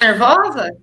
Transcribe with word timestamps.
Nervosa? 0.00 0.74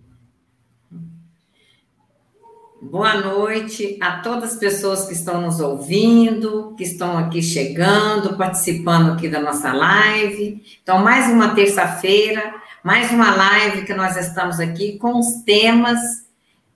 Boa 2.80 3.16
noite 3.16 3.98
a 4.00 4.20
todas 4.20 4.54
as 4.54 4.60
pessoas 4.60 5.08
que 5.08 5.14
estão 5.14 5.42
nos 5.42 5.60
ouvindo, 5.60 6.76
que 6.78 6.84
estão 6.84 7.18
aqui 7.18 7.42
chegando, 7.42 8.38
participando 8.38 9.14
aqui 9.14 9.28
da 9.28 9.40
nossa 9.40 9.74
live. 9.74 10.64
Então, 10.84 11.00
mais 11.00 11.32
uma 11.32 11.56
terça-feira, 11.56 12.54
mais 12.84 13.10
uma 13.10 13.36
live 13.36 13.86
que 13.86 13.94
nós 13.96 14.16
estamos 14.16 14.60
aqui 14.60 15.00
com 15.00 15.18
os 15.18 15.42
temas 15.44 16.00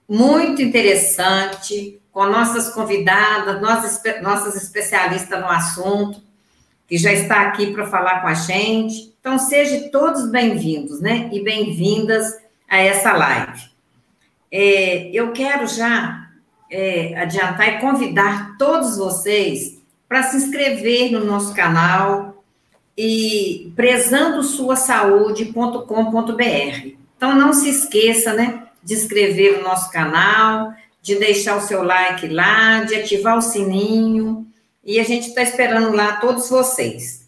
muito 0.08 0.60
interessantes, 0.60 1.94
com 2.10 2.26
nossas 2.26 2.74
convidadas, 2.74 3.62
nossas, 3.62 4.02
nossas 4.20 4.60
especialistas 4.60 5.40
no 5.40 5.46
assunto, 5.46 6.20
que 6.88 6.98
já 6.98 7.12
está 7.12 7.42
aqui 7.42 7.72
para 7.72 7.86
falar 7.86 8.20
com 8.20 8.26
a 8.26 8.34
gente. 8.34 9.11
Então, 9.22 9.38
sejam 9.38 9.88
todos 9.88 10.28
bem-vindos, 10.28 11.00
né? 11.00 11.30
E 11.32 11.44
bem-vindas 11.44 12.40
a 12.68 12.78
essa 12.78 13.12
live. 13.12 13.70
É, 14.50 15.10
eu 15.12 15.30
quero 15.30 15.64
já 15.68 16.28
é, 16.68 17.16
adiantar 17.16 17.68
e 17.68 17.80
convidar 17.80 18.56
todos 18.58 18.96
vocês 18.96 19.78
para 20.08 20.24
se 20.24 20.38
inscrever 20.38 21.12
no 21.12 21.24
nosso 21.24 21.54
canal 21.54 22.42
e 22.98 23.72
prezando 23.76 24.42
sua 24.42 24.74
saúde.com.br. 24.74 26.88
Então 27.16 27.36
não 27.36 27.52
se 27.52 27.68
esqueça, 27.68 28.32
né, 28.32 28.64
de 28.82 28.94
inscrever 28.94 29.58
no 29.58 29.62
nosso 29.62 29.88
canal, 29.92 30.74
de 31.00 31.14
deixar 31.14 31.56
o 31.56 31.60
seu 31.60 31.84
like 31.84 32.26
lá, 32.26 32.82
de 32.82 32.96
ativar 32.96 33.38
o 33.38 33.40
sininho, 33.40 34.44
e 34.84 34.98
a 34.98 35.04
gente 35.04 35.28
está 35.28 35.42
esperando 35.42 35.94
lá 35.94 36.16
todos 36.16 36.50
vocês. 36.50 37.21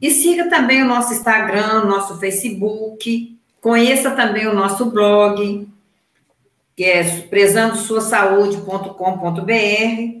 E 0.00 0.10
siga 0.10 0.48
também 0.48 0.82
o 0.82 0.86
nosso 0.86 1.12
Instagram, 1.12 1.84
nosso 1.84 2.16
Facebook, 2.18 3.36
conheça 3.60 4.12
também 4.12 4.46
o 4.46 4.54
nosso 4.54 4.86
blog, 4.86 5.68
que 6.76 6.84
é 6.84 7.02
prezandosuasaúde.com.br 7.28 10.20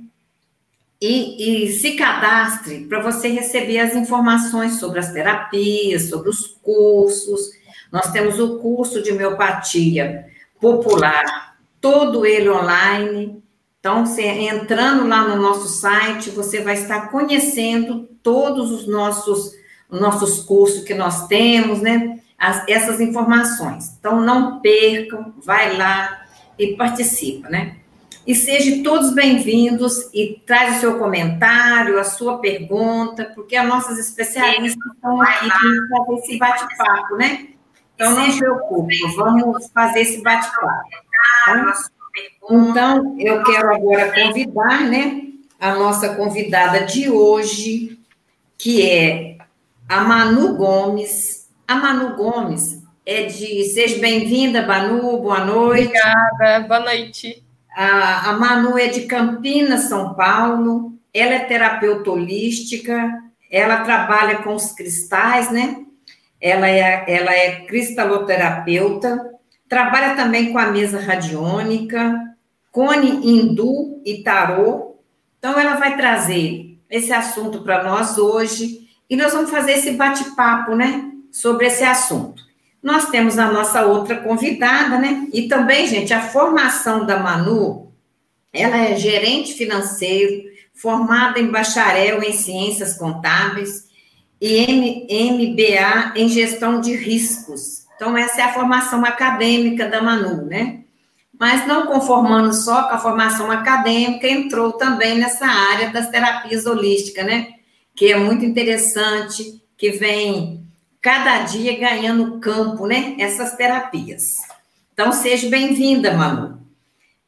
e, 1.00 1.64
e 1.64 1.72
se 1.72 1.92
cadastre 1.92 2.84
para 2.86 3.00
você 3.00 3.28
receber 3.28 3.78
as 3.78 3.94
informações 3.94 4.78
sobre 4.78 4.98
as 4.98 5.12
terapias, 5.12 6.10
sobre 6.10 6.28
os 6.28 6.46
cursos. 6.62 7.52
Nós 7.90 8.12
temos 8.12 8.38
o 8.38 8.58
curso 8.58 9.02
de 9.02 9.10
homeopatia 9.10 10.26
popular, 10.60 11.56
todo 11.80 12.26
ele 12.26 12.50
online. 12.50 13.42
Então, 13.78 14.04
você, 14.04 14.22
entrando 14.22 15.08
lá 15.08 15.26
no 15.26 15.40
nosso 15.40 15.68
site, 15.68 16.28
você 16.28 16.60
vai 16.60 16.74
estar 16.74 17.10
conhecendo 17.10 18.06
todos 18.22 18.70
os 18.70 18.86
nossos, 18.86 19.54
nossos 19.90 20.42
cursos 20.44 20.84
que 20.84 20.94
nós 20.94 21.26
temos, 21.26 21.80
né? 21.80 22.20
As, 22.38 22.66
essas 22.68 23.00
informações. 23.00 23.96
Então, 23.98 24.20
não 24.20 24.60
percam, 24.60 25.34
vai 25.42 25.76
lá, 25.76 26.20
e 26.60 26.76
participa, 26.76 27.48
né? 27.48 27.76
E 28.26 28.34
sejam 28.34 28.82
todos 28.82 29.14
bem-vindos 29.14 30.10
e 30.12 30.42
traz 30.46 30.76
o 30.76 30.80
seu 30.80 30.98
comentário, 30.98 31.98
a 31.98 32.04
sua 32.04 32.38
pergunta, 32.38 33.32
porque 33.34 33.56
as 33.56 33.66
nossas 33.66 33.98
especialistas 33.98 34.92
estão 34.94 35.20
aqui 35.22 35.48
para 35.48 36.04
fazer 36.04 36.18
esse 36.18 36.38
bate-papo, 36.38 37.16
né? 37.16 37.48
Então, 37.94 38.14
não 38.14 38.30
se 38.30 38.38
preocupe, 38.38 38.96
vamos 39.16 39.70
fazer 39.72 40.00
esse 40.00 40.22
bate-papo. 40.22 40.90
Tá? 41.46 41.74
Então, 42.50 43.16
eu 43.18 43.42
quero 43.42 43.74
agora 43.74 44.12
convidar, 44.12 44.82
né, 44.84 45.22
a 45.58 45.74
nossa 45.74 46.14
convidada 46.14 46.84
de 46.84 47.10
hoje, 47.10 47.98
que 48.58 48.88
é 48.88 49.29
a 49.90 50.04
Manu 50.04 50.54
Gomes. 50.54 51.48
A 51.66 51.74
Manu 51.74 52.14
Gomes, 52.14 52.80
é 53.04 53.24
de. 53.24 53.64
Seja 53.64 53.98
bem-vinda, 53.98 54.64
Manu, 54.64 55.18
boa 55.18 55.44
noite. 55.44 55.88
Obrigada, 55.88 56.60
boa 56.68 56.80
noite. 56.80 57.44
A, 57.74 58.30
a 58.30 58.32
Manu 58.34 58.78
é 58.78 58.86
de 58.86 59.06
Campinas, 59.06 59.88
São 59.88 60.14
Paulo. 60.14 60.92
Ela 61.12 61.34
é 61.34 61.38
terapeuta 61.40 62.08
holística, 62.08 63.20
ela 63.50 63.78
trabalha 63.78 64.38
com 64.38 64.54
os 64.54 64.70
cristais, 64.70 65.50
né? 65.50 65.78
Ela 66.40 66.68
é, 66.68 67.04
ela 67.08 67.34
é 67.34 67.64
cristaloterapeuta, 67.64 69.28
trabalha 69.68 70.14
também 70.14 70.52
com 70.52 70.58
a 70.58 70.70
mesa 70.70 71.00
radiônica, 71.00 72.16
cone 72.70 73.26
hindu 73.26 74.00
e 74.06 74.22
tarô. 74.22 75.00
Então, 75.40 75.58
ela 75.58 75.74
vai 75.74 75.96
trazer 75.96 76.78
esse 76.88 77.12
assunto 77.12 77.62
para 77.62 77.82
nós 77.82 78.18
hoje 78.18 78.79
e 79.10 79.16
nós 79.16 79.32
vamos 79.32 79.50
fazer 79.50 79.72
esse 79.72 79.90
bate-papo, 79.90 80.76
né? 80.76 81.10
Sobre 81.32 81.66
esse 81.66 81.82
assunto. 81.82 82.44
Nós 82.80 83.10
temos 83.10 83.38
a 83.38 83.50
nossa 83.50 83.84
outra 83.84 84.16
convidada, 84.16 84.98
né? 84.98 85.26
E 85.32 85.48
também, 85.48 85.88
gente, 85.88 86.14
a 86.14 86.22
formação 86.22 87.04
da 87.04 87.18
Manu, 87.18 87.92
ela 88.52 88.76
é 88.76 88.96
gerente 88.96 89.54
financeiro, 89.54 90.48
formada 90.72 91.40
em 91.40 91.50
bacharel 91.50 92.22
em 92.22 92.32
ciências 92.32 92.96
contábeis 92.96 93.88
e 94.40 94.64
MBA 95.30 96.12
em 96.14 96.28
gestão 96.28 96.80
de 96.80 96.94
riscos. 96.94 97.84
Então, 97.96 98.16
essa 98.16 98.40
é 98.40 98.44
a 98.44 98.54
formação 98.54 99.04
acadêmica 99.04 99.88
da 99.88 100.00
Manu, 100.00 100.46
né? 100.46 100.80
Mas 101.38 101.66
não 101.66 101.86
conformando 101.86 102.54
só 102.54 102.84
com 102.84 102.94
a 102.94 102.98
formação 102.98 103.50
acadêmica, 103.50 104.28
entrou 104.28 104.72
também 104.72 105.18
nessa 105.18 105.46
área 105.46 105.90
das 105.90 106.08
terapias 106.08 106.64
holísticas, 106.64 107.26
né? 107.26 107.59
Que 107.94 108.12
é 108.12 108.18
muito 108.18 108.44
interessante, 108.44 109.62
que 109.76 109.90
vem 109.90 110.66
cada 111.00 111.42
dia 111.44 111.78
ganhando 111.78 112.38
campo, 112.38 112.86
né? 112.86 113.16
Essas 113.18 113.56
terapias. 113.56 114.36
Então, 114.92 115.12
seja 115.12 115.48
bem-vinda, 115.48 116.12
Manu. 116.12 116.60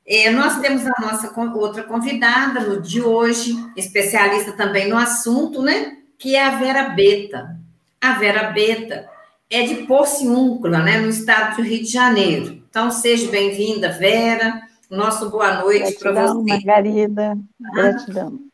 É, 0.06 0.31
nós 0.31 0.61
temos 0.61 0.87
a 0.87 1.01
nossa 1.01 1.33
outra 1.55 1.83
convidada 1.84 2.61
no 2.61 2.83
de 2.83 3.01
hoje, 3.01 3.55
especialista 3.77 4.53
também 4.53 4.89
no 4.89 4.97
assunto, 4.97 5.62
né? 5.62 5.97
Que 6.19 6.37
é 6.37 6.45
a 6.45 6.59
Vera 6.59 6.91
Beta. 6.91 7.56
A 8.01 8.15
Vera 8.15 8.51
Beta 8.51 9.09
é 9.49 9.62
de 9.62 9.87
Porciúncula, 9.87 10.81
né? 10.81 10.99
No 10.99 11.09
estado 11.09 11.56
do 11.56 11.62
Rio 11.62 11.83
de 11.83 11.91
Janeiro. 11.91 12.62
Então, 12.69 12.91
seja 12.91 13.31
bem-vinda, 13.31 13.93
Vera. 13.93 14.62
Nosso 14.91 15.31
boa 15.31 15.62
noite 15.62 15.95
para 15.99 16.12
você. 16.12 16.51
Margarida. 16.51 17.39
Gratidão. 17.75 18.52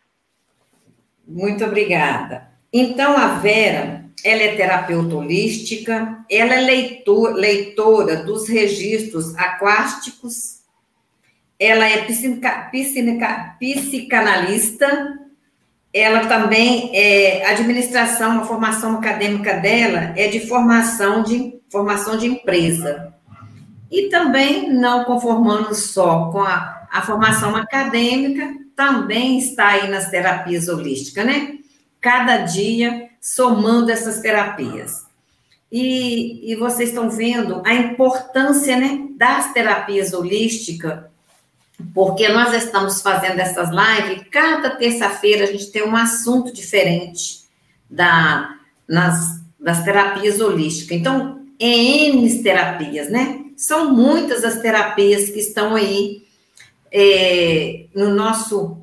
Muito 1.28 1.62
obrigada. 1.62 2.48
Então, 2.72 3.16
a 3.16 3.34
Vera 3.34 3.98
ela 4.24 4.42
é 4.42 4.56
terapeuta 4.56 5.14
holística, 5.14 6.24
ela 6.28 6.54
é 6.54 6.60
leitor, 6.60 7.34
leitora 7.34 8.16
dos 8.24 8.48
registros 8.48 9.36
aquásticos, 9.36 10.58
ela 11.58 11.84
é 11.84 12.04
psica, 12.04 12.68
psica, 12.70 13.56
psicanalista, 13.60 15.18
ela 15.92 16.26
também 16.26 16.90
é 16.94 17.46
administração, 17.46 18.40
a 18.40 18.44
formação 18.44 18.96
acadêmica 18.96 19.54
dela 19.54 20.12
é 20.16 20.28
de 20.28 20.46
formação 20.46 21.22
de 21.22 21.58
formação 21.70 22.16
de 22.16 22.26
empresa. 22.26 23.14
E 23.90 24.08
também, 24.08 24.72
não 24.72 25.04
conformando 25.04 25.74
só 25.74 26.30
com 26.30 26.40
a, 26.40 26.86
a 26.90 27.02
formação 27.02 27.56
acadêmica, 27.56 28.54
também 28.78 29.40
está 29.40 29.70
aí 29.70 29.90
nas 29.90 30.08
terapias 30.08 30.68
holísticas, 30.68 31.26
né? 31.26 31.58
Cada 32.00 32.36
dia 32.36 33.08
somando 33.20 33.90
essas 33.90 34.20
terapias. 34.20 35.04
E, 35.70 36.52
e 36.52 36.54
vocês 36.54 36.90
estão 36.90 37.10
vendo 37.10 37.60
a 37.66 37.74
importância 37.74 38.76
né, 38.76 39.08
das 39.16 39.52
terapias 39.52 40.12
holísticas, 40.12 41.00
porque 41.92 42.28
nós 42.28 42.54
estamos 42.54 43.02
fazendo 43.02 43.40
essas 43.40 43.68
lives, 43.68 44.24
cada 44.30 44.70
terça-feira 44.70 45.42
a 45.42 45.48
gente 45.48 45.72
tem 45.72 45.82
um 45.82 45.96
assunto 45.96 46.52
diferente 46.52 47.40
da, 47.90 48.54
nas, 48.86 49.40
das 49.58 49.82
terapias 49.82 50.38
holísticas. 50.38 50.96
Então, 50.96 51.44
é 51.58 51.66
N 51.66 52.42
terapias, 52.44 53.10
né? 53.10 53.40
São 53.56 53.92
muitas 53.92 54.44
as 54.44 54.60
terapias 54.60 55.30
que 55.30 55.40
estão 55.40 55.74
aí 55.74 56.27
é, 56.92 57.86
no 57.94 58.14
nosso 58.14 58.78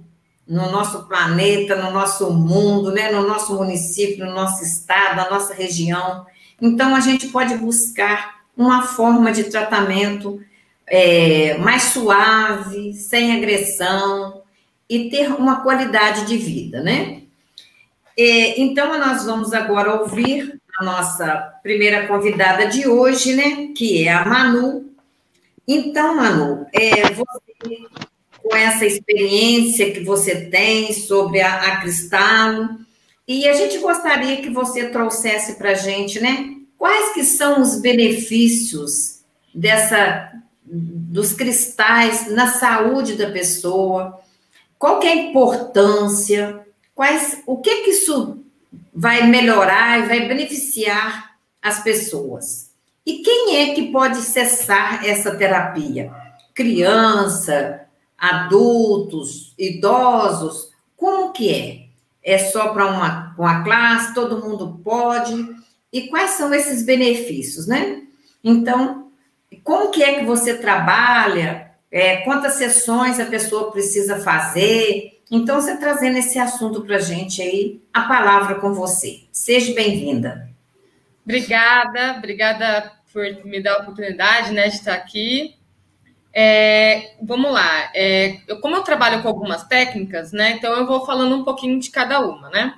no 0.47 0.71
nosso 0.71 1.07
planeta, 1.07 1.75
no 1.75 1.91
nosso 1.91 2.31
mundo, 2.31 2.91
né, 2.91 3.11
no 3.11 3.27
nosso 3.27 3.55
município, 3.55 4.25
no 4.25 4.31
nosso 4.31 4.63
estado, 4.63 5.17
na 5.17 5.29
nossa 5.29 5.55
região. 5.55 6.25
Então, 6.61 6.95
a 6.95 6.99
gente 6.99 7.29
pode 7.29 7.57
buscar 7.57 8.41
uma 8.55 8.83
forma 8.83 9.31
de 9.31 9.45
tratamento 9.45 10.39
é, 10.87 11.57
mais 11.57 11.83
suave, 11.83 12.93
sem 12.93 13.35
agressão 13.35 14.43
e 14.87 15.09
ter 15.09 15.31
uma 15.31 15.61
qualidade 15.61 16.25
de 16.25 16.37
vida, 16.37 16.81
né? 16.81 17.23
É, 18.17 18.61
então, 18.61 18.97
nós 18.99 19.25
vamos 19.25 19.51
agora 19.51 19.99
ouvir 19.99 20.59
a 20.77 20.85
nossa 20.85 21.53
primeira 21.63 22.07
convidada 22.07 22.67
de 22.67 22.87
hoje, 22.87 23.33
né? 23.33 23.73
Que 23.75 24.07
é 24.07 24.13
a 24.13 24.23
Manu. 24.25 24.94
Então, 25.67 26.15
Manu, 26.15 26.67
é, 26.71 27.11
você 27.11 27.45
com 28.45 28.55
essa 28.55 28.85
experiência 28.85 29.91
que 29.91 30.01
você 30.01 30.45
tem 30.45 30.93
sobre 30.93 31.41
a, 31.41 31.55
a 31.55 31.81
Cristalo. 31.81 32.77
E 33.27 33.47
a 33.47 33.53
gente 33.53 33.79
gostaria 33.79 34.37
que 34.37 34.51
você 34.51 34.89
trouxesse 34.89 35.55
para 35.55 35.71
a 35.71 35.73
gente, 35.73 36.19
né? 36.19 36.55
Quais 36.77 37.13
que 37.13 37.23
são 37.23 37.61
os 37.61 37.81
benefícios 37.81 39.21
dessa 39.53 40.31
dos 40.63 41.33
cristais 41.33 42.31
na 42.31 42.47
saúde 42.47 43.15
da 43.15 43.31
pessoa? 43.31 44.19
Qual 44.77 44.99
que 44.99 45.07
é 45.07 45.11
a 45.11 45.15
importância? 45.15 46.65
Quais, 46.93 47.41
o 47.47 47.57
que 47.57 47.83
que 47.83 47.89
isso 47.91 48.43
vai 48.93 49.27
melhorar 49.27 49.99
e 49.99 50.07
vai 50.07 50.27
beneficiar 50.27 51.35
as 51.61 51.83
pessoas? 51.83 52.64
E 53.05 53.19
quem 53.19 53.57
é 53.57 53.75
que 53.75 53.91
pode 53.91 54.17
cessar 54.17 55.05
essa 55.05 55.35
terapia? 55.35 56.11
Criança, 56.53 57.85
adultos, 58.17 59.53
idosos, 59.59 60.71
como 60.97 61.31
que 61.31 61.53
é? 61.53 61.85
É 62.23 62.37
só 62.39 62.69
para 62.69 62.87
uma, 62.87 63.35
uma 63.37 63.63
classe, 63.63 64.15
todo 64.15 64.43
mundo 64.43 64.81
pode? 64.83 65.35
E 65.93 66.07
quais 66.07 66.31
são 66.31 66.51
esses 66.53 66.83
benefícios, 66.83 67.67
né? 67.67 68.01
Então, 68.43 69.11
como 69.63 69.91
que 69.91 70.03
é 70.03 70.19
que 70.19 70.25
você 70.25 70.55
trabalha? 70.55 71.71
É, 71.91 72.17
quantas 72.17 72.53
sessões 72.53 73.19
a 73.19 73.25
pessoa 73.25 73.71
precisa 73.71 74.19
fazer? 74.19 75.21
Então, 75.29 75.61
você 75.61 75.77
trazendo 75.77 76.17
esse 76.17 76.39
assunto 76.39 76.81
para 76.81 76.95
a 76.95 76.99
gente 76.99 77.41
aí, 77.41 77.81
a 77.93 78.01
palavra 78.01 78.55
com 78.55 78.73
você. 78.73 79.21
Seja 79.31 79.73
bem-vinda. 79.73 80.49
Obrigada, 81.23 82.15
obrigada 82.17 82.94
por 83.15 83.45
me 83.45 83.61
dar 83.61 83.75
a 83.75 83.77
oportunidade 83.77 84.51
né, 84.51 84.67
de 84.67 84.75
estar 84.75 84.93
aqui. 84.93 85.55
É, 86.33 87.15
vamos 87.21 87.49
lá. 87.49 87.89
É, 87.95 88.41
eu, 88.45 88.59
como 88.59 88.75
eu 88.75 88.83
trabalho 88.83 89.21
com 89.21 89.29
algumas 89.29 89.63
técnicas, 89.63 90.33
né? 90.33 90.51
Então 90.51 90.73
eu 90.73 90.85
vou 90.85 91.05
falando 91.05 91.33
um 91.33 91.45
pouquinho 91.45 91.79
de 91.79 91.89
cada 91.89 92.19
uma, 92.19 92.49
né? 92.49 92.75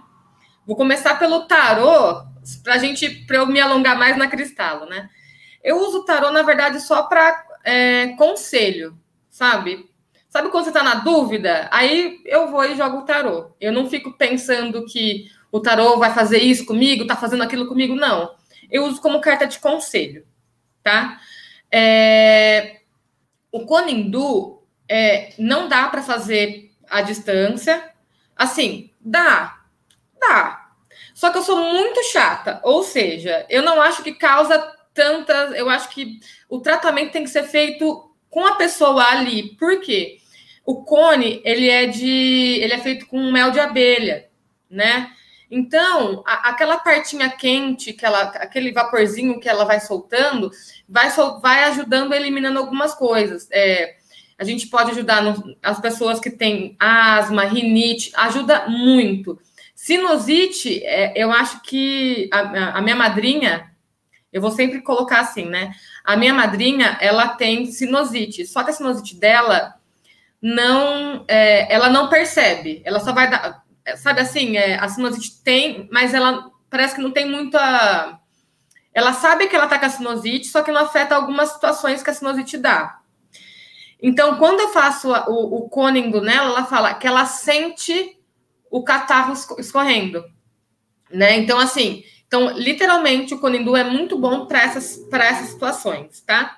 Vou 0.63 0.75
começar 0.75 1.17
pelo 1.17 1.47
tarô, 1.47 2.23
para 2.63 2.77
gente, 2.77 3.25
eu 3.27 3.47
me 3.47 3.59
alongar 3.59 3.97
mais 3.97 4.15
na 4.15 4.27
cristalo, 4.27 4.85
né? 4.85 5.09
Eu 5.63 5.79
uso 5.79 6.05
tarô, 6.05 6.29
na 6.29 6.43
verdade, 6.43 6.79
só 6.81 7.01
para 7.03 7.43
é, 7.63 8.09
conselho, 8.09 8.95
sabe? 9.31 9.89
Sabe 10.29 10.49
quando 10.49 10.65
você 10.65 10.69
está 10.69 10.83
na 10.83 10.95
dúvida? 10.95 11.67
Aí 11.71 12.21
eu 12.25 12.51
vou 12.51 12.63
e 12.63 12.75
jogo 12.75 12.99
o 12.99 13.05
tarô. 13.05 13.55
Eu 13.59 13.71
não 13.71 13.89
fico 13.89 14.15
pensando 14.15 14.85
que 14.85 15.31
o 15.51 15.59
tarô 15.59 15.97
vai 15.97 16.13
fazer 16.13 16.37
isso 16.37 16.63
comigo, 16.63 17.07
tá 17.07 17.15
fazendo 17.15 17.41
aquilo 17.41 17.67
comigo, 17.67 17.95
não. 17.95 18.37
Eu 18.69 18.85
uso 18.85 19.01
como 19.01 19.21
carta 19.21 19.47
de 19.47 19.59
conselho, 19.59 20.26
tá? 20.87 21.19
É, 21.69 22.77
o 23.51 23.65
Conindu 23.65 24.63
é, 24.87 25.33
não 25.37 25.67
dá 25.67 25.89
para 25.89 26.01
fazer 26.01 26.71
à 26.89 27.01
distância. 27.01 27.91
Assim, 28.33 28.91
dá, 29.01 29.59
dá. 30.17 30.69
Só 31.13 31.29
que 31.29 31.39
eu 31.39 31.41
sou 31.41 31.57
muito 31.57 32.01
chata, 32.05 32.61
ou 32.63 32.83
seja, 32.83 33.45
eu 33.49 33.63
não 33.63 33.81
acho 33.81 34.01
que 34.01 34.13
causa 34.13 34.57
tantas. 34.93 35.53
Eu 35.55 35.69
acho 35.69 35.89
que 35.89 36.19
o 36.47 36.59
tratamento 36.59 37.11
tem 37.11 37.23
que 37.23 37.29
ser 37.29 37.43
feito 37.43 38.09
com 38.29 38.45
a 38.45 38.55
pessoa 38.55 39.03
ali. 39.03 39.55
Por 39.55 39.81
quê? 39.81 40.19
O 40.65 40.83
cone, 40.83 41.41
ele 41.43 41.69
é 41.69 41.85
de. 41.87 42.59
ele 42.61 42.73
é 42.73 42.77
feito 42.77 43.07
com 43.07 43.31
mel 43.31 43.51
de 43.51 43.59
abelha, 43.59 44.29
né? 44.69 45.11
Então, 45.49 46.23
a, 46.25 46.49
aquela 46.49 46.77
partinha 46.77 47.29
quente, 47.29 47.93
que 47.93 48.05
ela, 48.05 48.23
aquele 48.23 48.71
vaporzinho 48.71 49.39
que 49.39 49.47
ela 49.47 49.63
vai 49.63 49.79
soltando, 49.79 50.51
vai, 50.87 51.09
sol, 51.09 51.39
vai 51.39 51.63
ajudando, 51.65 52.13
eliminando 52.13 52.59
algumas 52.59 52.93
coisas. 52.93 53.47
É, 53.51 53.95
a 54.37 54.43
gente 54.43 54.67
pode 54.67 54.91
ajudar 54.91 55.23
no, 55.23 55.55
as 55.63 55.79
pessoas 55.79 56.19
que 56.19 56.29
têm 56.29 56.75
asma, 56.79 57.45
rinite, 57.45 58.11
ajuda 58.15 58.67
muito. 58.67 59.39
Sinusite, 59.73 60.83
é, 60.83 61.13
eu 61.15 61.31
acho 61.31 61.61
que 61.63 62.29
a, 62.31 62.77
a, 62.77 62.81
minha 62.81 62.95
madrinha, 62.95 63.71
eu 64.31 64.41
vou 64.41 64.51
sempre 64.51 64.81
colocar 64.81 65.21
assim, 65.21 65.45
né? 65.45 65.71
A 66.03 66.17
minha 66.17 66.33
madrinha, 66.33 66.97
ela 66.99 67.29
tem 67.29 67.67
sinusite, 67.67 68.45
só 68.45 68.63
que 68.63 68.71
a 68.71 68.73
sinusite 68.73 69.15
dela 69.15 69.75
não, 70.41 71.23
é, 71.27 71.73
ela 71.73 71.89
não 71.89 72.09
percebe, 72.09 72.81
ela 72.85 72.99
só 72.99 73.13
vai 73.13 73.29
dar 73.29 73.66
sabe 73.95 74.21
assim, 74.21 74.57
é, 74.57 74.75
a 74.77 74.87
sinusite 74.89 75.41
tem, 75.43 75.87
mas 75.91 76.13
ela 76.13 76.51
parece 76.69 76.95
que 76.95 77.01
não 77.01 77.11
tem 77.11 77.29
muita. 77.29 78.19
Ela 78.93 79.13
sabe 79.13 79.47
que 79.47 79.55
ela 79.55 79.67
tá 79.67 79.79
com 79.79 79.85
a 79.85 79.89
sinusite, 79.89 80.47
só 80.47 80.61
que 80.61 80.71
não 80.71 80.81
afeta 80.81 81.15
algumas 81.15 81.49
situações 81.49 82.03
que 82.03 82.09
a 82.09 82.13
sinusite 82.13 82.57
dá. 82.57 82.99
Então, 84.01 84.37
quando 84.37 84.59
eu 84.59 84.69
faço 84.69 85.09
o, 85.09 85.57
o 85.57 85.69
cônigo 85.69 86.19
nela, 86.21 86.49
ela 86.49 86.65
fala 86.65 86.93
que 86.93 87.07
ela 87.07 87.25
sente 87.25 88.17
o 88.69 88.83
catarro 88.83 89.33
escorrendo, 89.57 90.23
né? 91.09 91.37
Então, 91.37 91.57
assim, 91.57 92.03
então, 92.27 92.49
literalmente, 92.57 93.33
o 93.33 93.39
cônigo 93.39 93.75
é 93.75 93.83
muito 93.83 94.17
bom 94.17 94.45
para 94.45 94.61
essas, 94.61 94.99
essas 95.11 95.49
situações, 95.49 96.21
tá? 96.21 96.57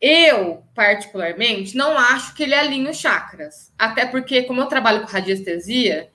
Eu, 0.00 0.64
particularmente, 0.74 1.76
não 1.76 1.96
acho 1.96 2.34
que 2.34 2.42
ele 2.42 2.54
alinha 2.54 2.90
os 2.90 2.96
chakras. 2.96 3.72
Até 3.78 4.06
porque, 4.06 4.42
como 4.42 4.60
eu 4.60 4.66
trabalho 4.66 5.02
com 5.02 5.06
radiestesia, 5.06 6.10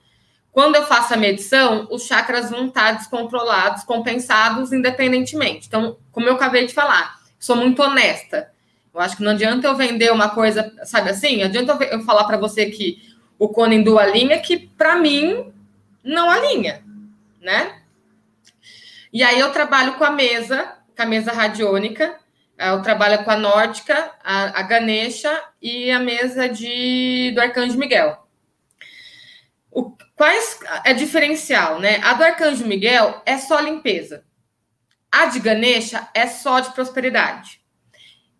quando 0.58 0.74
eu 0.74 0.84
faço 0.86 1.14
a 1.14 1.16
medição, 1.16 1.86
os 1.88 2.04
chakras 2.04 2.50
vão 2.50 2.66
estar 2.66 2.90
descontrolados, 2.90 3.84
compensados 3.84 4.72
independentemente. 4.72 5.68
Então, 5.68 5.96
como 6.10 6.26
eu 6.26 6.34
acabei 6.34 6.66
de 6.66 6.74
falar, 6.74 7.16
sou 7.38 7.54
muito 7.54 7.80
honesta. 7.80 8.50
Eu 8.92 9.00
acho 9.00 9.16
que 9.16 9.22
não 9.22 9.30
adianta 9.30 9.68
eu 9.68 9.76
vender 9.76 10.10
uma 10.10 10.30
coisa, 10.30 10.74
sabe 10.82 11.10
assim? 11.10 11.44
Adianta 11.44 11.78
eu 11.84 12.02
falar 12.02 12.24
para 12.24 12.36
você 12.36 12.66
que 12.66 13.00
o 13.38 13.48
Conindu 13.48 14.00
alinha, 14.00 14.40
que 14.40 14.56
para 14.56 14.96
mim 14.96 15.52
não 16.02 16.28
alinha, 16.28 16.82
né? 17.40 17.76
E 19.12 19.22
aí 19.22 19.38
eu 19.38 19.52
trabalho 19.52 19.92
com 19.92 20.02
a 20.02 20.10
mesa, 20.10 20.74
com 20.96 21.02
a 21.04 21.06
mesa 21.06 21.30
radiônica, 21.30 22.16
eu 22.58 22.82
trabalho 22.82 23.22
com 23.22 23.30
a 23.30 23.36
nórdica, 23.36 24.10
a, 24.24 24.58
a 24.58 24.62
Ganesha 24.64 25.40
e 25.62 25.88
a 25.92 26.00
mesa 26.00 26.48
de, 26.48 27.30
do 27.32 27.40
Arcanjo 27.40 27.78
Miguel. 27.78 28.27
O, 29.70 29.96
quais 30.16 30.58
é 30.84 30.92
diferencial, 30.92 31.78
né? 31.78 32.00
A 32.02 32.14
do 32.14 32.24
Arcanjo 32.24 32.66
Miguel 32.66 33.22
é 33.24 33.38
só 33.38 33.60
limpeza. 33.60 34.24
A 35.10 35.26
de 35.26 35.40
Ganesha 35.40 36.08
é 36.14 36.26
só 36.26 36.60
de 36.60 36.72
prosperidade. 36.72 37.60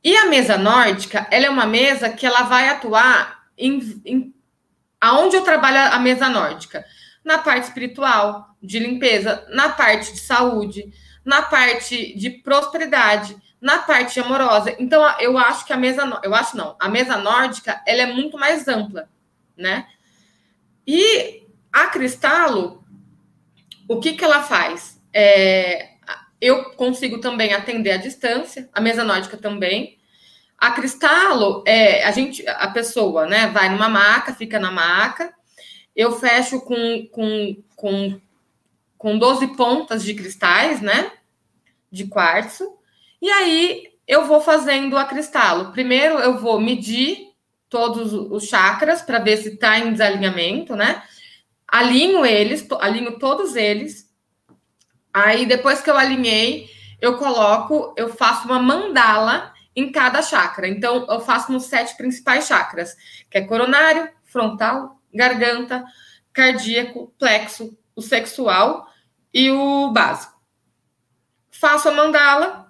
E 0.03 0.17
a 0.17 0.27
mesa 0.27 0.57
nórdica, 0.57 1.27
ela 1.31 1.47
é 1.47 1.51
uma 1.51 1.67
mesa 1.67 2.09
que 2.09 2.27
ela 2.27 2.43
vai 2.43 2.69
atuar 2.69 3.47
em, 3.57 4.01
em 4.05 4.35
aonde 5.01 5.37
eu 5.37 5.43
trabalho 5.43 5.93
a 5.93 5.99
mesa 5.99 6.29
nórdica? 6.29 6.85
Na 7.25 7.39
parte 7.39 7.65
espiritual, 7.65 8.57
de 8.63 8.79
limpeza, 8.79 9.47
na 9.51 9.71
parte 9.71 10.13
de 10.13 10.21
saúde, 10.21 10.93
na 11.25 11.43
parte 11.43 12.17
de 12.17 12.31
prosperidade, 12.31 13.37
na 13.61 13.79
parte 13.79 14.19
amorosa. 14.21 14.75
Então, 14.79 15.03
eu 15.21 15.37
acho 15.37 15.65
que 15.67 15.73
a 15.73 15.77
mesa, 15.77 16.21
eu 16.23 16.35
acho 16.35 16.57
não, 16.57 16.77
a 16.81 16.89
mesa 16.89 17.17
nórdica, 17.17 17.83
ela 17.87 18.03
é 18.03 18.07
muito 18.07 18.39
mais 18.39 18.67
ampla, 18.69 19.09
né? 19.57 19.87
E 20.91 21.47
a 21.71 21.89
Cristalo, 21.89 22.83
o 23.87 24.01
que, 24.01 24.15
que 24.15 24.25
ela 24.25 24.43
faz? 24.43 24.99
É, 25.13 25.91
eu 26.41 26.71
consigo 26.77 27.19
também 27.19 27.53
atender 27.53 27.91
à 27.91 27.99
distância, 27.99 28.71
a 28.73 28.81
mesa 28.81 29.05
nórdica 29.05 29.37
também. 29.37 29.99
A 30.57 30.71
Cristalo, 30.71 31.63
é, 31.67 32.05
a 32.05 32.11
gente, 32.11 32.43
a 32.49 32.69
pessoa, 32.69 33.27
né, 33.27 33.49
vai 33.49 33.69
numa 33.69 33.91
maca, 33.91 34.35
fica 34.35 34.59
na 34.59 34.73
maca. 34.73 35.31
Eu 35.95 36.19
fecho 36.19 36.63
com, 36.63 37.07
com, 37.13 37.63
com, 37.77 38.21
com 38.97 39.19
12 39.19 39.49
pontas 39.59 40.03
de 40.03 40.15
cristais, 40.15 40.81
né, 40.81 41.13
de 41.93 42.07
quartzo. 42.07 42.79
E 43.21 43.29
aí 43.29 43.93
eu 44.07 44.25
vou 44.25 44.41
fazendo 44.41 44.97
a 44.97 45.05
cristalo. 45.05 45.71
Primeiro 45.71 46.15
eu 46.15 46.39
vou 46.39 46.59
medir 46.59 47.28
todos 47.69 48.13
os 48.13 48.45
chakras 48.45 49.03
para 49.03 49.19
ver 49.19 49.37
se 49.37 49.51
está 49.51 49.79
em 49.79 49.93
desalinhamento, 49.93 50.75
né? 50.75 51.03
Alinho 51.67 52.25
eles, 52.25 52.67
alinho 52.81 53.19
todos 53.19 53.57
eles. 53.57 54.09
Aí 55.13 55.47
depois 55.47 55.81
que 55.83 55.91
eu 55.91 55.97
alinhei, 55.97 56.69
eu 57.01 57.17
coloco, 57.17 57.95
eu 57.97 58.13
faço 58.15 58.47
uma 58.47 58.59
mandala 58.59 59.53
em 59.77 59.93
cada 59.93 60.23
chakra. 60.23 60.67
Então 60.67 61.07
eu 61.09 61.21
faço 61.21 61.53
nos 61.53 61.65
sete 61.65 61.97
principais 61.97 62.47
chakras, 62.47 62.97
que 63.31 63.39
é 63.39 63.43
coronário, 63.43 64.09
frontal, 64.25 65.01
garganta, 65.13 65.85
cardíaco, 66.33 67.13
plexo, 67.19 67.77
o 67.95 68.03
sexual 68.03 68.87
e 69.33 69.51
o 69.51 69.91
básico. 69.91 70.39
Faço 71.51 71.89
a 71.89 71.93
mandala, 71.93 72.68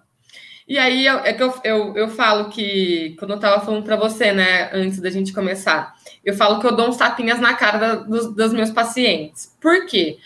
e 0.68 0.78
aí 0.78 1.06
é 1.08 1.32
que 1.32 1.42
eu, 1.42 1.54
eu, 1.64 1.96
eu 1.96 2.08
falo 2.08 2.50
que, 2.50 3.16
quando 3.18 3.30
eu 3.30 3.36
estava 3.36 3.64
falando 3.64 3.84
para 3.84 3.96
você, 3.96 4.32
né, 4.32 4.68
antes 4.70 5.00
da 5.00 5.08
gente 5.08 5.32
começar, 5.32 5.94
eu 6.22 6.34
falo 6.34 6.60
que 6.60 6.66
eu 6.66 6.76
dou 6.76 6.90
uns 6.90 6.98
tapinhas 6.98 7.40
na 7.40 7.54
cara 7.54 7.78
da, 7.78 7.94
dos, 7.94 8.34
dos 8.34 8.52
meus 8.52 8.70
pacientes. 8.70 9.56
Por 9.58 9.86
quê? 9.86 10.18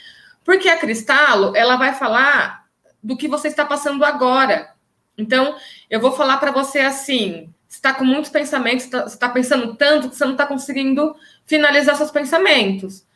Porque 0.45 0.69
a 0.69 0.77
Cristalo, 0.77 1.55
ela 1.55 1.77
vai 1.77 1.95
falar 1.95 2.67
do 3.01 3.17
que 3.17 3.29
você 3.29 3.47
está 3.47 3.65
passando 3.65 4.05
agora. 4.05 4.73
Então, 5.17 5.55
eu 5.89 6.01
vou 6.01 6.11
falar 6.11 6.39
para 6.39 6.51
você 6.51 6.81
assim: 6.81 7.49
você 7.69 7.77
está 7.77 7.95
com 7.95 8.05
muitos 8.05 8.31
pensamentos, 8.31 8.87
você 8.87 8.97
está 8.99 9.29
tá 9.29 9.29
pensando 9.29 9.77
tanto 9.77 10.11
que 10.11 10.17
você 10.17 10.25
não 10.25 10.33
está 10.33 10.45
conseguindo 10.45 11.15
finalizar 11.47 11.95
seus 11.95 12.11
pensamentos. 12.11 13.07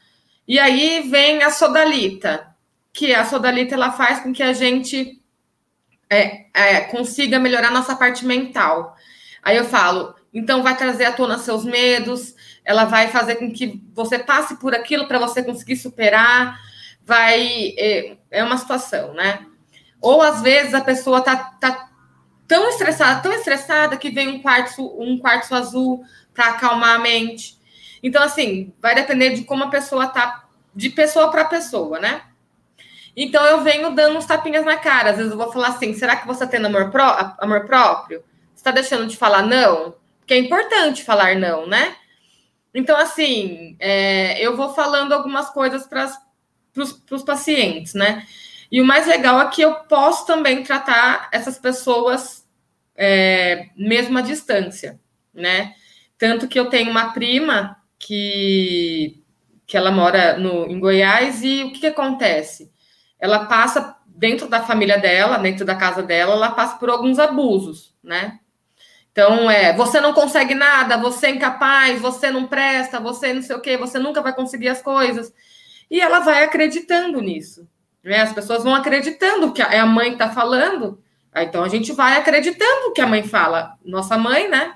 E 0.46 0.60
aí 0.60 1.08
vem 1.10 1.42
a 1.42 1.50
sodalita, 1.50 2.46
que 2.92 3.12
a 3.12 3.24
sodalita 3.24 3.74
ela 3.74 3.90
faz 3.90 4.20
com 4.20 4.32
que 4.32 4.44
a 4.44 4.52
gente 4.52 5.20
é, 6.10 6.46
é, 6.54 6.80
consiga 6.82 7.38
melhorar 7.38 7.70
nossa 7.70 7.96
parte 7.96 8.24
mental. 8.24 8.96
Aí 9.42 9.56
eu 9.56 9.64
falo, 9.64 10.14
então 10.32 10.62
vai 10.62 10.76
trazer 10.76 11.04
à 11.04 11.12
tona 11.12 11.38
seus 11.38 11.64
medos, 11.64 12.34
ela 12.64 12.84
vai 12.84 13.08
fazer 13.08 13.36
com 13.36 13.52
que 13.52 13.82
você 13.94 14.18
passe 14.18 14.56
por 14.56 14.74
aquilo 14.74 15.06
para 15.06 15.18
você 15.18 15.42
conseguir 15.42 15.76
superar, 15.76 16.60
vai 17.04 17.74
é, 17.78 18.16
é, 18.30 18.44
uma 18.44 18.58
situação, 18.58 19.14
né? 19.14 19.46
Ou 20.00 20.20
às 20.20 20.42
vezes 20.42 20.74
a 20.74 20.80
pessoa 20.80 21.20
tá, 21.20 21.36
tá 21.36 21.90
tão 22.46 22.68
estressada, 22.68 23.20
tão 23.20 23.32
estressada 23.32 23.96
que 23.96 24.10
vem 24.10 24.28
um 24.28 24.42
quartzo, 24.42 24.84
um 24.98 25.18
quartzo 25.18 25.54
azul 25.54 26.04
para 26.34 26.50
acalmar 26.50 26.96
a 26.96 26.98
mente. 26.98 27.56
Então 28.02 28.22
assim, 28.22 28.72
vai 28.80 28.94
depender 28.94 29.30
de 29.30 29.44
como 29.44 29.64
a 29.64 29.70
pessoa 29.70 30.08
tá 30.08 30.44
de 30.74 30.90
pessoa 30.90 31.30
para 31.30 31.44
pessoa, 31.46 31.98
né? 31.98 32.22
Então 33.16 33.44
eu 33.46 33.62
venho 33.62 33.94
dando 33.94 34.18
uns 34.18 34.26
tapinhas 34.26 34.64
na 34.64 34.76
cara. 34.76 35.10
Às 35.10 35.16
vezes 35.16 35.32
eu 35.32 35.38
vou 35.38 35.50
falar 35.50 35.68
assim: 35.68 35.94
será 35.94 36.16
que 36.16 36.26
você 36.26 36.44
está 36.44 36.46
tendo 36.46 36.66
amor, 36.66 36.90
pró 36.90 37.34
amor 37.38 37.64
próprio? 37.64 38.22
Você 38.54 38.60
está 38.60 38.70
deixando 38.70 39.06
de 39.06 39.16
falar 39.16 39.42
não? 39.42 39.94
Porque 40.18 40.34
é 40.34 40.38
importante 40.38 41.02
falar 41.02 41.36
não, 41.36 41.66
né? 41.66 41.96
Então, 42.74 42.96
assim, 42.98 43.74
é, 43.78 44.38
eu 44.38 44.54
vou 44.54 44.74
falando 44.74 45.12
algumas 45.12 45.48
coisas 45.48 45.86
para 45.86 46.12
os 47.10 47.22
pacientes, 47.22 47.94
né? 47.94 48.26
E 48.70 48.82
o 48.82 48.84
mais 48.84 49.06
legal 49.06 49.40
é 49.40 49.48
que 49.48 49.62
eu 49.62 49.74
posso 49.84 50.26
também 50.26 50.62
tratar 50.62 51.30
essas 51.32 51.58
pessoas 51.58 52.46
é, 52.94 53.68
mesmo 53.76 54.18
à 54.18 54.20
distância, 54.20 55.00
né? 55.32 55.74
Tanto 56.18 56.48
que 56.48 56.58
eu 56.58 56.68
tenho 56.68 56.90
uma 56.90 57.12
prima 57.12 57.76
que, 57.98 59.22
que 59.66 59.76
ela 59.76 59.90
mora 59.90 60.36
no, 60.38 60.66
em 60.66 60.78
Goiás 60.78 61.42
e 61.42 61.62
o 61.64 61.72
que, 61.72 61.80
que 61.80 61.86
acontece? 61.86 62.70
Ela 63.18 63.46
passa 63.46 63.96
dentro 64.06 64.48
da 64.48 64.62
família 64.62 64.98
dela, 64.98 65.38
dentro 65.38 65.64
da 65.64 65.74
casa 65.74 66.02
dela, 66.02 66.32
ela 66.34 66.50
passa 66.50 66.76
por 66.76 66.88
alguns 66.88 67.18
abusos, 67.18 67.94
né? 68.02 68.38
Então, 69.16 69.50
é, 69.50 69.72
você 69.74 69.98
não 69.98 70.12
consegue 70.12 70.54
nada, 70.54 70.98
você 70.98 71.28
é 71.28 71.30
incapaz, 71.30 71.98
você 72.00 72.30
não 72.30 72.46
presta, 72.46 73.00
você 73.00 73.32
não 73.32 73.40
sei 73.40 73.56
o 73.56 73.60
quê, 73.60 73.76
você 73.76 73.98
nunca 73.98 74.20
vai 74.20 74.34
conseguir 74.34 74.68
as 74.68 74.82
coisas. 74.82 75.32
E 75.90 75.98
ela 75.98 76.20
vai 76.20 76.44
acreditando 76.44 77.22
nisso. 77.22 77.66
Né? 78.04 78.20
As 78.20 78.34
pessoas 78.34 78.62
vão 78.62 78.74
acreditando 78.74 79.54
que 79.54 79.62
é 79.62 79.78
a 79.78 79.86
mãe 79.86 80.08
que 80.08 80.22
está 80.22 80.28
falando. 80.28 81.02
Então, 81.34 81.64
a 81.64 81.68
gente 81.68 81.92
vai 81.92 82.18
acreditando 82.18 82.92
que 82.92 83.00
a 83.00 83.06
mãe 83.06 83.22
fala. 83.22 83.78
Nossa 83.82 84.18
mãe, 84.18 84.50
né? 84.50 84.74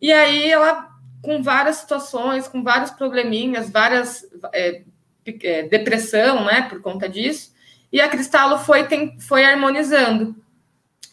E 0.00 0.12
aí, 0.12 0.50
ela, 0.50 0.90
com 1.22 1.42
várias 1.42 1.76
situações, 1.76 2.46
com 2.46 2.62
vários 2.62 2.90
probleminhas, 2.90 3.70
várias 3.70 4.22
é, 4.52 4.82
é, 5.42 5.62
depressão, 5.64 6.44
né, 6.44 6.62
por 6.62 6.80
conta 6.80 7.08
disso, 7.08 7.52
e 7.92 8.00
a 8.00 8.08
Cristalo 8.08 8.58
foi, 8.58 8.86
tem, 8.86 9.18
foi 9.20 9.44
harmonizando. 9.44 10.36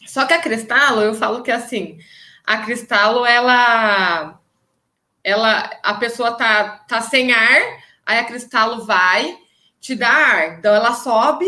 Só 0.06 0.24
que 0.24 0.32
a 0.32 0.40
Cristalo, 0.40 1.02
eu 1.02 1.14
falo 1.14 1.42
que 1.42 1.50
assim, 1.50 1.98
a 2.44 2.58
Cristalo, 2.58 3.26
ela, 3.26 4.40
ela, 5.22 5.70
a 5.82 5.94
pessoa 5.94 6.32
tá, 6.32 6.84
tá 6.88 7.00
sem 7.00 7.32
ar, 7.32 7.60
aí 8.06 8.18
a 8.18 8.24
Cristalo 8.24 8.84
vai, 8.84 9.36
te 9.80 9.94
dá 9.94 10.10
ar, 10.10 10.58
então 10.58 10.74
ela 10.74 10.94
sobe, 10.94 11.46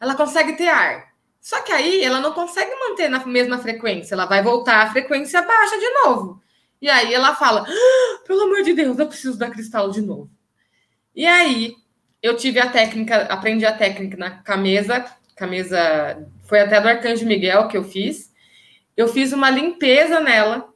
ela 0.00 0.14
consegue 0.14 0.54
ter 0.54 0.68
ar. 0.68 1.08
Só 1.40 1.60
que 1.62 1.72
aí 1.72 2.02
ela 2.02 2.20
não 2.20 2.32
consegue 2.32 2.74
manter 2.76 3.08
na 3.08 3.24
mesma 3.24 3.58
frequência, 3.58 4.14
ela 4.14 4.26
vai 4.26 4.42
voltar 4.42 4.82
à 4.82 4.90
frequência 4.90 5.42
baixa 5.42 5.78
de 5.78 5.90
novo. 5.90 6.42
E 6.80 6.88
aí 6.88 7.12
ela 7.12 7.34
fala: 7.34 7.64
ah, 7.68 8.18
pelo 8.26 8.42
amor 8.42 8.62
de 8.62 8.72
Deus, 8.72 8.98
eu 8.98 9.06
preciso 9.06 9.38
da 9.38 9.50
cristal 9.50 9.90
de 9.90 10.00
novo. 10.00 10.30
E 11.14 11.26
aí 11.26 11.74
eu 12.22 12.36
tive 12.36 12.58
a 12.58 12.68
técnica, 12.68 13.22
aprendi 13.22 13.64
a 13.64 13.72
técnica 13.72 14.16
na 14.16 14.30
camisa, 14.30 15.04
camisa 15.36 16.26
foi 16.44 16.60
até 16.60 16.80
do 16.80 16.88
Arcanjo 16.88 17.26
Miguel 17.26 17.68
que 17.68 17.76
eu 17.76 17.84
fiz. 17.84 18.32
Eu 18.96 19.06
fiz 19.06 19.32
uma 19.32 19.50
limpeza 19.50 20.20
nela 20.20 20.68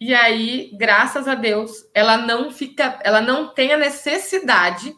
e 0.00 0.12
aí, 0.12 0.70
graças 0.76 1.26
a 1.26 1.34
Deus, 1.34 1.88
ela 1.94 2.18
não 2.18 2.50
fica, 2.50 3.00
ela 3.02 3.20
não 3.20 3.48
tem 3.48 3.72
a 3.72 3.78
necessidade 3.78 4.94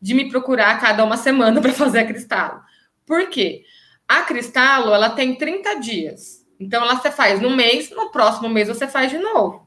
de 0.00 0.14
me 0.14 0.28
procurar 0.28 0.72
a 0.72 0.78
cada 0.78 1.04
uma 1.04 1.16
semana 1.16 1.58
para 1.62 1.72
fazer 1.72 2.00
a 2.00 2.06
cristalo. 2.06 2.60
Por 3.06 3.30
quê? 3.30 3.64
A 4.06 4.22
cristalo, 4.22 4.92
ela 4.92 5.10
tem 5.10 5.36
30 5.36 5.80
dias. 5.80 6.44
Então, 6.60 6.82
ela 6.82 6.96
você 6.96 7.10
faz 7.10 7.40
no 7.40 7.50
mês, 7.50 7.90
no 7.90 8.10
próximo 8.10 8.48
mês 8.48 8.68
você 8.68 8.86
faz 8.86 9.10
de 9.10 9.18
novo. 9.18 9.66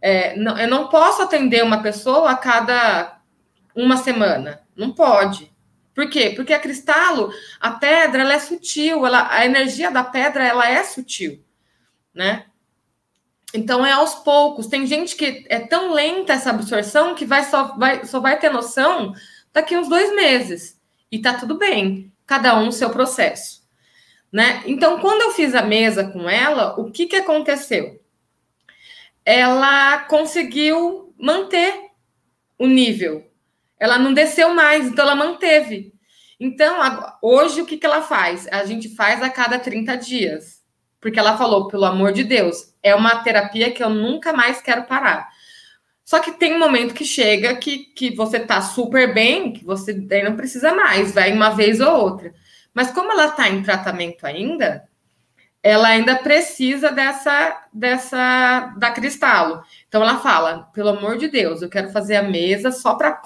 É, 0.00 0.36
não, 0.36 0.58
eu 0.58 0.68
não 0.68 0.88
posso 0.88 1.22
atender 1.22 1.62
uma 1.62 1.80
pessoa 1.80 2.32
a 2.32 2.36
cada 2.36 3.21
uma 3.74 3.96
semana. 3.96 4.60
Não 4.76 4.92
pode. 4.92 5.52
Por 5.94 6.08
quê? 6.08 6.32
Porque 6.34 6.52
a 6.52 6.58
cristalo, 6.58 7.32
a 7.60 7.72
pedra, 7.72 8.22
ela 8.22 8.34
é 8.34 8.38
sutil, 8.38 9.04
ela, 9.04 9.28
a 9.30 9.44
energia 9.44 9.90
da 9.90 10.02
pedra, 10.02 10.44
ela 10.44 10.68
é 10.68 10.82
sutil, 10.82 11.44
né? 12.14 12.46
Então 13.54 13.84
é 13.84 13.92
aos 13.92 14.14
poucos. 14.14 14.66
Tem 14.66 14.86
gente 14.86 15.14
que 15.14 15.44
é 15.48 15.60
tão 15.60 15.92
lenta 15.92 16.32
essa 16.32 16.50
absorção 16.50 17.14
que 17.14 17.26
vai 17.26 17.44
só 17.44 17.76
vai, 17.76 18.04
só 18.06 18.20
vai 18.20 18.38
ter 18.38 18.50
noção 18.50 19.12
daqui 19.52 19.76
uns 19.76 19.88
dois 19.88 20.14
meses. 20.14 20.80
E 21.10 21.20
tá 21.20 21.34
tudo 21.34 21.58
bem. 21.58 22.10
Cada 22.26 22.58
um 22.58 22.72
seu 22.72 22.88
processo. 22.88 23.62
Né? 24.32 24.62
Então, 24.64 24.98
quando 24.98 25.20
eu 25.20 25.32
fiz 25.32 25.54
a 25.54 25.60
mesa 25.60 26.08
com 26.08 26.28
ela, 26.30 26.80
o 26.80 26.90
que, 26.90 27.04
que 27.04 27.16
aconteceu? 27.16 28.00
Ela 29.22 29.98
conseguiu 30.04 31.14
manter 31.18 31.90
o 32.58 32.66
nível 32.66 33.30
ela 33.82 33.98
não 33.98 34.14
desceu 34.14 34.54
mais, 34.54 34.86
então 34.86 35.04
ela 35.04 35.16
manteve. 35.16 35.92
Então, 36.38 36.78
hoje 37.20 37.60
o 37.60 37.66
que, 37.66 37.76
que 37.76 37.84
ela 37.84 38.00
faz? 38.00 38.46
A 38.52 38.64
gente 38.64 38.94
faz 38.94 39.20
a 39.20 39.28
cada 39.28 39.58
30 39.58 39.96
dias. 39.96 40.62
Porque 41.00 41.18
ela 41.18 41.36
falou, 41.36 41.66
pelo 41.66 41.84
amor 41.84 42.12
de 42.12 42.22
Deus, 42.22 42.72
é 42.80 42.94
uma 42.94 43.24
terapia 43.24 43.72
que 43.72 43.82
eu 43.82 43.90
nunca 43.90 44.32
mais 44.32 44.62
quero 44.62 44.84
parar. 44.84 45.28
Só 46.04 46.20
que 46.20 46.30
tem 46.30 46.54
um 46.54 46.60
momento 46.60 46.94
que 46.94 47.04
chega 47.04 47.56
que, 47.56 47.78
que 47.78 48.14
você 48.14 48.38
tá 48.38 48.62
super 48.62 49.12
bem, 49.12 49.52
que 49.52 49.64
você 49.64 49.92
daí 49.92 50.22
não 50.22 50.36
precisa 50.36 50.72
mais, 50.72 51.12
vai 51.12 51.32
uma 51.32 51.50
vez 51.50 51.80
ou 51.80 51.92
outra. 51.92 52.32
Mas 52.72 52.92
como 52.92 53.10
ela 53.10 53.32
tá 53.32 53.48
em 53.48 53.64
tratamento 53.64 54.24
ainda, 54.24 54.88
ela 55.62 55.88
ainda 55.88 56.16
precisa 56.16 56.90
dessa 56.90 57.66
dessa 57.72 58.74
da 58.76 58.90
cristalo. 58.90 59.62
Então 59.86 60.02
ela 60.02 60.18
fala, 60.18 60.70
pelo 60.74 60.90
amor 60.90 61.16
de 61.16 61.28
Deus, 61.28 61.62
eu 61.62 61.68
quero 61.68 61.90
fazer 61.90 62.16
a 62.16 62.22
mesa 62.22 62.72
só 62.72 62.94
para 62.94 63.20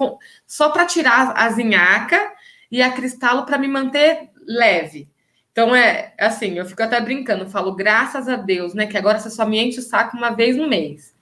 só 0.47 0.69
para 0.71 0.85
tirar 0.85 1.33
a 1.37 1.49
zinhaca 1.51 2.33
e 2.71 2.83
a 2.83 2.93
cristalo 2.93 3.47
para 3.47 3.59
me 3.59 3.69
manter 3.69 4.31
leve. 4.47 5.09
Então 5.53 5.75
é 5.75 6.13
assim, 6.19 6.59
eu 6.59 6.67
fico 6.67 6.83
até 6.83 7.01
brincando, 7.01 7.49
falo 7.49 7.75
graças 7.75 8.29
a 8.29 8.37
Deus, 8.37 8.75
né, 8.75 8.87
que 8.87 8.99
agora 8.99 9.19
você 9.19 9.31
só 9.31 9.47
me 9.47 9.59
enche 9.59 9.79
o 9.79 9.83
saco 9.83 10.17
uma 10.17 10.31
vez 10.31 10.57
no 10.57 10.69
mês. 10.69 11.15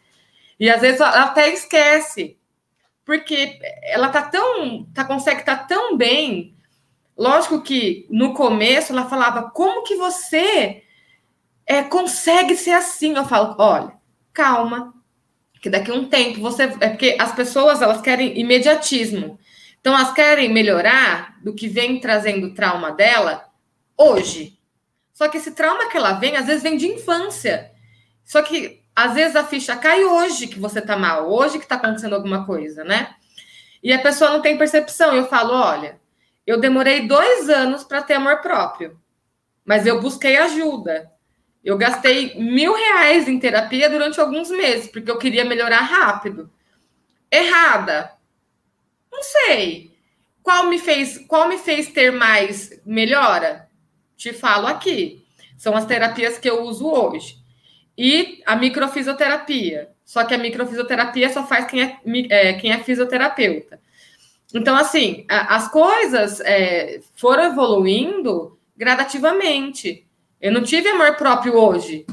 E 0.58 0.68
às 0.68 0.80
vezes 0.80 1.00
ela 1.00 1.24
até 1.24 1.48
esquece, 1.50 2.36
porque 3.04 3.58
ela 3.84 4.08
tá 4.08 4.22
tão, 4.22 4.84
tá 4.92 5.04
consegue 5.04 5.44
tá 5.44 5.56
tão 5.56 5.96
bem. 5.96 6.56
Lógico 7.16 7.62
que 7.62 8.06
no 8.10 8.34
começo 8.34 8.92
ela 8.92 9.08
falava, 9.08 9.50
como 9.50 9.84
que 9.84 9.94
você 9.94 10.83
é, 11.66 11.82
consegue 11.82 12.56
ser 12.56 12.72
assim. 12.72 13.14
Eu 13.16 13.24
falo, 13.24 13.54
olha, 13.58 13.92
calma, 14.32 14.94
que 15.60 15.70
daqui 15.70 15.90
a 15.90 15.94
um 15.94 16.08
tempo 16.08 16.40
você. 16.40 16.64
É 16.80 16.88
porque 16.88 17.16
as 17.18 17.34
pessoas 17.34 17.80
elas 17.80 18.00
querem 18.00 18.38
imediatismo. 18.38 19.38
Então, 19.80 19.94
elas 19.94 20.12
querem 20.12 20.52
melhorar 20.52 21.38
do 21.42 21.54
que 21.54 21.68
vem 21.68 22.00
trazendo 22.00 22.54
trauma 22.54 22.90
dela 22.90 23.44
hoje. 23.96 24.58
Só 25.12 25.28
que 25.28 25.36
esse 25.36 25.52
trauma 25.52 25.88
que 25.88 25.96
ela 25.96 26.14
vem, 26.14 26.36
às 26.36 26.46
vezes 26.46 26.62
vem 26.62 26.76
de 26.76 26.86
infância. 26.86 27.70
Só 28.24 28.42
que 28.42 28.82
às 28.96 29.14
vezes 29.14 29.36
a 29.36 29.44
ficha 29.44 29.76
cai 29.76 30.04
hoje 30.04 30.46
que 30.46 30.58
você 30.58 30.80
tá 30.80 30.96
mal, 30.96 31.30
hoje 31.30 31.58
que 31.58 31.66
tá 31.66 31.74
acontecendo 31.74 32.14
alguma 32.14 32.46
coisa, 32.46 32.84
né? 32.84 33.14
E 33.82 33.92
a 33.92 34.00
pessoa 34.00 34.30
não 34.30 34.40
tem 34.40 34.56
percepção. 34.56 35.14
Eu 35.14 35.26
falo, 35.28 35.52
olha, 35.52 36.00
eu 36.46 36.60
demorei 36.60 37.06
dois 37.06 37.48
anos 37.48 37.84
para 37.84 38.02
ter 38.02 38.14
amor 38.14 38.40
próprio, 38.40 38.98
mas 39.64 39.86
eu 39.86 40.00
busquei 40.00 40.36
ajuda. 40.36 41.10
Eu 41.64 41.78
gastei 41.78 42.34
mil 42.34 42.74
reais 42.74 43.26
em 43.26 43.38
terapia 43.38 43.88
durante 43.88 44.20
alguns 44.20 44.50
meses, 44.50 44.86
porque 44.88 45.10
eu 45.10 45.18
queria 45.18 45.44
melhorar 45.44 45.80
rápido. 45.80 46.50
Errada? 47.30 48.12
Não 49.10 49.22
sei. 49.22 49.92
Qual 50.42 50.68
me 50.68 50.78
fez, 50.78 51.24
qual 51.26 51.48
me 51.48 51.56
fez 51.56 51.88
ter 51.88 52.12
mais 52.12 52.82
melhora? 52.84 53.66
Te 54.14 54.32
falo 54.32 54.66
aqui. 54.66 55.24
São 55.56 55.74
as 55.74 55.86
terapias 55.86 56.36
que 56.36 56.50
eu 56.50 56.62
uso 56.64 56.86
hoje. 56.86 57.38
E 57.96 58.42
a 58.44 58.54
microfisioterapia. 58.54 59.90
Só 60.04 60.22
que 60.24 60.34
a 60.34 60.38
microfisioterapia 60.38 61.32
só 61.32 61.46
faz 61.46 61.64
quem 61.64 61.82
é, 61.82 61.98
é 62.28 62.52
quem 62.52 62.72
é 62.72 62.78
fisioterapeuta. 62.82 63.80
Então, 64.52 64.76
assim, 64.76 65.24
a, 65.28 65.56
as 65.56 65.68
coisas 65.68 66.40
é, 66.40 67.00
foram 67.14 67.44
evoluindo 67.44 68.58
gradativamente. 68.76 70.03
Eu 70.44 70.52
não 70.52 70.62
tive 70.62 70.90
amor 70.90 71.16
próprio 71.16 71.56
hoje. 71.56 72.04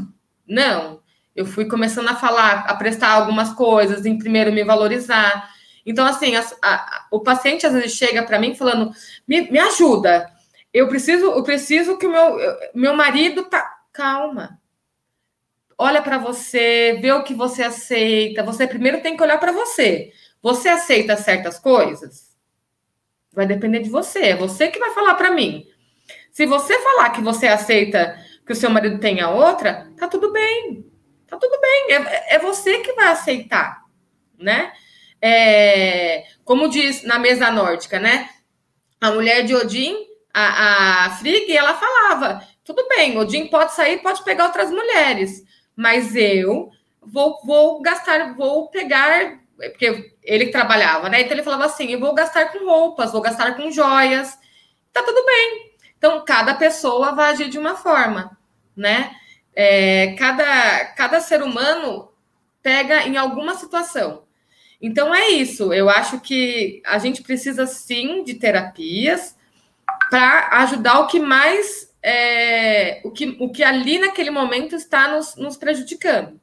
Não. 0.48 1.02
Eu 1.36 1.46
fui 1.46 1.66
começando 1.66 2.08
a 2.08 2.16
falar, 2.16 2.60
a 2.60 2.74
prestar 2.78 3.10
algumas 3.10 3.52
coisas, 3.52 4.06
em 4.06 4.18
primeiro 4.18 4.54
me 4.54 4.64
valorizar. 4.64 5.54
Então, 5.86 6.06
assim, 6.06 6.38
a, 6.38 6.46
a, 6.62 7.08
o 7.12 7.20
paciente 7.20 7.68
às 7.68 7.74
vezes 7.74 7.92
chega 7.92 8.24
para 8.24 8.40
mim 8.40 8.56
falando: 8.56 8.94
me, 9.28 9.52
me 9.52 9.60
ajuda. 9.60 10.32
eu 10.74 10.88
preciso, 10.88 11.26
eu 11.26 11.44
preciso 11.44 11.98
que 11.98 12.08
o 12.08 12.10
meu, 12.10 12.38
meu 12.74 12.94
marido 12.96 13.44
tá. 13.44 13.70
Calma. 13.92 14.58
Olha 15.78 16.02
para 16.02 16.18
você, 16.18 17.00
vê 17.02 17.12
o 17.12 17.24
que 17.24 17.34
você 17.34 17.64
aceita. 17.64 18.44
Você 18.44 18.66
primeiro 18.66 19.02
tem 19.02 19.18
que 19.18 19.24
olhar 19.24 19.40
para 19.42 19.52
você. 19.52 20.14
Você 20.42 20.70
aceita 20.70 21.18
certas 21.18 21.60
coisas? 21.60 22.34
Vai 23.34 23.46
depender 23.46 23.80
de 23.80 23.90
você. 23.90 24.20
É 24.20 24.36
você 24.38 24.70
que 24.70 24.80
vai 24.80 24.92
falar 24.92 25.16
para 25.16 25.32
mim. 25.32 25.68
Se 26.42 26.48
você 26.48 26.76
falar 26.80 27.12
que 27.12 27.22
você 27.22 27.48
aceita 27.48 28.18
que 28.44 28.52
o 28.52 28.56
seu 28.56 28.72
marido 28.72 28.98
tenha 28.98 29.30
outra, 29.30 29.88
tá 29.96 30.08
tudo 30.08 30.32
bem. 30.32 30.84
Tá 31.28 31.38
tudo 31.38 31.56
bem. 31.62 31.92
É, 31.92 32.36
é 32.36 32.40
você 32.40 32.80
que 32.80 32.94
vai 32.94 33.10
aceitar, 33.10 33.84
né? 34.40 34.74
É, 35.22 36.24
como 36.44 36.68
diz 36.68 37.04
na 37.04 37.20
mesa 37.20 37.52
nórdica, 37.52 38.00
né? 38.00 38.28
A 39.00 39.12
mulher 39.12 39.44
de 39.44 39.54
Odin, 39.54 39.96
a, 40.34 41.06
a 41.06 41.10
Frigg, 41.12 41.56
ela 41.56 41.76
falava: 41.76 42.42
tudo 42.64 42.88
bem, 42.88 43.16
Odin 43.20 43.46
pode 43.46 43.76
sair, 43.76 44.00
pode 44.00 44.24
pegar 44.24 44.46
outras 44.46 44.72
mulheres, 44.72 45.44
mas 45.76 46.16
eu 46.16 46.72
vou, 47.04 47.40
vou 47.46 47.84
gastar, 47.84 48.34
vou 48.36 48.68
pegar, 48.70 49.38
porque 49.58 50.12
ele 50.24 50.48
trabalhava, 50.48 51.08
né? 51.08 51.22
Então 51.22 51.34
ele 51.34 51.44
falava 51.44 51.66
assim: 51.66 51.92
eu 51.92 52.00
vou 52.00 52.16
gastar 52.16 52.52
com 52.52 52.66
roupas, 52.66 53.12
vou 53.12 53.22
gastar 53.22 53.56
com 53.56 53.70
joias, 53.70 54.36
tá 54.92 55.04
tudo 55.04 55.24
bem. 55.24 55.71
Então 56.02 56.26
cada 56.26 56.56
pessoa 56.56 57.12
vai 57.12 57.30
agir 57.30 57.48
de 57.48 57.60
uma 57.60 57.76
forma, 57.76 58.36
né? 58.76 59.12
É, 59.56 60.16
cada, 60.18 60.86
cada 60.96 61.20
ser 61.22 61.44
humano 61.44 62.10
pega 62.60 63.04
em 63.04 63.18
alguma 63.18 63.54
situação. 63.54 64.24
Então 64.82 65.14
é 65.14 65.30
isso. 65.30 65.72
Eu 65.72 65.92
acho 65.92 66.20
que 66.20 66.82
a 66.88 66.98
gente 66.98 67.22
precisa 67.22 67.68
sim 67.68 68.24
de 68.24 68.34
terapias 68.34 69.38
para 70.10 70.48
ajudar 70.64 71.02
o 71.02 71.08
que 71.08 71.20
mais 71.20 71.94
é, 72.02 73.00
o, 73.04 73.12
que, 73.12 73.38
o 73.40 73.52
que 73.52 73.64
ali 73.64 74.00
naquele 74.00 74.32
momento 74.32 74.76
está 74.76 75.08
nos, 75.08 75.36
nos 75.36 75.56
prejudicando. 75.56 76.42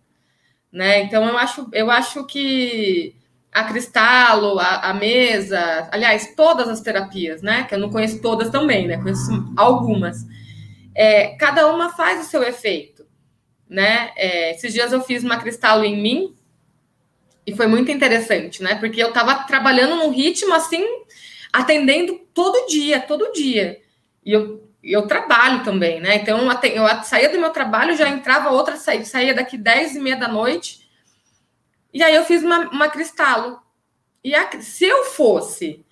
Né? 0.71 1.01
Então 1.01 1.27
eu 1.27 1.37
acho, 1.37 1.69
eu 1.73 1.91
acho 1.91 2.25
que 2.27 3.17
a 3.59 3.65
Cristalo, 3.65 4.59
a, 4.59 4.91
a, 4.91 4.95
mesa, 4.95 5.89
aliás, 5.91 6.35
todas 6.37 6.69
as 6.69 6.81
terapias, 6.81 7.43
né? 7.43 7.65
Que 7.65 7.75
eu 7.75 7.79
não 7.79 7.91
conheço 7.91 8.23
todas 8.23 8.51
também, 8.51 8.87
né? 8.87 8.97
Conheço 8.99 9.31
algumas. 9.57 10.25
É, 10.95 11.37
cada 11.37 11.67
uma 11.73 11.91
faz 11.91 12.21
o 12.25 12.31
seu 12.31 12.43
efeito, 12.43 13.05
né? 13.69 14.13
É, 14.17 14.53
esses 14.53 14.73
dias 14.73 14.93
eu 14.93 15.01
fiz 15.01 15.25
uma 15.25 15.39
Cristalo 15.39 15.85
em 15.85 16.01
mim 16.01 16.37
e 17.45 17.55
foi 17.57 17.67
muito 17.67 17.91
interessante, 17.91 18.63
né? 18.63 18.77
Porque 18.77 19.03
eu 19.03 19.09
estava 19.09 19.35
trabalhando 19.45 19.97
num 19.97 20.11
ritmo 20.11 20.55
assim, 20.55 20.85
atendendo 21.53 22.21
todo 22.33 22.67
dia, 22.69 23.01
todo 23.01 23.33
dia. 23.33 23.81
E 24.25 24.33
eu, 24.33 24.71
eu 24.85 25.07
trabalho 25.07 25.65
também, 25.65 26.01
né? 26.01 26.15
Então 26.17 26.39
eu, 26.39 26.49
eu 26.49 27.03
saía 27.03 27.29
do 27.29 27.41
meu 27.41 27.51
trabalho, 27.51 27.97
já 27.97 28.09
entrava 28.09 28.51
outra, 28.51 28.77
saía, 28.77 29.05
saía 29.05 29.35
daqui 29.35 29.59
10 29.59 29.97
e 29.97 30.01
meia 30.01 30.17
da 30.17 30.29
noite. 30.29 30.78
E 31.93 32.03
aí 32.03 32.15
eu 32.15 32.25
fiz 32.25 32.43
uma, 32.43 32.69
uma 32.71 32.89
cristalo. 32.89 33.61
E 34.23 34.35
a, 34.35 34.61
se 34.61 34.85
eu 34.85 35.05
fosse 35.05 35.85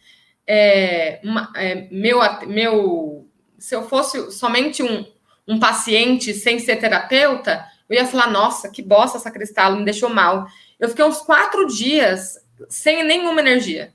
é, 0.46 1.20
uma, 1.24 1.52
é, 1.56 1.88
meu, 1.90 2.20
meu, 2.46 3.28
se 3.58 3.74
eu 3.74 3.88
fosse 3.88 4.30
somente 4.32 4.82
um, 4.82 5.06
um 5.46 5.58
paciente 5.58 6.34
sem 6.34 6.58
ser 6.58 6.76
terapeuta, 6.76 7.66
eu 7.88 7.96
ia 7.96 8.06
falar, 8.06 8.30
nossa, 8.30 8.68
que 8.68 8.82
bosta 8.82 9.18
essa 9.18 9.30
cristalo, 9.30 9.78
me 9.78 9.84
deixou 9.84 10.08
mal. 10.08 10.46
Eu 10.78 10.88
fiquei 10.88 11.04
uns 11.04 11.20
quatro 11.20 11.66
dias 11.66 12.38
sem 12.68 13.04
nenhuma 13.04 13.40
energia. 13.40 13.94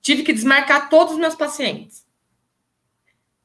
Tive 0.00 0.22
que 0.22 0.32
desmarcar 0.32 0.88
todos 0.88 1.14
os 1.14 1.18
meus 1.18 1.34
pacientes. 1.34 2.06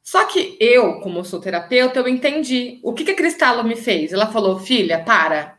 Só 0.02 0.24
que 0.26 0.56
eu, 0.60 1.00
como 1.00 1.26
sou 1.26 1.42
terapeuta, 1.42 2.00
eu 2.00 2.08
entendi. 2.08 2.80
O 2.84 2.94
que, 2.94 3.04
que 3.04 3.12
a 3.12 3.16
Cristalo 3.16 3.64
me 3.64 3.76
fez? 3.76 4.14
Ela 4.14 4.32
falou, 4.32 4.60
filha, 4.60 5.04
para. 5.04 5.55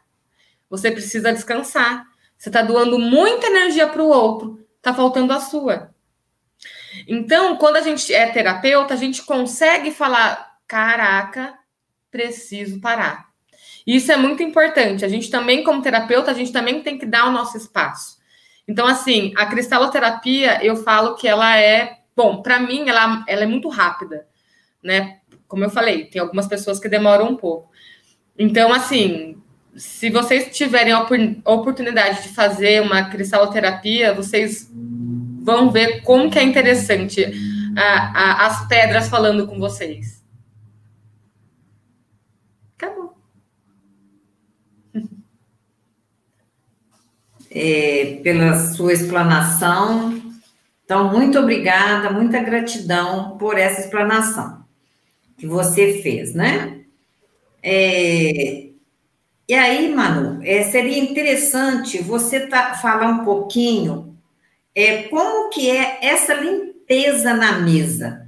Você 0.69 0.91
precisa 0.91 1.33
descansar. 1.33 2.05
Você 2.37 2.49
está 2.49 2.63
doando 2.63 2.99
muita 2.99 3.47
energia 3.47 3.89
para 3.89 4.03
o 4.03 4.09
outro. 4.09 4.65
Está 4.77 4.93
faltando 4.93 5.33
a 5.33 5.41
sua. 5.41 5.95
Então, 7.07 7.57
quando 7.57 7.77
a 7.77 7.81
gente 7.81 8.13
é 8.15 8.27
terapeuta, 8.31 8.95
a 8.95 8.97
gente 8.97 9.23
consegue 9.23 9.91
falar: 9.91 10.59
caraca, 10.67 11.55
preciso 12.11 12.81
parar. 12.81 13.27
Isso 13.87 14.11
é 14.11 14.17
muito 14.17 14.43
importante. 14.43 15.05
A 15.05 15.09
gente 15.09 15.31
também, 15.31 15.63
como 15.63 15.83
terapeuta, 15.83 16.31
a 16.31 16.35
gente 16.35 16.53
também 16.53 16.83
tem 16.83 16.99
que 16.99 17.07
dar 17.07 17.29
o 17.29 17.33
nosso 17.33 17.57
espaço. 17.57 18.17
Então, 18.67 18.87
assim, 18.87 19.33
a 19.37 19.47
cristaloterapia, 19.47 20.65
eu 20.65 20.77
falo 20.77 21.15
que 21.15 21.29
ela 21.29 21.57
é, 21.57 21.99
bom, 22.17 22.43
para 22.43 22.59
mim, 22.59 22.89
ela, 22.89 23.25
ela 23.29 23.45
é 23.45 23.47
muito 23.47 23.69
rápida, 23.69 24.27
né? 24.83 25.21
Como 25.47 25.63
eu 25.63 25.71
falei, 25.71 26.07
tem 26.07 26.21
algumas 26.21 26.49
pessoas 26.49 26.81
que 26.81 26.89
demoram 26.89 27.29
um 27.29 27.37
pouco. 27.37 27.71
Então, 28.37 28.73
assim, 28.73 29.41
se 29.77 30.11
vocês 30.11 30.57
tiverem 30.57 30.93
a 30.93 31.03
oportunidade 31.45 32.23
de 32.23 32.29
fazer 32.31 32.83
uma 32.83 33.11
cristaloterapia, 33.11 34.15
vocês 34.15 34.71
vão 35.43 35.71
ver 35.71 36.03
como 36.03 36.31
que 36.31 36.39
é 36.39 36.43
interessante 36.43 37.25
a, 37.77 38.43
a, 38.43 38.47
as 38.47 38.67
pedras 38.69 39.09
falando 39.09 39.47
com 39.47 39.59
vocês. 39.59 40.25
é, 47.51 48.21
pela 48.23 48.57
sua 48.59 48.93
explanação. 48.93 50.23
Então, 50.85 51.11
muito 51.11 51.39
obrigada, 51.39 52.11
muita 52.11 52.41
gratidão 52.41 53.37
por 53.39 53.59
essa 53.59 53.81
explanação 53.81 54.65
que 55.37 55.47
você 55.47 56.01
fez, 56.03 56.35
né? 56.35 56.81
É, 57.63 58.66
e 59.49 59.55
aí, 59.55 59.95
Manu, 59.95 60.41
é, 60.43 60.65
seria 60.65 60.99
interessante 60.99 62.03
você 62.03 62.47
tá, 62.49 62.75
falar 62.75 63.09
um 63.09 63.25
pouquinho 63.25 64.19
é, 64.75 65.05
como 65.05 65.49
que 65.51 65.71
é 65.71 65.99
essa 66.03 66.35
limpeza 66.35 67.33
na 67.33 67.61
mesa. 67.61 68.27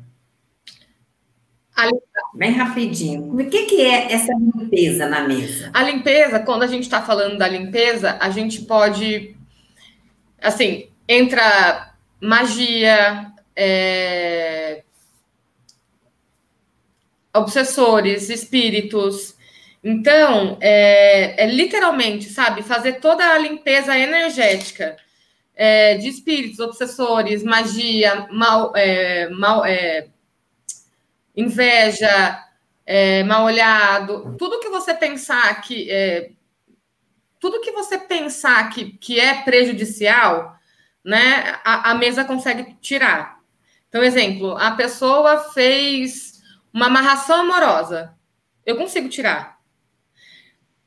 Bem 2.35 2.53
rapidinho. 2.53 3.35
O 3.35 3.51
que, 3.51 3.67
que 3.67 3.81
é 3.81 4.13
essa 4.13 4.33
limpeza 4.33 5.09
na 5.09 5.27
mesa? 5.27 5.71
A 5.73 5.83
limpeza, 5.83 6.41
quando 6.41 6.63
a 6.63 6.67
gente 6.67 6.85
está 6.85 7.03
falando 7.03 7.39
da 7.39 7.49
limpeza, 7.49 8.17
a 8.21 8.31
gente 8.31 8.63
pode. 8.63 9.37
Assim, 10.41 10.89
entra 11.09 11.95
magia, 12.21 13.33
é, 13.55 14.83
obsessores, 17.35 18.31
espíritos. 18.31 19.38
Então, 19.83 20.59
é, 20.61 21.45
é, 21.45 21.47
literalmente, 21.47 22.29
sabe, 22.29 22.63
fazer 22.63 22.95
toda 22.95 23.25
a 23.25 23.39
limpeza 23.39 23.97
energética 23.97 24.97
é, 25.55 25.97
de 25.97 26.09
espíritos, 26.09 26.59
obsessores, 26.59 27.43
magia, 27.43 28.27
mal, 28.31 28.73
é, 28.77 29.29
mal, 29.31 29.65
é, 29.65 30.09
inveja, 31.37 32.45
é, 32.85 33.23
mal 33.23 33.45
olhado, 33.45 34.35
tudo 34.39 34.61
que 34.61 34.69
você 34.69 34.95
pensar 34.95 35.61
que 35.61 35.91
é, 35.91 36.31
tudo 37.41 37.61
que 37.61 37.71
você 37.71 37.99
pensar 37.99 38.71
que, 38.71 38.93
que 38.93 39.21
é 39.21 39.43
prejudicial, 39.43 40.57
né, 41.05 41.61
a, 41.65 41.93
a 41.93 41.95
mesa 41.95 42.25
consegue 42.25 42.77
tirar. 42.81 43.39
Então, 43.89 44.03
exemplo, 44.03 44.57
a 44.59 44.73
pessoa 44.73 45.39
fez 45.53 46.43
uma 46.73 46.87
amarração 46.87 47.41
amorosa, 47.41 48.15
eu 48.67 48.77
consigo 48.77 49.09
tirar. 49.09 49.58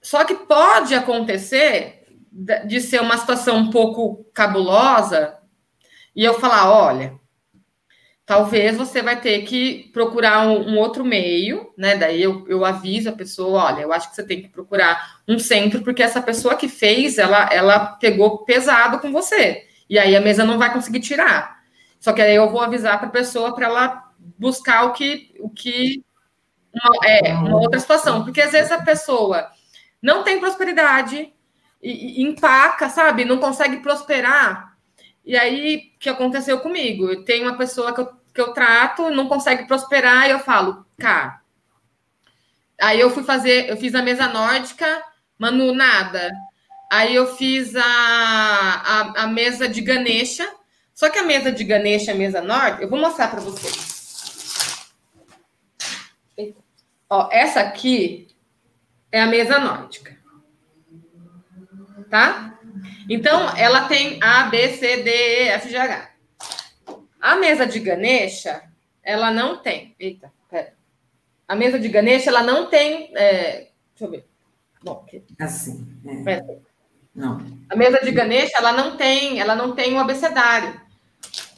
Só 0.01 0.23
que 0.23 0.33
pode 0.33 0.95
acontecer 0.95 2.05
de 2.65 2.79
ser 2.79 3.01
uma 3.01 3.17
situação 3.17 3.57
um 3.57 3.69
pouco 3.69 4.25
cabulosa 4.33 5.37
e 6.15 6.23
eu 6.23 6.39
falar, 6.39 6.71
olha, 6.71 7.19
talvez 8.25 8.77
você 8.77 9.01
vai 9.01 9.19
ter 9.19 9.41
que 9.43 9.89
procurar 9.93 10.47
um, 10.47 10.69
um, 10.69 10.77
outro 10.77 11.03
meio, 11.03 11.71
né? 11.77 11.97
Daí 11.97 12.21
eu, 12.21 12.47
eu 12.47 12.63
aviso 12.63 13.09
a 13.09 13.13
pessoa, 13.13 13.65
olha, 13.65 13.81
eu 13.81 13.91
acho 13.91 14.09
que 14.09 14.15
você 14.15 14.23
tem 14.23 14.41
que 14.41 14.49
procurar 14.49 15.21
um 15.27 15.37
centro, 15.37 15.81
porque 15.83 16.01
essa 16.01 16.21
pessoa 16.21 16.55
que 16.55 16.67
fez, 16.67 17.17
ela, 17.17 17.49
ela 17.51 17.79
pegou 17.97 18.45
pesado 18.45 18.99
com 18.99 19.11
você. 19.11 19.67
E 19.89 19.99
aí 19.99 20.15
a 20.15 20.21
mesa 20.21 20.45
não 20.45 20.57
vai 20.57 20.71
conseguir 20.71 21.01
tirar. 21.01 21.61
Só 21.99 22.13
que 22.13 22.21
aí 22.21 22.35
eu 22.35 22.49
vou 22.49 22.61
avisar 22.61 22.97
para 22.97 23.09
a 23.09 23.11
pessoa 23.11 23.53
para 23.53 23.67
ela 23.67 24.11
buscar 24.39 24.85
o 24.85 24.93
que, 24.93 25.35
o 25.39 25.49
que 25.49 26.03
uma, 26.73 27.05
é, 27.05 27.33
uma 27.33 27.59
outra 27.59 27.79
situação. 27.79 28.23
Porque 28.23 28.41
às 28.41 28.53
vezes 28.53 28.71
a 28.71 28.81
pessoa 28.81 29.51
não 30.01 30.23
tem 30.23 30.39
prosperidade 30.39 31.31
e, 31.81 32.21
e 32.21 32.23
empaca, 32.23 32.89
sabe? 32.89 33.25
Não 33.25 33.37
consegue 33.37 33.77
prosperar. 33.77 34.77
E 35.25 35.37
aí, 35.37 35.91
o 35.95 35.99
que 35.99 36.09
aconteceu 36.09 36.59
comigo? 36.59 37.23
Tenho 37.23 37.47
uma 37.47 37.57
pessoa 37.57 37.93
que 37.93 38.01
eu 38.01 38.21
que 38.33 38.41
eu 38.41 38.53
trato, 38.53 39.09
não 39.09 39.27
consegue 39.27 39.65
prosperar, 39.65 40.27
e 40.27 40.31
eu 40.31 40.39
falo, 40.39 40.85
cara. 40.97 41.41
Aí 42.79 42.99
eu 42.99 43.09
fui 43.09 43.23
fazer, 43.23 43.69
eu 43.69 43.77
fiz 43.77 43.93
a 43.93 44.01
mesa 44.01 44.27
nórdica, 44.27 45.03
Manu, 45.37 45.73
nada. 45.73 46.31
Aí 46.91 47.15
eu 47.15 47.35
fiz 47.35 47.75
a, 47.75 47.83
a, 47.83 49.23
a 49.23 49.27
mesa 49.27 49.67
de 49.67 49.81
Ganesha. 49.81 50.49
Só 50.93 51.09
que 51.09 51.19
a 51.19 51.23
mesa 51.23 51.51
de 51.51 51.63
Ganesha, 51.63 52.11
a 52.11 52.15
mesa 52.15 52.41
nórdica, 52.41 52.83
eu 52.83 52.89
vou 52.89 52.99
mostrar 52.99 53.27
para 53.29 53.39
vocês. 53.39 54.91
Ó, 57.09 57.29
essa 57.31 57.59
aqui 57.59 58.27
é 59.11 59.21
a 59.21 59.27
mesa 59.27 59.59
nórdica. 59.59 60.17
Tá? 62.09 62.59
Então, 63.09 63.55
ela 63.55 63.87
tem 63.87 64.19
A, 64.21 64.43
B, 64.43 64.69
C, 64.69 65.03
D, 65.03 65.09
E, 65.09 65.47
F, 65.49 65.69
G, 65.69 65.77
H. 65.77 66.09
A 67.19 67.35
mesa 67.35 67.65
de 67.65 67.79
Ganesha, 67.79 68.63
ela 69.03 69.31
não 69.31 69.57
tem. 69.57 69.95
Eita, 69.99 70.31
pera. 70.49 70.73
A 71.47 71.55
mesa 71.55 71.77
de 71.77 71.87
Ganesha, 71.87 72.29
ela 72.29 72.41
não 72.41 72.67
tem. 72.67 73.11
É, 73.15 73.69
deixa 73.91 74.05
eu 74.05 74.09
ver. 74.09 74.25
Bom, 74.83 75.03
aqui. 75.05 75.23
Assim. 75.39 75.87
É. 76.25 76.43
Não. 77.13 77.39
A 77.69 77.75
mesa 77.75 77.99
de 77.99 78.11
Ganesha, 78.11 78.57
ela 78.57 78.71
não 78.71 78.97
tem, 78.97 79.39
ela 79.39 79.55
não 79.55 79.75
tem 79.75 79.93
o 79.93 79.97
um 79.97 79.99
abecedário. 79.99 80.79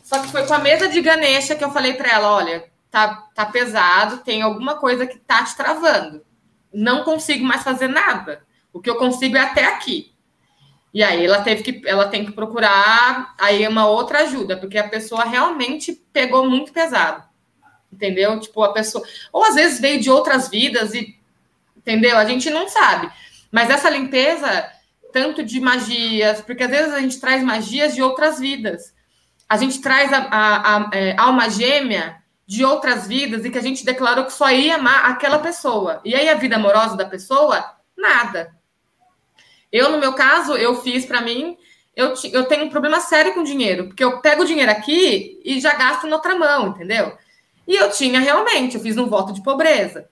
Só 0.03 0.21
que 0.21 0.27
foi 0.29 0.45
com 0.45 0.53
a 0.53 0.59
mesa 0.59 0.89
de 0.89 1.01
Ganesha 1.01 1.55
que 1.55 1.63
eu 1.63 1.71
falei 1.71 1.93
para 1.93 2.11
ela, 2.11 2.31
olha, 2.31 2.65
tá, 2.91 3.27
tá 3.33 3.45
pesado, 3.45 4.17
tem 4.17 4.41
alguma 4.41 4.75
coisa 4.75 5.07
que 5.07 5.17
tá 5.17 5.43
te 5.43 5.55
travando. 5.55 6.25
Não 6.73 7.03
consigo 7.03 7.45
mais 7.45 7.63
fazer 7.63 7.87
nada. 7.87 8.43
O 8.71 8.81
que 8.81 8.89
eu 8.89 8.95
consigo 8.95 9.37
é 9.37 9.41
até 9.41 9.65
aqui. 9.65 10.11
E 10.93 11.03
aí 11.03 11.25
ela 11.25 11.41
teve 11.41 11.63
que, 11.63 11.87
ela 11.87 12.07
tem 12.07 12.25
que 12.25 12.31
procurar 12.31 13.33
aí 13.39 13.67
uma 13.67 13.87
outra 13.87 14.19
ajuda, 14.23 14.57
porque 14.57 14.77
a 14.77 14.87
pessoa 14.87 15.23
realmente 15.23 15.93
pegou 16.11 16.49
muito 16.49 16.71
pesado. 16.71 17.23
Entendeu? 17.91 18.39
Tipo, 18.39 18.63
a 18.63 18.73
pessoa, 18.73 19.03
ou 19.31 19.43
às 19.43 19.55
vezes 19.55 19.79
veio 19.79 19.99
de 19.99 20.09
outras 20.09 20.49
vidas 20.49 20.93
e 20.93 21.17
entendeu? 21.75 22.17
A 22.17 22.25
gente 22.25 22.49
não 22.49 22.69
sabe. 22.69 23.11
Mas 23.51 23.69
essa 23.69 23.89
limpeza 23.89 24.71
tanto 25.11 25.43
de 25.43 25.59
magias, 25.59 26.41
porque 26.41 26.63
às 26.63 26.71
vezes 26.71 26.93
a 26.93 26.99
gente 26.99 27.19
traz 27.19 27.43
magias 27.43 27.93
de 27.93 28.01
outras 28.01 28.39
vidas. 28.39 28.93
A 29.47 29.57
gente 29.57 29.79
traz 29.79 30.11
a, 30.11 30.17
a, 30.17 30.77
a, 30.77 30.89
é, 30.91 31.15
alma 31.17 31.49
gêmea 31.49 32.22
de 32.53 32.63
outras 32.63 33.07
vidas 33.07 33.43
e 33.43 33.49
que 33.49 33.57
a 33.57 33.61
gente 33.63 33.83
declarou 33.83 34.25
que 34.25 34.31
só 34.31 34.51
ia 34.51 34.75
amar 34.75 35.09
aquela 35.09 35.39
pessoa. 35.39 35.99
E 36.05 36.13
aí 36.13 36.29
a 36.29 36.35
vida 36.35 36.55
amorosa 36.55 36.95
da 36.95 37.03
pessoa, 37.03 37.65
nada. 37.97 38.55
Eu, 39.71 39.91
no 39.91 39.97
meu 39.97 40.13
caso, 40.13 40.55
eu 40.55 40.79
fiz 40.83 41.03
para 41.03 41.19
mim, 41.19 41.57
eu, 41.95 42.13
eu 42.31 42.45
tenho 42.45 42.65
um 42.65 42.69
problema 42.69 42.99
sério 42.99 43.33
com 43.33 43.41
dinheiro, 43.41 43.87
porque 43.87 44.03
eu 44.03 44.21
pego 44.21 44.43
o 44.43 44.45
dinheiro 44.45 44.71
aqui 44.71 45.41
e 45.43 45.59
já 45.59 45.73
gasto 45.73 46.05
na 46.05 46.15
outra 46.15 46.37
mão, 46.37 46.67
entendeu? 46.67 47.17
E 47.67 47.75
eu 47.75 47.89
tinha 47.89 48.19
realmente, 48.19 48.75
eu 48.75 48.81
fiz 48.81 48.97
um 48.99 49.09
voto 49.09 49.33
de 49.33 49.41
pobreza. 49.41 50.07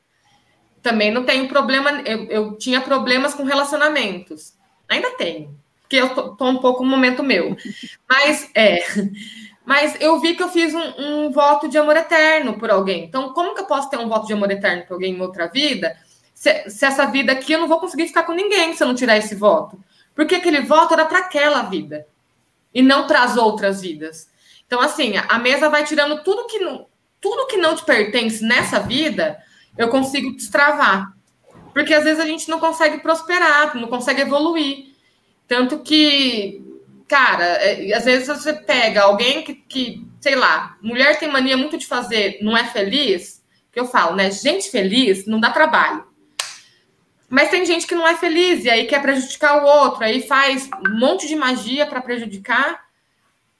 Também 0.81 1.11
não 1.11 1.23
tenho 1.23 1.47
problema, 1.47 1.91
eu, 2.01 2.23
eu 2.25 2.57
tinha 2.57 2.81
problemas 2.81 3.35
com 3.35 3.43
relacionamentos. 3.43 4.55
Ainda 4.89 5.11
tenho, 5.11 5.55
porque 5.81 5.97
eu 5.97 6.09
tô, 6.15 6.35
tô 6.35 6.49
um 6.49 6.57
pouco 6.57 6.83
no 6.83 6.89
momento 6.89 7.21
meu. 7.21 7.55
Mas 8.09 8.49
é. 8.55 8.79
Mas 9.65 9.95
eu 9.99 10.19
vi 10.19 10.35
que 10.35 10.41
eu 10.41 10.49
fiz 10.49 10.73
um, 10.73 10.93
um, 10.97 11.31
voto 11.31 11.67
de 11.67 11.77
amor 11.77 11.95
eterno 11.95 12.57
por 12.57 12.71
alguém. 12.71 13.05
Então, 13.05 13.31
como 13.33 13.53
que 13.53 13.61
eu 13.61 13.65
posso 13.65 13.89
ter 13.89 13.97
um 13.97 14.09
voto 14.09 14.25
de 14.25 14.33
amor 14.33 14.49
eterno 14.51 14.85
por 14.85 14.95
alguém 14.95 15.13
em 15.13 15.21
outra 15.21 15.47
vida? 15.47 15.95
Se, 16.33 16.69
se 16.69 16.85
essa 16.85 17.05
vida 17.05 17.31
aqui 17.31 17.53
eu 17.53 17.59
não 17.59 17.67
vou 17.67 17.79
conseguir 17.79 18.07
ficar 18.07 18.23
com 18.23 18.33
ninguém 18.33 18.73
se 18.73 18.83
eu 18.83 18.87
não 18.87 18.95
tirar 18.95 19.17
esse 19.17 19.35
voto. 19.35 19.79
Porque 20.15 20.35
aquele 20.35 20.61
voto 20.61 20.93
era 20.93 21.05
para 21.05 21.19
aquela 21.19 21.63
vida 21.63 22.07
e 22.73 22.81
não 22.81 23.05
para 23.05 23.23
as 23.23 23.37
outras 23.37 23.81
vidas. 23.81 24.29
Então, 24.65 24.81
assim, 24.81 25.13
a 25.17 25.37
mesa 25.37 25.69
vai 25.69 25.83
tirando 25.83 26.23
tudo 26.23 26.47
que 26.47 26.59
não, 26.59 26.87
tudo 27.19 27.47
que 27.47 27.57
não 27.57 27.75
te 27.75 27.85
pertence 27.85 28.43
nessa 28.43 28.79
vida, 28.79 29.37
eu 29.77 29.89
consigo 29.89 30.35
destravar. 30.35 31.13
Porque 31.73 31.93
às 31.93 32.03
vezes 32.03 32.19
a 32.19 32.25
gente 32.25 32.49
não 32.49 32.59
consegue 32.59 32.99
prosperar, 32.99 33.75
não 33.75 33.87
consegue 33.87 34.21
evoluir. 34.21 34.95
Tanto 35.47 35.79
que 35.79 36.70
cara, 37.11 37.43
é, 37.43 37.93
às 37.93 38.05
vezes 38.05 38.25
você 38.25 38.53
pega 38.53 39.01
alguém 39.01 39.43
que, 39.43 39.53
que, 39.53 40.07
sei 40.21 40.33
lá, 40.33 40.77
mulher 40.81 41.19
tem 41.19 41.29
mania 41.29 41.57
muito 41.57 41.77
de 41.77 41.85
fazer, 41.85 42.39
não 42.41 42.55
é 42.55 42.63
feliz, 42.63 43.43
que 43.69 43.77
eu 43.77 43.85
falo, 43.85 44.15
né? 44.15 44.31
Gente 44.31 44.71
feliz 44.71 45.25
não 45.25 45.37
dá 45.37 45.49
trabalho. 45.51 46.05
Mas 47.29 47.49
tem 47.49 47.65
gente 47.65 47.85
que 47.85 47.95
não 47.95 48.07
é 48.07 48.15
feliz 48.15 48.63
e 48.63 48.69
aí 48.69 48.87
quer 48.87 49.01
prejudicar 49.01 49.61
o 49.61 49.65
outro, 49.65 50.05
aí 50.05 50.25
faz 50.25 50.69
um 50.87 50.97
monte 50.97 51.27
de 51.27 51.35
magia 51.35 51.85
para 51.85 51.99
prejudicar. 51.99 52.81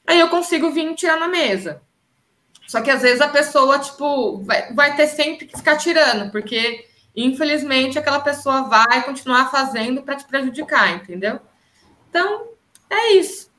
Aí 0.07 0.21
eu 0.21 0.29
consigo 0.29 0.71
vir 0.71 0.95
tirar 0.95 1.19
na 1.19 1.27
mesa. 1.27 1.81
Só 2.67 2.79
que 2.79 2.89
às 2.89 3.01
vezes 3.01 3.19
a 3.19 3.27
pessoa, 3.27 3.79
tipo, 3.79 4.41
vai, 4.43 4.73
vai 4.73 4.95
ter 4.95 5.07
sempre 5.07 5.45
que 5.45 5.57
ficar 5.57 5.75
tirando, 5.75 6.31
porque 6.31 6.85
infelizmente 7.13 7.99
aquela 7.99 8.21
pessoa 8.21 8.63
vai 8.63 9.03
continuar 9.03 9.51
fazendo 9.51 10.03
para 10.03 10.15
te 10.15 10.23
prejudicar, 10.23 10.95
entendeu? 10.95 11.37
Então, 12.09 12.51
é 12.91 13.13
isso. 13.13 13.49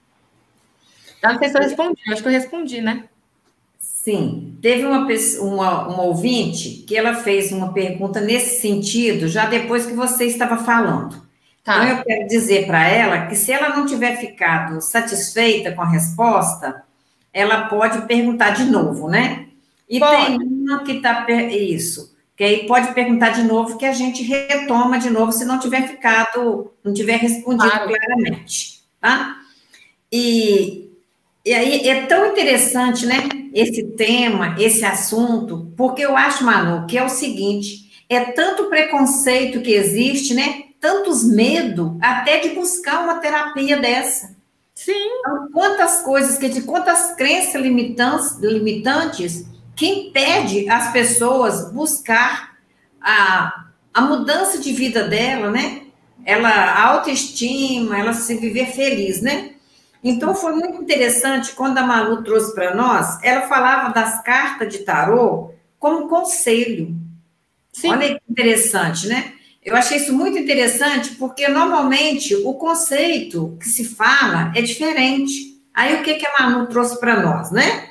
Eu 1.22 1.32
não 1.32 1.38
sei 1.38 1.48
se 1.48 1.56
eu 1.56 1.62
respondi, 1.62 2.00
acho 2.10 2.22
que 2.22 2.28
eu 2.28 2.32
respondi, 2.32 2.80
né? 2.80 3.04
Sim, 3.78 4.58
teve 4.60 4.84
uma, 4.84 5.06
uma, 5.40 5.88
uma 5.88 6.02
ouvinte 6.02 6.84
que 6.86 6.96
ela 6.96 7.14
fez 7.14 7.52
uma 7.52 7.72
pergunta 7.72 8.20
nesse 8.20 8.60
sentido, 8.60 9.28
já 9.28 9.46
depois 9.46 9.86
que 9.86 9.92
você 9.92 10.24
estava 10.24 10.56
falando. 10.56 11.22
Tá. 11.62 11.84
Então, 11.84 11.98
eu 11.98 12.04
quero 12.04 12.26
dizer 12.26 12.66
para 12.66 12.88
ela 12.88 13.26
que 13.26 13.36
se 13.36 13.52
ela 13.52 13.68
não 13.76 13.86
tiver 13.86 14.16
ficado 14.16 14.80
satisfeita 14.80 15.70
com 15.70 15.82
a 15.82 15.88
resposta, 15.88 16.82
ela 17.32 17.68
pode 17.68 18.02
perguntar 18.08 18.50
de 18.50 18.64
novo, 18.64 19.08
né? 19.08 19.46
E 19.88 20.00
pode. 20.00 20.16
tem 20.26 20.38
uma 20.38 20.82
que 20.82 20.92
está. 20.92 21.24
Isso. 21.30 22.12
Que 22.36 22.42
aí 22.42 22.66
pode 22.66 22.92
perguntar 22.92 23.30
de 23.30 23.44
novo, 23.44 23.78
que 23.78 23.86
a 23.86 23.92
gente 23.92 24.24
retoma 24.24 24.98
de 24.98 25.10
novo, 25.10 25.30
se 25.30 25.44
não 25.44 25.60
tiver 25.60 25.86
ficado, 25.86 26.72
não 26.82 26.92
tiver 26.92 27.18
respondido 27.18 27.70
claro. 27.70 27.88
claramente 27.88 28.81
tá? 29.02 29.40
E, 30.10 30.88
e 31.44 31.52
aí 31.52 31.88
é 31.88 32.06
tão 32.06 32.28
interessante, 32.28 33.04
né, 33.04 33.28
esse 33.52 33.82
tema, 33.96 34.54
esse 34.58 34.84
assunto, 34.84 35.70
porque 35.76 36.02
eu 36.02 36.16
acho, 36.16 36.44
Manu, 36.44 36.86
que 36.86 36.96
é 36.96 37.04
o 37.04 37.08
seguinte, 37.08 38.04
é 38.08 38.20
tanto 38.20 38.70
preconceito 38.70 39.60
que 39.60 39.72
existe, 39.72 40.34
né, 40.34 40.62
tantos 40.80 41.24
medo 41.24 41.98
até 42.00 42.38
de 42.38 42.50
buscar 42.50 43.04
uma 43.04 43.16
terapia 43.16 43.76
dessa. 43.76 44.34
Sim. 44.74 44.92
Então, 44.94 45.48
quantas 45.52 46.02
coisas, 46.02 46.38
que 46.38 46.48
de 46.48 46.62
quantas 46.62 47.14
crenças 47.14 47.60
limitantes, 47.60 48.38
limitantes 48.38 49.44
que 49.74 49.86
impede 49.86 50.68
as 50.68 50.92
pessoas 50.92 51.72
buscar 51.72 52.56
a, 53.00 53.66
a 53.92 54.00
mudança 54.02 54.58
de 54.58 54.72
vida 54.72 55.04
dela, 55.04 55.50
né? 55.50 55.82
Ela 56.24 56.82
autoestima, 56.82 57.98
ela 57.98 58.12
se 58.12 58.35
viver 58.37 58.66
feliz, 58.66 59.20
né? 59.20 59.52
Então 60.02 60.35
foi 60.35 60.52
muito 60.52 60.82
interessante 60.82 61.52
quando 61.52 61.78
a 61.78 61.87
Malu 61.87 62.22
trouxe 62.24 62.54
para 62.54 62.74
nós, 62.74 63.22
ela 63.22 63.42
falava 63.42 63.92
das 63.92 64.22
cartas 64.22 64.72
de 64.72 64.80
tarô 64.80 65.52
como 65.78 66.08
conselho. 66.08 66.94
Sim. 67.72 67.90
Olha 67.90 68.14
que 68.14 68.20
interessante, 68.28 69.06
né? 69.06 69.32
Eu 69.64 69.76
achei 69.76 69.96
isso 69.98 70.12
muito 70.12 70.37
interessante 70.37 71.14
porque 71.14 71.46
normalmente 71.46 72.35
o 72.35 72.54
conceito 72.54 73.56
que 73.61 73.68
se 73.68 73.85
fala 73.85 74.52
é 74.56 74.61
diferente. 74.61 75.52
Aí 75.72 75.94
o 75.94 76.02
que, 76.02 76.14
que 76.14 76.26
a 76.26 76.32
Manu 76.40 76.66
trouxe 76.66 76.98
para 76.98 77.22
nós, 77.22 77.52
né? 77.52 77.88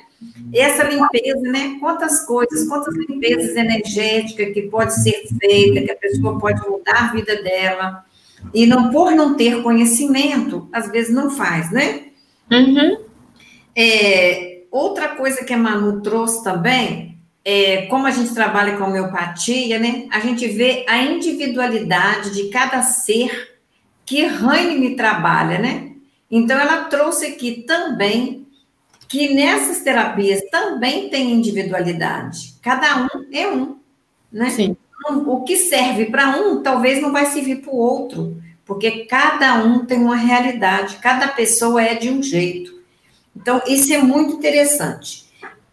Essa 0.54 0.84
limpeza, 0.84 1.40
né? 1.40 1.78
Quantas 1.80 2.24
coisas, 2.26 2.68
quantas 2.68 2.94
limpezas 2.94 3.56
energéticas 3.56 4.52
que 4.52 4.62
pode 4.62 4.94
ser 5.02 5.26
feita, 5.40 5.80
que 5.80 5.90
a 5.90 5.96
pessoa 5.96 6.38
pode 6.38 6.60
mudar 6.68 7.08
a 7.08 7.12
vida 7.12 7.42
dela 7.42 8.04
e 8.52 8.66
não 8.66 8.90
por 8.90 9.12
não 9.12 9.34
ter 9.34 9.62
conhecimento, 9.62 10.68
às 10.72 10.90
vezes 10.90 11.14
não 11.14 11.30
faz, 11.30 11.70
né? 11.70 12.04
Uhum. 12.50 12.98
É, 13.74 14.62
outra 14.70 15.08
coisa 15.16 15.44
que 15.44 15.52
a 15.52 15.58
Manu 15.58 16.02
trouxe 16.02 16.42
também, 16.44 17.18
é, 17.44 17.86
como 17.86 18.06
a 18.06 18.10
gente 18.10 18.34
trabalha 18.34 18.76
com 18.76 18.84
homeopatia, 18.84 19.78
né? 19.78 20.06
A 20.10 20.20
gente 20.20 20.46
vê 20.48 20.84
a 20.88 20.98
individualidade 21.02 22.32
de 22.34 22.48
cada 22.50 22.82
ser 22.82 23.56
que 24.04 24.26
me 24.78 24.96
trabalha, 24.96 25.58
né? 25.58 25.92
Então, 26.30 26.58
ela 26.58 26.84
trouxe 26.84 27.26
aqui 27.26 27.64
também 27.66 28.46
que 29.08 29.34
nessas 29.34 29.82
terapias 29.82 30.40
também 30.50 31.08
tem 31.10 31.32
individualidade. 31.32 32.54
Cada 32.62 33.04
um 33.04 33.08
é 33.32 33.48
um, 33.48 33.76
né? 34.30 34.50
Sim 34.50 34.76
o 35.10 35.42
que 35.42 35.56
serve 35.56 36.06
para 36.06 36.36
um 36.36 36.62
talvez 36.62 37.00
não 37.00 37.12
vai 37.12 37.26
servir 37.26 37.56
para 37.56 37.72
o 37.72 37.76
outro, 37.76 38.42
porque 38.64 39.04
cada 39.06 39.54
um 39.62 39.84
tem 39.84 39.98
uma 39.98 40.16
realidade, 40.16 40.96
cada 40.96 41.28
pessoa 41.28 41.82
é 41.82 41.94
de 41.94 42.10
um 42.10 42.22
jeito. 42.22 42.80
Então, 43.34 43.62
isso 43.66 43.92
é 43.92 43.98
muito 43.98 44.34
interessante. 44.34 45.24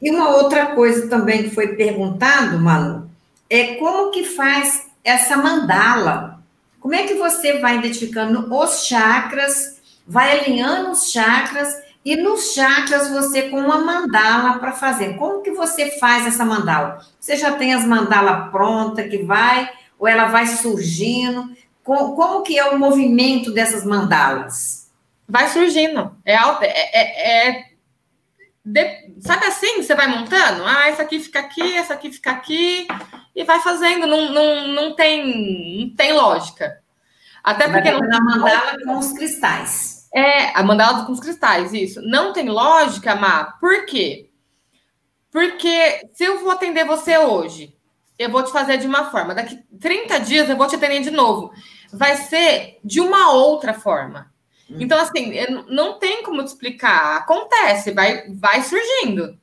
E 0.02 0.10
uma 0.10 0.30
outra 0.30 0.68
coisa 0.68 1.08
também 1.08 1.44
que 1.44 1.50
foi 1.50 1.76
perguntado, 1.76 2.58
Manu, 2.58 3.10
é 3.50 3.76
como 3.76 4.12
que 4.12 4.24
faz 4.24 4.88
essa 5.04 5.36
mandala? 5.36 6.42
Como 6.80 6.96
é 6.96 7.04
que 7.04 7.16
você 7.16 7.60
vai 7.60 7.78
identificando 7.78 8.54
os 8.54 8.86
chakras, 8.86 9.80
vai 10.08 10.40
alinhando 10.40 10.92
os 10.92 11.12
chakras 11.12 11.76
e 12.04 12.16
nos 12.16 12.54
chakras 12.54 13.10
você 13.10 13.50
com 13.50 13.60
uma 13.60 13.80
mandala 13.80 14.58
para 14.60 14.72
fazer. 14.72 15.16
Como 15.18 15.42
que 15.42 15.52
você 15.52 16.00
faz 16.00 16.26
essa 16.26 16.46
mandala? 16.46 17.06
Você 17.20 17.36
já 17.36 17.52
tem 17.52 17.74
as 17.74 17.86
mandalas 17.86 18.50
pronta 18.52 19.04
que 19.04 19.20
vai 19.20 19.70
ou 19.98 20.08
ela 20.08 20.28
vai 20.28 20.48
surgindo? 20.48 21.56
Como, 21.84 22.16
como 22.16 22.42
que 22.44 22.58
é 22.58 22.66
o 22.70 22.80
movimento 22.80 23.52
dessas 23.52 23.84
mandalas? 23.84 24.90
Vai 25.28 25.50
surgindo. 25.50 26.16
É, 26.26 26.36
é, 26.36 26.60
é, 26.64 27.50
é, 27.50 27.66
de, 28.64 29.12
sabe 29.22 29.46
assim, 29.46 29.84
você 29.84 29.94
vai 29.94 30.08
montando? 30.08 30.64
Ah, 30.66 30.88
essa 30.88 31.02
aqui 31.02 31.20
fica 31.20 31.40
aqui, 31.40 31.76
essa 31.76 31.94
aqui 31.94 32.12
fica 32.12 32.32
aqui, 32.32 32.88
e 33.36 33.44
vai 33.44 33.60
fazendo, 33.60 34.08
não, 34.08 34.32
não, 34.32 34.68
não, 34.68 34.96
tem, 34.96 35.80
não 35.80 35.96
tem 35.96 36.14
lógica. 36.14 36.80
Até 37.44 37.68
porque 37.68 37.92
não. 37.92 38.00
Na 38.00 38.22
mandala 38.22 38.78
com 38.84 38.98
os 38.98 39.12
cristais. 39.14 39.99
É, 40.14 40.58
a 40.58 40.64
mandala 40.64 41.06
com 41.06 41.12
os 41.12 41.20
cristais, 41.20 41.74
isso. 41.74 42.02
Não 42.02 42.34
tem 42.34 42.50
lógica, 42.50 43.16
Má. 43.16 43.46
Por 43.60 43.86
quê? 43.86 44.30
Porque 45.32 46.10
se 46.14 46.24
eu 46.24 46.40
vou 46.40 46.52
atender 46.52 46.86
você 46.86 47.18
hoje, 47.18 47.76
eu 48.18 48.30
vou 48.30 48.44
te 48.44 48.52
fazer 48.52 48.78
de 48.78 48.88
uma 48.88 49.12
forma. 49.12 49.36
Daqui 49.36 49.60
30 49.80 50.20
dias 50.20 50.50
eu 50.50 50.58
vou 50.58 50.68
te 50.68 50.76
atender 50.76 51.02
de 51.02 51.12
novo. 51.12 51.52
Vai 51.94 52.16
ser 52.16 52.80
de 52.84 53.00
uma 53.00 53.32
outra 53.32 53.74
forma. 53.74 54.32
Hum. 54.70 54.78
Então, 54.80 55.00
assim, 55.00 55.34
não 55.68 56.00
tem 56.00 56.24
como 56.24 56.44
te 56.44 56.48
explicar. 56.48 57.18
Acontece, 57.18 57.92
vai, 57.92 58.28
vai 58.30 58.62
surgindo. 58.64 59.38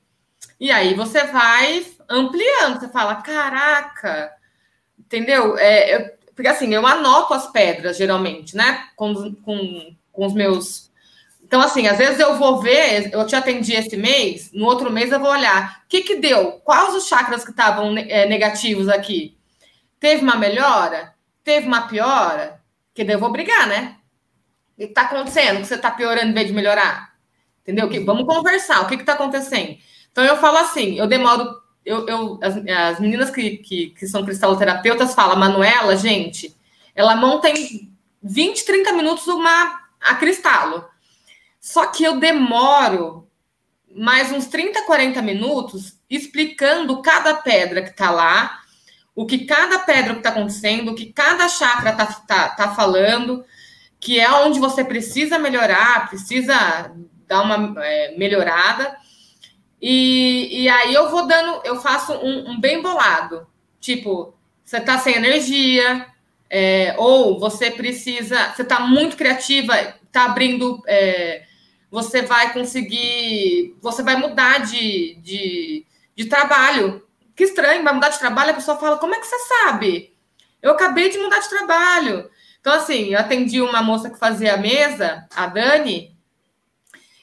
E 0.59 0.71
aí 0.71 0.95
você 0.95 1.25
vai 1.25 1.87
ampliando. 2.09 2.81
Você 2.81 2.89
fala, 2.89 3.17
caraca, 3.17 4.33
entendeu? 4.99 5.57
É, 5.57 5.95
eu, 5.95 6.17
porque 6.35 6.49
assim, 6.49 6.73
eu 6.75 6.87
anoto 6.87 7.33
as 7.33 7.51
pedras, 7.51 7.97
geralmente, 7.97 8.55
né? 8.55 8.89
Com, 8.95 9.35
com, 9.37 9.97
com 10.17 10.27
os 10.27 10.35
meus 10.35 10.87
então, 11.47 11.61
assim, 11.61 11.87
às 11.87 11.97
vezes 11.97 12.19
eu 12.19 12.37
vou 12.37 12.61
ver, 12.61 13.13
eu 13.13 13.25
te 13.25 13.37
atendi 13.37 13.73
esse 13.73 13.97
mês, 13.97 14.51
no 14.53 14.67
outro 14.67 14.91
mês 14.91 15.13
eu 15.13 15.21
vou 15.21 15.31
olhar 15.31 15.81
o 15.85 15.89
que, 15.89 16.03
que 16.03 16.17
deu, 16.17 16.55
quais 16.65 16.93
os 16.93 17.07
chakras 17.07 17.45
que 17.45 17.53
estavam 17.53 17.97
é, 17.97 18.27
negativos 18.27 18.89
aqui. 18.89 19.39
Teve 20.01 20.25
uma 20.25 20.35
melhora? 20.35 21.15
Teve 21.45 21.69
uma 21.69 21.87
piora? 21.87 22.61
Que 22.93 23.05
daí 23.05 23.15
eu 23.15 23.21
vou 23.21 23.31
brigar, 23.31 23.69
né? 23.69 23.97
O 24.75 24.79
que 24.79 24.85
está 24.87 25.03
acontecendo? 25.03 25.61
Que 25.61 25.67
você 25.67 25.77
está 25.77 25.89
piorando 25.93 26.31
em 26.31 26.35
vez 26.35 26.49
de 26.49 26.53
melhorar? 26.53 27.15
Entendeu? 27.63 27.89
Que, 27.89 28.01
vamos 28.01 28.27
conversar, 28.27 28.81
o 28.81 28.89
que 28.89 28.97
está 28.97 29.13
acontecendo? 29.13 29.79
Então 30.11 30.25
eu 30.25 30.37
falo 30.39 30.59
assim, 30.59 30.99
eu 30.99 31.07
demoro. 31.07 31.49
Eu, 31.85 32.09
eu 32.09 32.41
as, 32.43 32.57
as 32.57 32.99
meninas 32.99 33.31
que, 33.31 33.59
que, 33.59 33.91
que 33.91 34.09
são 34.09 34.25
cristaloterapeutas 34.25 35.15
falam, 35.15 35.39
Manuela, 35.39 35.97
gente, 35.97 36.53
ela 36.93 37.15
monta 37.15 37.49
em 37.49 37.89
20, 38.21 38.65
30 38.65 38.93
minutos 38.95 39.29
uma 39.29 39.86
a 40.07 40.15
cristalo. 40.15 40.85
Só 41.61 41.87
que 41.87 42.05
eu 42.05 42.19
demoro 42.19 43.29
mais 43.95 44.31
uns 44.31 44.47
30, 44.47 44.83
40 44.83 45.23
minutos 45.23 45.99
explicando 46.09 47.01
cada 47.03 47.35
pedra 47.35 47.83
que 47.83 47.91
está 47.91 48.11
lá, 48.11 48.61
o 49.15 49.25
que 49.25 49.47
cada 49.47 49.79
pedra 49.79 50.13
que 50.13 50.21
está 50.21 50.31
acontecendo, 50.31 50.93
o 50.93 50.95
que 50.95 51.13
cada 51.13 51.49
chakra 51.49 51.91
está 51.91 52.07
tá, 52.07 52.49
tá 52.51 52.75
falando, 52.75 53.45
que 53.99 54.21
é 54.21 54.31
onde 54.31 54.61
você 54.61 54.85
precisa 54.85 55.39
melhorar, 55.39 56.09
precisa 56.09 56.93
dar 57.27 57.43
uma 57.43 57.75
é, 57.83 58.17
melhorada. 58.17 58.97
E, 59.81 60.63
e 60.63 60.69
aí 60.69 60.93
eu 60.93 61.11
vou 61.11 61.27
dando, 61.27 61.63
eu 61.65 61.81
faço 61.81 62.13
um, 62.13 62.51
um 62.51 62.61
bem 62.61 62.83
bolado. 62.83 63.47
Tipo, 63.81 64.35
você 64.63 64.79
está 64.79 64.99
sem 64.99 65.15
energia, 65.15 66.07
é, 66.51 66.95
ou 66.99 67.39
você 67.39 67.71
precisa, 67.71 68.53
você 68.55 68.63
está 68.63 68.81
muito 68.81 69.17
criativa, 69.17 69.75
está 70.05 70.25
abrindo 70.27 70.83
é, 70.87 71.45
você 71.91 72.23
vai 72.23 72.53
conseguir, 72.53 73.77
você 73.81 74.03
vai 74.03 74.17
mudar 74.17 74.59
de, 74.59 75.15
de, 75.23 75.87
de 76.15 76.25
trabalho. 76.27 77.07
Que 77.35 77.45
estranho, 77.45 77.85
vai 77.85 77.93
mudar 77.93 78.09
de 78.09 78.19
trabalho, 78.19 78.51
a 78.51 78.55
pessoa 78.55 78.79
fala, 78.79 78.99
como 78.99 79.15
é 79.15 79.21
que 79.21 79.27
você 79.27 79.39
sabe? 79.39 80.15
Eu 80.63 80.73
acabei 80.73 81.09
de 81.09 81.19
mudar 81.19 81.39
de 81.39 81.49
trabalho. 81.49 82.31
Então, 82.61 82.73
assim, 82.73 83.13
eu 83.13 83.19
atendi 83.19 83.61
uma 83.61 83.83
moça 83.83 84.11
que 84.11 84.19
fazia 84.19 84.55
a 84.55 84.59
mesa, 84.59 85.27
a 85.35 85.47
Dani, 85.47 86.17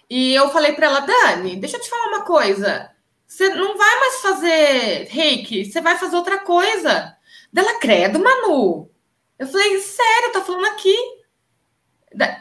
e 0.09 0.33
eu 0.33 0.49
falei 0.49 0.73
para 0.73 0.85
ela, 0.85 0.99
Dani, 0.99 1.55
deixa 1.55 1.77
eu 1.77 1.81
te 1.81 1.89
falar 1.89 2.07
uma 2.07 2.21
coisa. 2.21 2.91
Você 3.25 3.49
não 3.49 3.75
vai 3.75 3.99
mais 3.99 4.21
fazer 4.21 5.07
reiki, 5.09 5.65
você 5.65 5.81
vai 5.81 5.97
fazer 5.97 6.15
outra 6.15 6.37
coisa. 6.37 7.17
Dela, 7.51 7.79
credo, 7.79 8.19
Manu. 8.19 8.91
Eu 9.37 9.47
falei, 9.47 9.79
sério, 9.79 10.33
tá 10.33 10.41
falando 10.41 10.65
aqui. 10.65 10.95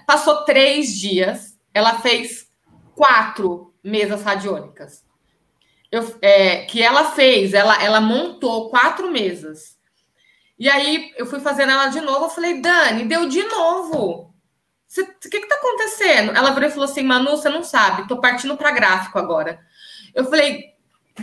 Passou 0.06 0.44
três 0.44 0.94
dias 0.94 1.52
ela 1.74 2.00
fez 2.00 2.50
quatro 2.94 3.74
mesas 3.82 4.22
radiônicas. 4.22 5.04
Eu, 5.90 6.18
é, 6.22 6.64
que 6.64 6.82
ela 6.82 7.12
fez, 7.12 7.52
ela, 7.52 7.82
ela 7.82 8.00
montou 8.00 8.70
quatro 8.70 9.10
mesas. 9.10 9.78
E 10.58 10.68
aí 10.68 11.12
eu 11.16 11.26
fui 11.26 11.40
fazendo 11.40 11.72
ela 11.72 11.88
de 11.88 12.00
novo, 12.00 12.26
eu 12.26 12.30
falei, 12.30 12.60
Dani, 12.60 13.04
deu 13.04 13.28
de 13.28 13.42
novo. 13.44 14.32
O 14.98 15.28
que 15.28 15.40
que 15.40 15.46
tá 15.46 15.56
acontecendo? 15.56 16.32
Ela 16.32 16.50
virou 16.52 16.68
e 16.68 16.72
falou 16.72 16.84
assim, 16.84 17.02
Manu, 17.02 17.30
você 17.30 17.48
não 17.48 17.64
sabe, 17.64 18.06
tô 18.06 18.20
partindo 18.20 18.56
para 18.56 18.70
gráfico 18.70 19.18
agora. 19.18 19.60
Eu 20.14 20.24
falei, 20.26 20.74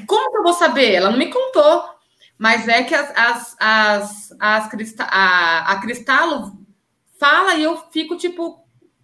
como 0.08 0.32
que 0.32 0.38
eu 0.38 0.44
vou 0.44 0.54
saber? 0.54 0.94
Ela 0.94 1.12
não 1.12 1.18
me 1.18 1.32
contou. 1.32 1.99
Mas 2.39 2.69
é 2.69 2.84
que 2.84 2.95
as, 2.95 3.12
as, 3.17 3.56
as, 3.60 4.32
as 4.39 4.95
a, 4.99 5.73
a 5.73 5.82
Cristalo 5.82 6.58
fala 7.19 7.56
e 7.56 7.63
eu 7.63 7.75
fico 7.91 8.15
tipo, 8.15 8.63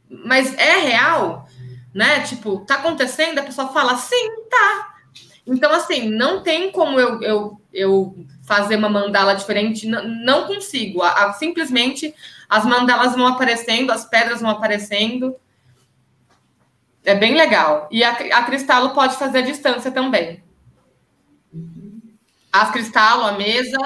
mas 0.09 0.57
é 0.57 0.79
real, 0.79 1.45
né? 1.93 2.21
Tipo, 2.21 2.59
tá 2.65 2.75
acontecendo, 2.75 3.37
a 3.37 3.43
pessoa 3.43 3.73
fala, 3.73 3.97
sim, 3.97 4.29
tá. 4.49 4.93
Então, 5.45 5.69
assim, 5.73 6.09
não 6.09 6.41
tem 6.41 6.71
como 6.71 6.97
eu, 6.97 7.21
eu, 7.21 7.61
eu 7.73 8.25
fazer 8.43 8.77
uma 8.77 8.89
mandala 8.89 9.35
diferente, 9.35 9.85
não, 9.85 10.07
não 10.07 10.47
consigo. 10.47 11.01
A, 11.01 11.25
a, 11.25 11.33
simplesmente 11.33 12.15
as 12.49 12.63
mandalas 12.65 13.15
vão 13.15 13.27
aparecendo, 13.27 13.91
as 13.91 14.05
pedras 14.05 14.39
vão 14.39 14.49
aparecendo. 14.49 15.35
É 17.03 17.13
bem 17.13 17.35
legal. 17.35 17.89
E 17.91 18.01
a, 18.01 18.11
a 18.11 18.43
cristalo 18.43 18.91
pode 18.91 19.17
fazer 19.17 19.39
a 19.39 19.45
distância 19.45 19.91
também. 19.91 20.41
As 22.61 22.71
cristalo, 22.71 23.23
a 23.23 23.33
mesa, 23.33 23.77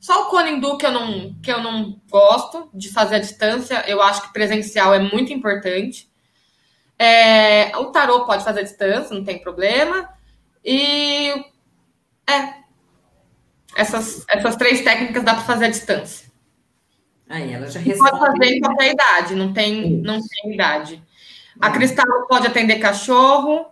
só 0.00 0.22
o 0.22 0.30
Conindu 0.30 0.76
que 0.78 0.86
eu 0.86 0.92
não 0.92 1.34
que 1.42 1.50
eu 1.50 1.60
não 1.62 2.00
gosto 2.10 2.70
de 2.72 2.90
fazer 2.90 3.16
a 3.16 3.20
distância. 3.20 3.84
Eu 3.86 4.02
acho 4.02 4.22
que 4.22 4.32
presencial 4.32 4.94
é 4.94 4.98
muito 4.98 5.32
importante. 5.32 6.10
É, 6.98 7.76
o 7.76 7.86
tarô 7.86 8.24
pode 8.24 8.44
fazer 8.44 8.60
a 8.60 8.64
distância, 8.64 9.14
não 9.14 9.24
tem 9.24 9.38
problema. 9.38 10.08
E 10.64 11.30
é 12.28 12.66
essas, 13.76 14.24
essas 14.28 14.56
três 14.56 14.80
técnicas 14.80 15.22
dá 15.22 15.34
para 15.34 15.44
fazer 15.44 15.66
a 15.66 15.70
distância. 15.70 16.26
Aí 17.28 17.52
ela 17.52 17.68
já 17.68 17.78
responde. 17.78 18.10
Pode 18.10 18.26
fazer 18.26 18.54
em 18.54 18.60
qualquer 18.60 18.92
idade, 18.92 19.34
não 19.34 19.52
tem, 19.52 19.90
não 19.98 20.20
tem 20.20 20.54
idade. 20.54 21.02
A 21.60 21.70
cristal 21.70 22.26
pode 22.28 22.46
atender 22.46 22.78
cachorro, 22.78 23.66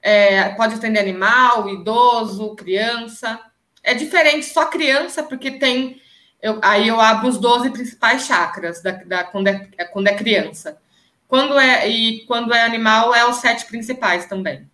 é, 0.00 0.50
pode 0.50 0.74
atender 0.74 1.00
animal, 1.00 1.68
idoso, 1.68 2.54
criança. 2.54 3.40
É 3.88 3.94
diferente 3.94 4.46
só 4.46 4.66
criança, 4.66 5.22
porque 5.22 5.52
tem. 5.52 6.00
Eu, 6.40 6.58
aí 6.62 6.86
eu 6.86 7.00
abro 7.00 7.28
os 7.28 7.38
12 7.38 7.70
principais 7.70 8.26
chakras 8.26 8.82
da, 8.82 8.92
da, 8.92 9.24
quando, 9.24 9.48
é, 9.48 9.68
é, 9.76 9.84
quando 9.84 10.06
é 10.08 10.14
criança. 10.14 10.78
Quando 11.26 11.58
é, 11.58 11.88
e 11.88 12.24
quando 12.26 12.54
é 12.54 12.62
animal, 12.62 13.14
é 13.14 13.28
os 13.28 13.36
sete 13.36 13.66
principais 13.66 14.26
também. 14.26 14.68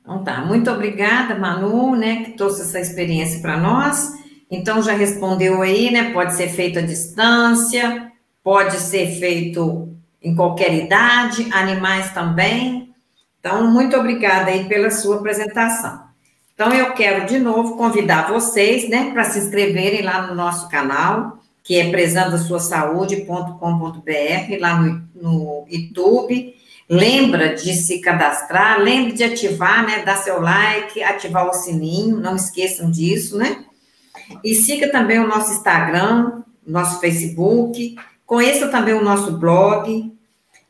Então 0.00 0.22
tá, 0.22 0.38
muito 0.38 0.70
obrigada, 0.70 1.34
Manu, 1.34 1.96
né, 1.96 2.24
que 2.24 2.32
trouxe 2.32 2.62
essa 2.62 2.78
experiência 2.78 3.40
para 3.40 3.56
nós. 3.56 4.12
Então 4.50 4.82
já 4.82 4.92
respondeu 4.92 5.62
aí, 5.62 5.90
né? 5.90 6.12
Pode 6.12 6.34
ser 6.34 6.48
feito 6.48 6.78
à 6.78 6.82
distância, 6.82 8.12
pode 8.42 8.76
ser 8.76 9.18
feito 9.18 9.94
em 10.22 10.34
qualquer 10.34 10.72
idade, 10.72 11.48
animais 11.52 12.12
também. 12.12 12.94
Então, 13.38 13.70
muito 13.70 13.94
obrigada 13.94 14.50
aí 14.50 14.66
pela 14.66 14.90
sua 14.90 15.16
apresentação. 15.16 16.04
Então, 16.54 16.72
eu 16.72 16.92
quero 16.92 17.26
de 17.26 17.40
novo 17.40 17.76
convidar 17.76 18.28
vocês, 18.28 18.88
né, 18.88 19.10
para 19.12 19.24
se 19.24 19.40
inscreverem 19.40 20.02
lá 20.02 20.28
no 20.28 20.36
nosso 20.36 20.68
canal, 20.68 21.40
que 21.64 21.80
é 21.80 21.90
prezandasuasaúde.com.br, 21.90 24.60
lá 24.60 24.80
no, 24.80 25.02
no 25.14 25.66
YouTube. 25.68 26.54
Lembra 26.88 27.56
de 27.56 27.74
se 27.74 28.00
cadastrar, 28.00 28.78
lembre 28.78 29.14
de 29.14 29.24
ativar, 29.24 29.84
né, 29.84 30.04
dar 30.04 30.16
seu 30.16 30.40
like, 30.40 31.02
ativar 31.02 31.48
o 31.48 31.54
sininho, 31.54 32.20
não 32.20 32.36
esqueçam 32.36 32.88
disso, 32.88 33.36
né? 33.36 33.64
E 34.44 34.54
siga 34.54 34.92
também 34.92 35.18
o 35.18 35.26
nosso 35.26 35.54
Instagram, 35.54 36.44
nosso 36.64 37.00
Facebook, 37.00 37.96
conheça 38.24 38.68
também 38.68 38.94
o 38.94 39.02
nosso 39.02 39.36
blog 39.38 40.14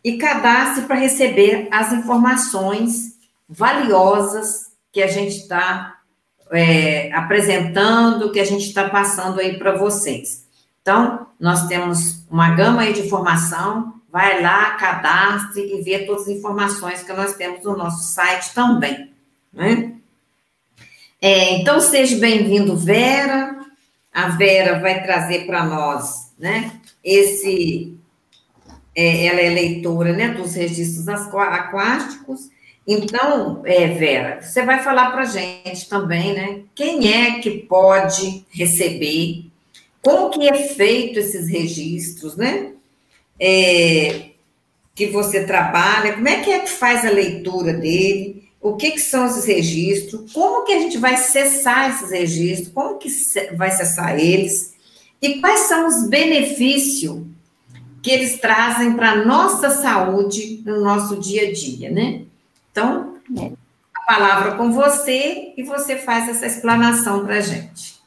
e 0.03 0.16
cadastre 0.16 0.87
para 0.87 0.97
receber 0.97 1.68
as 1.70 1.92
informações 1.92 3.18
valiosas 3.47 4.73
que 4.94 5.02
a 5.02 5.09
gente 5.09 5.37
está 5.38 5.98
é, 6.52 7.12
apresentando, 7.12 8.30
que 8.30 8.38
a 8.38 8.44
gente 8.44 8.68
está 8.68 8.88
passando 8.88 9.40
aí 9.40 9.59
para 9.59 9.76
vocês. 9.76 10.46
Então, 10.80 11.26
nós 11.38 11.66
temos 11.66 12.24
uma 12.30 12.54
gama 12.54 12.83
aí 12.83 12.92
de 12.92 13.00
informação, 13.00 13.94
vai 14.09 14.40
lá, 14.40 14.70
cadastre 14.76 15.61
e 15.61 15.83
vê 15.83 16.07
todas 16.07 16.22
as 16.22 16.28
informações 16.28 17.02
que 17.02 17.12
nós 17.12 17.35
temos 17.35 17.64
no 17.64 17.76
nosso 17.76 18.04
site 18.04 18.54
também, 18.54 19.12
né? 19.52 19.94
É, 21.20 21.57
então, 21.57 21.80
seja 21.80 22.16
bem-vindo, 22.18 22.76
Vera. 22.76 23.59
A 24.12 24.28
Vera 24.28 24.78
vai 24.78 25.02
trazer 25.02 25.46
para 25.46 25.64
nós, 25.64 26.33
né, 26.38 26.80
esse... 27.02 27.98
É, 28.96 29.26
ela 29.26 29.40
é 29.40 29.48
leitora, 29.50 30.12
né, 30.12 30.28
dos 30.28 30.54
registros 30.54 31.09
aquáticos, 31.09 32.48
Então, 32.87 33.62
é, 33.64 33.88
Vera, 33.88 34.40
você 34.42 34.62
vai 34.62 34.83
falar 34.83 35.11
para 35.11 35.23
a 35.23 35.27
gente 35.27 35.88
também, 35.88 36.35
né? 36.35 36.61
Quem 36.75 37.12
é 37.12 37.38
que 37.40 37.51
pode 37.51 38.44
receber? 38.51 39.47
Como 40.03 40.31
que 40.31 40.47
é 40.47 40.55
feito 40.55 41.18
esses 41.18 41.49
registros, 41.49 42.37
né? 42.37 42.73
É, 43.40 44.27
que 44.94 45.07
você 45.07 45.44
trabalha, 45.44 46.12
como 46.12 46.29
é 46.29 46.40
que 46.40 46.51
é 46.51 46.61
que 46.61 46.70
faz 46.70 47.05
a 47.05 47.11
leitura 47.11 47.73
dele? 47.73 48.49
O 48.61 48.77
que, 48.77 48.92
que 48.92 49.01
são 49.01 49.27
esses 49.27 49.44
registros? 49.44 50.33
Como 50.33 50.64
que 50.64 50.73
a 50.73 50.79
gente 50.79 50.99
vai 50.99 51.16
cessar 51.16 51.90
esses 51.90 52.11
registros? 52.11 52.68
Como 52.73 52.99
que 52.99 53.09
vai 53.57 53.70
cessar 53.70 54.18
eles? 54.18 54.75
E 55.20 55.40
quais 55.40 55.61
são 55.61 55.87
os 55.87 56.09
benefícios 56.09 57.23
que 58.03 58.11
eles 58.11 58.38
trazem 58.38 58.92
para 58.92 59.12
a 59.12 59.25
nossa 59.25 59.70
saúde 59.70 60.62
no 60.66 60.83
nosso 60.83 61.18
dia 61.18 61.49
a 61.49 61.53
dia, 61.53 61.90
né? 61.90 62.23
Então, 62.75 63.15
a 63.95 64.05
palavra 64.05 64.57
com 64.57 64.73
você 64.73 65.55
e 65.57 65.63
você 65.63 65.95
faz 65.95 66.29
essa 66.29 66.45
explanação 66.45 67.25
para 67.25 67.37
a 67.37 67.41
gente. 67.41 68.03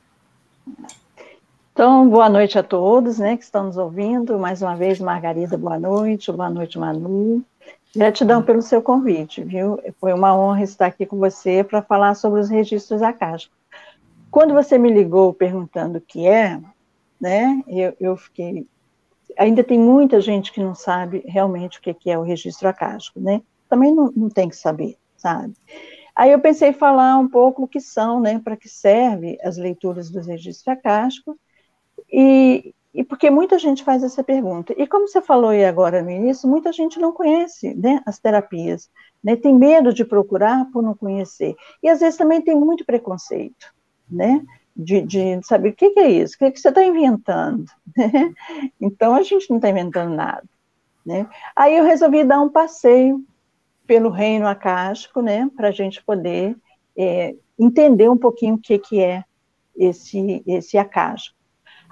Então, 1.71 2.09
boa 2.09 2.27
noite 2.27 2.59
a 2.59 2.63
todos, 2.63 3.17
né, 3.17 3.37
que 3.37 3.45
estão 3.45 3.63
nos 3.63 3.77
ouvindo. 3.77 4.37
Mais 4.37 4.61
uma 4.61 4.75
vez, 4.75 4.99
Margarida, 4.99 5.57
boa 5.57 5.79
noite. 5.79 6.29
Boa 6.33 6.49
noite, 6.49 6.77
Manu. 6.77 7.41
Gratidão 7.95 8.43
pelo 8.43 8.61
seu 8.61 8.81
convite, 8.81 9.41
viu? 9.41 9.79
Foi 10.01 10.11
uma 10.11 10.37
honra 10.37 10.63
estar 10.63 10.87
aqui 10.87 11.05
com 11.05 11.17
você 11.17 11.63
para 11.63 11.81
falar 11.81 12.13
sobre 12.15 12.41
os 12.41 12.49
registros 12.49 13.01
acásticos. 13.01 13.57
Quando 14.29 14.53
você 14.53 14.77
me 14.77 14.91
ligou 14.91 15.33
perguntando 15.33 15.99
o 15.99 16.01
que 16.01 16.27
é, 16.27 16.59
né, 17.21 17.63
eu, 17.69 17.95
eu 18.01 18.17
fiquei... 18.17 18.67
Ainda 19.39 19.63
tem 19.63 19.79
muita 19.79 20.19
gente 20.19 20.51
que 20.51 20.61
não 20.61 20.75
sabe 20.75 21.23
realmente 21.25 21.79
o 21.79 21.81
que 21.81 22.11
é 22.11 22.19
o 22.19 22.23
registro 22.23 22.67
acástico, 22.67 23.17
né? 23.17 23.41
Também 23.67 23.93
não, 23.93 24.11
não 24.15 24.29
tem 24.29 24.49
que 24.49 24.55
saber, 24.55 24.97
sabe? 25.15 25.53
Aí 26.15 26.31
eu 26.31 26.39
pensei 26.39 26.73
falar 26.73 27.17
um 27.17 27.27
pouco 27.27 27.63
o 27.63 27.67
que 27.67 27.79
são, 27.79 28.19
né, 28.19 28.39
para 28.43 28.57
que 28.57 28.67
serve 28.67 29.37
as 29.43 29.55
leituras 29.55 30.09
dos 30.09 30.25
registros 30.25 30.67
acásticos, 30.67 31.35
e, 32.11 32.73
e 32.91 33.03
porque 33.03 33.29
muita 33.29 33.59
gente 33.59 33.83
faz 33.83 34.03
essa 34.03 34.23
pergunta. 34.23 34.73
E 34.75 34.87
como 34.87 35.07
você 35.07 35.21
falou 35.21 35.51
aí 35.51 35.63
agora 35.63 36.01
no 36.01 36.09
início, 36.09 36.49
muita 36.49 36.71
gente 36.71 36.99
não 36.99 37.11
conhece 37.11 37.75
né, 37.75 38.01
as 38.03 38.17
terapias, 38.17 38.89
né, 39.23 39.35
tem 39.35 39.53
medo 39.53 39.93
de 39.93 40.03
procurar 40.03 40.65
por 40.71 40.81
não 40.81 40.95
conhecer. 40.95 41.55
E 41.83 41.89
às 41.89 41.99
vezes 41.99 42.17
também 42.17 42.41
tem 42.41 42.55
muito 42.55 42.83
preconceito, 42.83 43.73
né? 44.09 44.43
De, 44.75 45.01
de 45.01 45.41
saber 45.43 45.69
o 45.69 45.73
que, 45.73 45.89
que, 45.89 45.99
é 45.99 46.07
isso, 46.07 46.35
o 46.35 46.37
que, 46.37 46.51
que 46.51 46.59
você 46.59 46.69
está 46.69 46.83
inventando. 46.83 47.65
então 48.79 49.15
a 49.15 49.23
gente 49.23 49.49
não 49.49 49.57
está 49.57 49.69
inventando 49.69 50.13
nada. 50.13 50.47
Né? 51.03 51.27
Aí 51.55 51.77
eu 51.77 51.83
resolvi 51.83 52.23
dar 52.23 52.41
um 52.41 52.49
passeio 52.49 53.25
pelo 53.87 54.09
reino 54.09 54.45
acástico, 54.45 55.21
né, 55.21 55.49
para 55.55 55.69
a 55.69 55.71
gente 55.71 56.03
poder 56.03 56.55
é, 56.95 57.33
entender 57.57 58.09
um 58.09 58.17
pouquinho 58.17 58.55
o 58.55 58.59
que, 58.59 58.77
que 58.77 59.01
é 59.01 59.23
esse, 59.75 60.43
esse 60.45 60.77
acástico. 60.77 61.37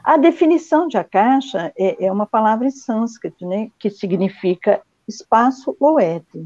A 0.04 0.18
definição 0.18 0.88
de 0.88 0.98
akasha 0.98 1.74
é, 1.76 2.06
é 2.06 2.12
uma 2.12 2.28
palavra 2.28 2.68
em 2.68 2.72
sânscrito, 2.72 3.48
né, 3.48 3.72
que 3.80 3.90
significa 3.90 4.82
espaço 5.08 5.76
ou 5.80 6.00
éter. 6.00 6.46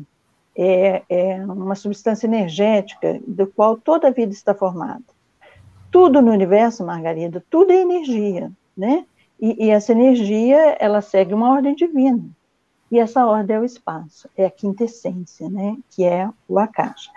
É, 0.55 1.03
é 1.09 1.45
uma 1.45 1.75
substância 1.75 2.27
energética 2.27 3.19
do 3.25 3.47
qual 3.47 3.77
toda 3.77 4.09
a 4.09 4.11
vida 4.11 4.33
está 4.33 4.53
formada. 4.53 5.03
Tudo 5.91 6.21
no 6.21 6.31
universo, 6.31 6.85
Margarida, 6.85 7.43
tudo 7.49 7.71
é 7.71 7.77
energia, 7.77 8.51
né? 8.75 9.05
E, 9.39 9.65
e 9.65 9.69
essa 9.69 9.93
energia, 9.93 10.75
ela 10.79 11.01
segue 11.01 11.33
uma 11.33 11.49
ordem 11.49 11.73
divina. 11.75 12.29
E 12.91 12.99
essa 12.99 13.25
ordem 13.25 13.55
é 13.55 13.59
o 13.59 13.65
espaço, 13.65 14.27
é 14.35 14.45
a 14.45 14.51
quintessência, 14.51 15.49
né, 15.49 15.77
que 15.89 16.03
é 16.03 16.29
o 16.47 16.57
Akasha. 16.57 17.11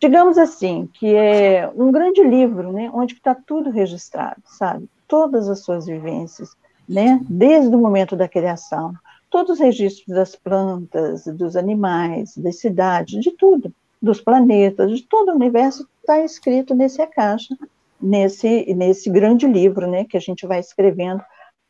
Digamos 0.00 0.38
assim, 0.38 0.88
que 0.92 1.14
é 1.14 1.70
um 1.74 1.92
grande 1.92 2.22
livro, 2.22 2.72
né, 2.72 2.90
onde 2.92 3.14
está 3.14 3.34
tudo 3.34 3.70
registrado, 3.70 4.42
sabe? 4.44 4.88
Todas 5.06 5.48
as 5.48 5.60
suas 5.60 5.86
vivências, 5.86 6.50
né, 6.88 7.20
desde 7.28 7.74
o 7.74 7.78
momento 7.78 8.16
da 8.16 8.28
criação, 8.28 8.94
todos 9.30 9.54
os 9.54 9.58
registros 9.58 10.14
das 10.14 10.36
plantas, 10.36 11.24
dos 11.24 11.56
animais, 11.56 12.36
das 12.36 12.56
cidades, 12.60 13.20
de 13.20 13.30
tudo, 13.32 13.72
dos 14.00 14.20
planetas, 14.20 14.90
de 14.90 15.02
todo 15.02 15.30
o 15.30 15.34
universo 15.34 15.88
está 16.00 16.20
escrito 16.20 16.74
nesse 16.74 17.00
Akasha, 17.00 17.56
nesse, 18.00 18.74
nesse 18.74 19.08
grande 19.10 19.46
livro, 19.46 19.86
né, 19.86 20.04
que 20.04 20.16
a 20.16 20.20
gente 20.20 20.46
vai 20.46 20.60
escrevendo 20.60 21.22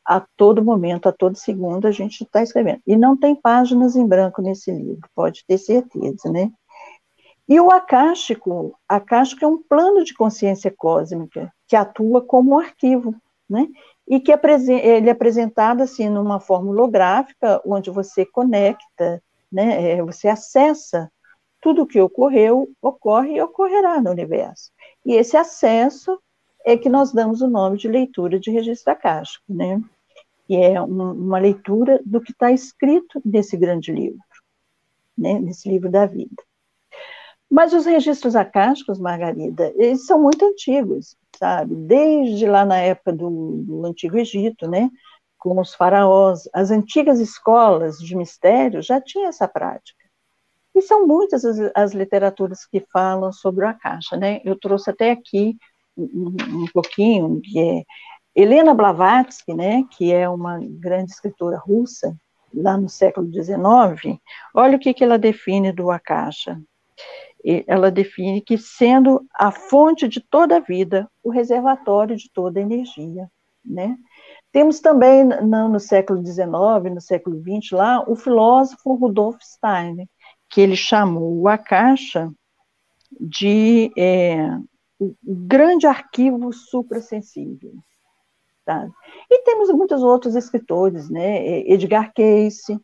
a 0.04 0.20
todo 0.36 0.64
momento, 0.64 1.08
a 1.08 1.12
todo 1.12 1.36
segundo, 1.36 1.86
a 1.86 1.90
gente 1.90 2.22
está 2.22 2.42
escrevendo. 2.42 2.80
E 2.86 2.96
não 2.96 3.16
tem 3.16 3.34
páginas 3.34 3.96
em 3.96 4.06
branco 4.06 4.42
nesse 4.42 4.70
livro, 4.70 5.08
pode 5.14 5.44
ter 5.46 5.58
certeza, 5.58 6.30
né? 6.30 6.50
E 7.48 7.60
o 7.60 7.70
acástico, 7.70 8.74
acástico 8.88 9.44
é 9.44 9.48
um 9.48 9.62
plano 9.62 10.02
de 10.02 10.14
consciência 10.14 10.72
cósmica 10.74 11.52
que 11.68 11.76
atua 11.76 12.22
como 12.22 12.52
um 12.52 12.58
arquivo, 12.58 13.14
né? 13.48 13.68
E 14.08 14.20
que 14.20 14.32
ele 14.32 15.08
é 15.08 15.12
apresentado 15.12 15.82
assim 15.82 16.08
numa 16.08 16.40
forma 16.40 16.70
holográfica, 16.70 17.60
onde 17.64 17.90
você 17.90 18.24
conecta, 18.24 19.22
né? 19.52 19.92
É, 19.92 20.02
você 20.02 20.28
acessa 20.28 21.10
tudo 21.60 21.82
o 21.82 21.86
que 21.86 22.00
ocorreu, 22.00 22.68
ocorre 22.80 23.36
e 23.36 23.42
ocorrerá 23.42 24.00
no 24.00 24.10
universo. 24.10 24.70
E 25.04 25.14
esse 25.14 25.36
acesso 25.36 26.18
é 26.64 26.76
que 26.76 26.88
nós 26.88 27.12
damos 27.12 27.42
o 27.42 27.48
nome 27.48 27.76
de 27.76 27.88
leitura 27.88 28.40
de 28.40 28.50
registro 28.50 28.92
acástico, 28.92 29.44
né? 29.48 29.80
Que 30.46 30.56
é 30.56 30.80
uma, 30.80 31.12
uma 31.12 31.38
leitura 31.38 32.00
do 32.04 32.20
que 32.20 32.32
está 32.32 32.52
escrito 32.52 33.20
nesse 33.24 33.56
grande 33.56 33.92
livro, 33.92 34.20
né, 35.16 35.38
nesse 35.38 35.68
livro 35.68 35.90
da 35.90 36.06
vida. 36.06 36.42
Mas 37.50 37.72
os 37.72 37.86
registros 37.86 38.34
acásticos, 38.34 38.98
Margarida, 38.98 39.72
eles 39.76 40.06
são 40.06 40.20
muito 40.20 40.44
antigos, 40.44 41.16
sabe? 41.38 41.74
Desde 41.74 42.46
lá 42.46 42.64
na 42.64 42.78
época 42.78 43.12
do, 43.12 43.62
do 43.62 43.86
Antigo 43.86 44.18
Egito, 44.18 44.68
né? 44.68 44.90
Com 45.38 45.60
os 45.60 45.74
faraós, 45.74 46.48
as 46.52 46.70
antigas 46.70 47.20
escolas 47.20 47.98
de 47.98 48.16
mistério 48.16 48.82
já 48.82 49.00
tinham 49.00 49.28
essa 49.28 49.46
prática. 49.46 50.02
E 50.74 50.82
são 50.82 51.06
muitas 51.06 51.44
as, 51.44 51.58
as 51.74 51.92
literaturas 51.92 52.66
que 52.66 52.80
falam 52.92 53.32
sobre 53.32 53.64
o 53.64 53.68
Akasha, 53.68 54.16
né? 54.16 54.40
Eu 54.44 54.58
trouxe 54.58 54.90
até 54.90 55.12
aqui 55.12 55.56
um, 55.96 56.34
um 56.64 56.66
pouquinho, 56.72 57.40
que 57.40 57.60
é 57.60 57.84
Helena 58.34 58.74
Blavatsky, 58.74 59.54
né, 59.54 59.84
que 59.90 60.12
é 60.12 60.28
uma 60.28 60.58
grande 60.60 61.12
escritora 61.12 61.56
russa, 61.56 62.16
lá 62.52 62.76
no 62.76 62.88
século 62.88 63.30
XIX, 63.32 64.18
olha 64.54 64.76
o 64.76 64.80
que, 64.80 64.94
que 64.94 65.02
ela 65.02 65.18
define 65.18 65.72
do 65.72 65.90
Akasha. 65.90 66.60
Ela 67.66 67.90
define 67.90 68.40
que 68.40 68.56
sendo 68.56 69.26
a 69.34 69.50
fonte 69.50 70.08
de 70.08 70.20
toda 70.20 70.56
a 70.56 70.60
vida, 70.60 71.10
o 71.22 71.30
reservatório 71.30 72.16
de 72.16 72.30
toda 72.32 72.58
a 72.58 72.62
energia, 72.62 73.28
né? 73.64 73.96
Temos 74.50 74.80
também 74.80 75.24
no, 75.24 75.68
no 75.68 75.80
século 75.80 76.24
XIX, 76.24 76.48
no 76.94 77.00
século 77.00 77.42
XX, 77.42 77.72
lá, 77.72 78.04
o 78.08 78.14
filósofo 78.14 78.94
Rudolf 78.94 79.36
Steiner, 79.42 80.06
que 80.48 80.60
ele 80.60 80.76
chamou 80.76 81.40
o 81.40 81.48
Akasha 81.48 82.32
de 83.20 83.92
é, 83.98 84.48
o 85.00 85.14
grande 85.22 85.86
arquivo 85.86 86.52
suprassensível. 86.52 87.74
E 89.30 89.42
temos 89.42 89.70
muitos 89.70 90.02
outros 90.02 90.34
escritores, 90.34 91.10
né? 91.10 91.60
Edgar 91.68 92.12
Cayce 92.14 92.78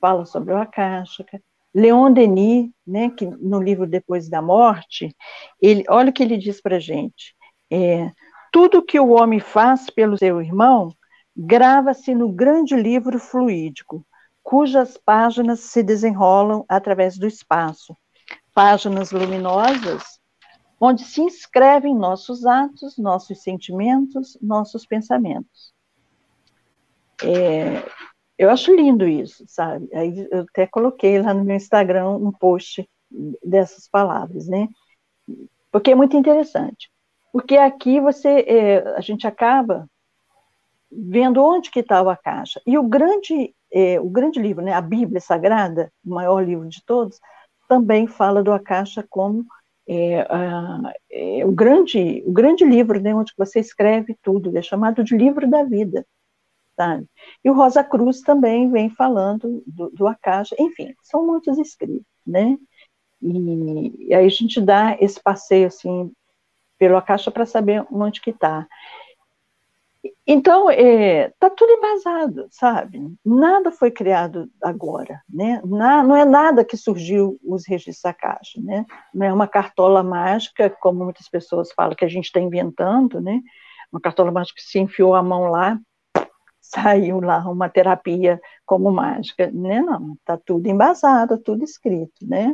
fala 0.00 0.24
sobre 0.24 0.54
o 0.54 0.56
Akashica, 0.56 1.40
Leon 1.74 2.12
Denis, 2.12 2.70
né, 2.86 3.10
que 3.10 3.26
no 3.26 3.60
livro 3.60 3.86
Depois 3.86 4.28
da 4.28 4.40
Morte, 4.40 5.14
ele, 5.60 5.84
olha 5.88 6.10
o 6.10 6.12
que 6.12 6.22
ele 6.22 6.36
diz 6.36 6.60
para 6.60 6.80
gente, 6.80 7.34
é, 7.70 8.10
tudo 8.52 8.84
que 8.84 8.98
o 8.98 9.10
homem 9.10 9.40
faz 9.40 9.90
pelo 9.90 10.16
seu 10.16 10.40
irmão 10.40 10.92
grava-se 11.36 12.14
no 12.14 12.32
grande 12.32 12.74
livro 12.74 13.18
fluídico, 13.18 14.04
cujas 14.42 14.96
páginas 14.96 15.60
se 15.60 15.82
desenrolam 15.82 16.64
através 16.68 17.16
do 17.16 17.26
espaço, 17.26 17.96
páginas 18.52 19.12
luminosas 19.12 20.17
onde 20.80 21.04
se 21.04 21.20
inscrevem 21.20 21.94
nossos 21.94 22.46
atos, 22.46 22.96
nossos 22.98 23.42
sentimentos, 23.42 24.38
nossos 24.40 24.86
pensamentos. 24.86 25.72
É, 27.22 27.82
eu 28.38 28.50
acho 28.50 28.74
lindo 28.74 29.06
isso, 29.06 29.44
sabe? 29.48 29.88
Aí 29.92 30.28
eu 30.30 30.42
até 30.42 30.66
coloquei 30.66 31.20
lá 31.20 31.34
no 31.34 31.44
meu 31.44 31.56
Instagram 31.56 32.10
um 32.10 32.30
post 32.30 32.88
dessas 33.42 33.88
palavras, 33.88 34.46
né? 34.46 34.68
Porque 35.72 35.90
é 35.90 35.94
muito 35.94 36.16
interessante. 36.16 36.90
Porque 37.32 37.56
aqui 37.56 38.00
você, 38.00 38.44
é, 38.46 38.78
a 38.96 39.00
gente 39.00 39.26
acaba 39.26 39.88
vendo 40.90 41.42
onde 41.42 41.70
que 41.70 41.80
está 41.80 42.00
a 42.00 42.16
caixa. 42.16 42.60
E 42.66 42.78
o 42.78 42.82
grande, 42.82 43.54
é, 43.72 44.00
o 44.00 44.08
grande 44.08 44.40
livro, 44.40 44.64
né, 44.64 44.72
a 44.72 44.80
Bíblia 44.80 45.20
Sagrada, 45.20 45.92
o 46.04 46.10
maior 46.14 46.40
livro 46.40 46.68
de 46.68 46.82
todos, 46.84 47.20
também 47.68 48.06
fala 48.06 48.42
do 48.42 48.52
Akasha 48.52 49.04
como 49.10 49.44
é, 49.88 50.26
é, 51.10 51.46
o, 51.46 51.52
grande, 51.52 52.22
o 52.26 52.32
grande 52.32 52.64
livro, 52.64 53.00
né, 53.00 53.14
onde 53.14 53.32
você 53.36 53.58
escreve 53.58 54.16
tudo, 54.22 54.56
é 54.56 54.62
chamado 54.62 55.02
de 55.02 55.16
livro 55.16 55.48
da 55.48 55.64
vida. 55.64 56.06
Sabe? 56.76 57.06
E 57.42 57.50
o 57.50 57.54
Rosa 57.54 57.82
Cruz 57.82 58.20
também 58.20 58.70
vem 58.70 58.90
falando 58.90 59.62
do, 59.66 59.90
do 59.90 60.06
Akasha, 60.06 60.54
enfim, 60.60 60.94
são 61.02 61.26
muitos 61.26 61.58
escritos, 61.58 62.06
né? 62.24 62.56
E, 63.20 64.06
e 64.08 64.14
aí 64.14 64.26
a 64.26 64.28
gente 64.28 64.60
dá 64.60 64.96
esse 65.00 65.20
passeio, 65.20 65.66
assim, 65.66 66.12
pela 66.78 67.02
caixa 67.02 67.30
para 67.30 67.44
saber 67.44 67.84
onde 67.90 68.20
que 68.20 68.30
está. 68.30 68.68
Então, 70.30 70.70
está 70.70 70.82
é, 70.82 71.32
tá 71.40 71.48
tudo 71.48 71.72
embasado, 71.72 72.48
sabe? 72.50 73.00
Nada 73.24 73.72
foi 73.72 73.90
criado 73.90 74.46
agora, 74.62 75.22
né? 75.26 75.58
Na, 75.64 76.02
não 76.02 76.14
é 76.14 76.26
nada 76.26 76.62
que 76.62 76.76
surgiu 76.76 77.40
os 77.42 77.66
registros 77.66 78.02
da 78.02 78.12
Caixa, 78.12 78.60
né? 78.60 78.84
Não 79.14 79.26
é 79.26 79.32
uma 79.32 79.48
cartola 79.48 80.02
mágica, 80.02 80.68
como 80.82 81.02
muitas 81.02 81.30
pessoas 81.30 81.72
falam 81.72 81.96
que 81.96 82.04
a 82.04 82.08
gente 82.08 82.26
está 82.26 82.38
inventando, 82.40 83.22
né? 83.22 83.40
Uma 83.90 84.02
cartola 84.02 84.30
mágica 84.30 84.60
que 84.60 84.68
se 84.68 84.78
enfiou 84.78 85.14
a 85.14 85.22
mão 85.22 85.50
lá, 85.50 85.80
saiu 86.60 87.20
lá 87.20 87.38
uma 87.50 87.70
terapia 87.70 88.38
como 88.66 88.92
mágica, 88.92 89.50
né? 89.50 89.80
Não, 89.80 90.12
está 90.12 90.36
tudo 90.36 90.66
embasado, 90.66 91.38
tudo 91.38 91.64
escrito, 91.64 92.26
né? 92.28 92.52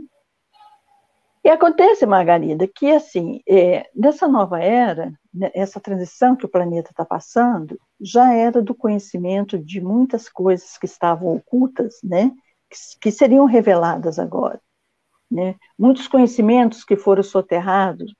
E 1.42 1.50
acontece, 1.50 2.06
Margarida, 2.06 2.68
que 2.68 2.92
assim, 2.92 3.40
é, 3.48 3.90
nessa 3.96 4.28
nova 4.28 4.60
era, 4.60 5.12
essa 5.52 5.80
transição 5.80 6.36
que 6.36 6.46
o 6.46 6.48
planeta 6.48 6.90
está 6.90 7.04
passando, 7.04 7.78
já 8.00 8.32
era 8.32 8.62
do 8.62 8.74
conhecimento 8.74 9.58
de 9.58 9.80
muitas 9.80 10.28
coisas 10.28 10.78
que 10.78 10.86
estavam 10.86 11.34
ocultas, 11.34 11.98
né, 12.02 12.30
que, 12.70 12.76
que 13.00 13.10
seriam 13.10 13.46
reveladas 13.46 14.18
agora. 14.18 14.60
Né? 15.30 15.56
Muitos 15.78 16.06
conhecimentos 16.06 16.84
que 16.84 16.96
foram 16.96 17.22
soterrados 17.22 18.14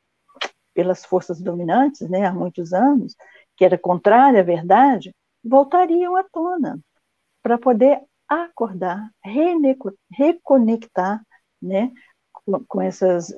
pelas 0.73 1.05
forças 1.05 1.41
dominantes 1.41 2.09
né, 2.09 2.27
há 2.27 2.33
muitos 2.33 2.73
anos, 2.73 3.15
que 3.57 3.65
era 3.65 3.79
contrária 3.79 4.41
à 4.41 4.45
verdade, 4.45 5.15
voltariam 5.43 6.17
à 6.17 6.25
tona 6.25 6.81
para 7.43 7.59
poder 7.59 8.01
acordar, 8.29 9.11
reconectar 10.11 11.23
né, 11.63 11.93
com 12.67 12.83
essas 12.83 13.33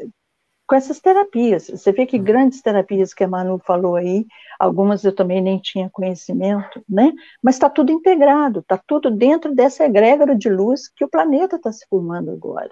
com 0.66 0.74
essas 0.74 1.00
terapias. 1.00 1.68
Você 1.68 1.92
vê 1.92 2.06
que 2.06 2.18
grandes 2.18 2.60
terapias 2.60 3.14
que 3.14 3.22
a 3.22 3.28
Manu 3.28 3.58
falou 3.58 3.96
aí, 3.96 4.26
algumas 4.58 5.04
eu 5.04 5.14
também 5.14 5.40
nem 5.40 5.58
tinha 5.58 5.88
conhecimento, 5.90 6.82
né? 6.88 7.12
Mas 7.42 7.54
está 7.54 7.70
tudo 7.70 7.92
integrado, 7.92 8.60
está 8.60 8.76
tudo 8.86 9.10
dentro 9.10 9.54
dessa 9.54 9.84
egrégora 9.84 10.34
de 10.34 10.48
luz 10.48 10.88
que 10.88 11.04
o 11.04 11.08
planeta 11.08 11.56
está 11.56 11.72
se 11.72 11.86
formando 11.88 12.30
agora, 12.30 12.70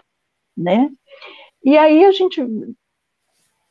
né? 0.57 0.91
E 1.65 1.79
aí 1.79 2.05
a 2.05 2.13
gente, 2.13 2.45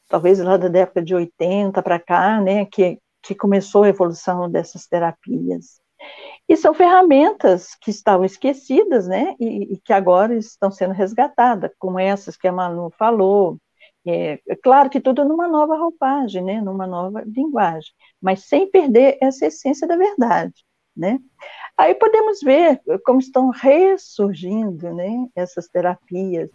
talvez 0.09 0.39
lá 0.39 0.57
da 0.57 0.67
década 0.67 1.03
de 1.05 1.13
80 1.13 1.81
para 1.83 1.99
cá, 1.99 2.41
né, 2.41 2.65
que, 2.65 2.99
que 3.21 3.35
começou 3.35 3.83
a 3.83 3.89
evolução 3.89 4.49
dessas 4.49 4.87
terapias. 4.87 5.81
E 6.47 6.57
são 6.57 6.73
ferramentas 6.73 7.75
que 7.75 7.89
estavam 7.89 8.25
esquecidas, 8.25 9.07
né, 9.07 9.35
e, 9.39 9.73
e, 9.73 9.77
que 9.77 9.93
agora 9.93 10.35
estão 10.35 10.71
sendo 10.71 10.93
resgatadas, 10.93 11.71
como 11.79 11.99
essas 11.99 12.35
que 12.35 12.47
a 12.47 12.51
Manu 12.51 12.89
falou. 12.97 13.57
É, 14.05 14.39
é, 14.47 14.55
claro 14.55 14.89
que 14.89 14.99
tudo 14.99 15.23
numa 15.23 15.47
nova 15.47 15.77
roupagem, 15.77 16.43
né, 16.43 16.61
numa 16.61 16.85
nova 16.85 17.23
linguagem, 17.25 17.91
mas 18.21 18.45
sem 18.45 18.69
perder 18.69 19.17
essa 19.21 19.45
essência 19.45 19.87
da 19.87 19.95
verdade, 19.95 20.65
né. 20.95 21.19
Aí 21.77 21.95
podemos 21.95 22.41
ver 22.41 22.81
como 23.05 23.19
estão 23.19 23.49
ressurgindo, 23.49 24.93
né, 24.93 25.27
essas 25.35 25.67
terapias, 25.69 26.49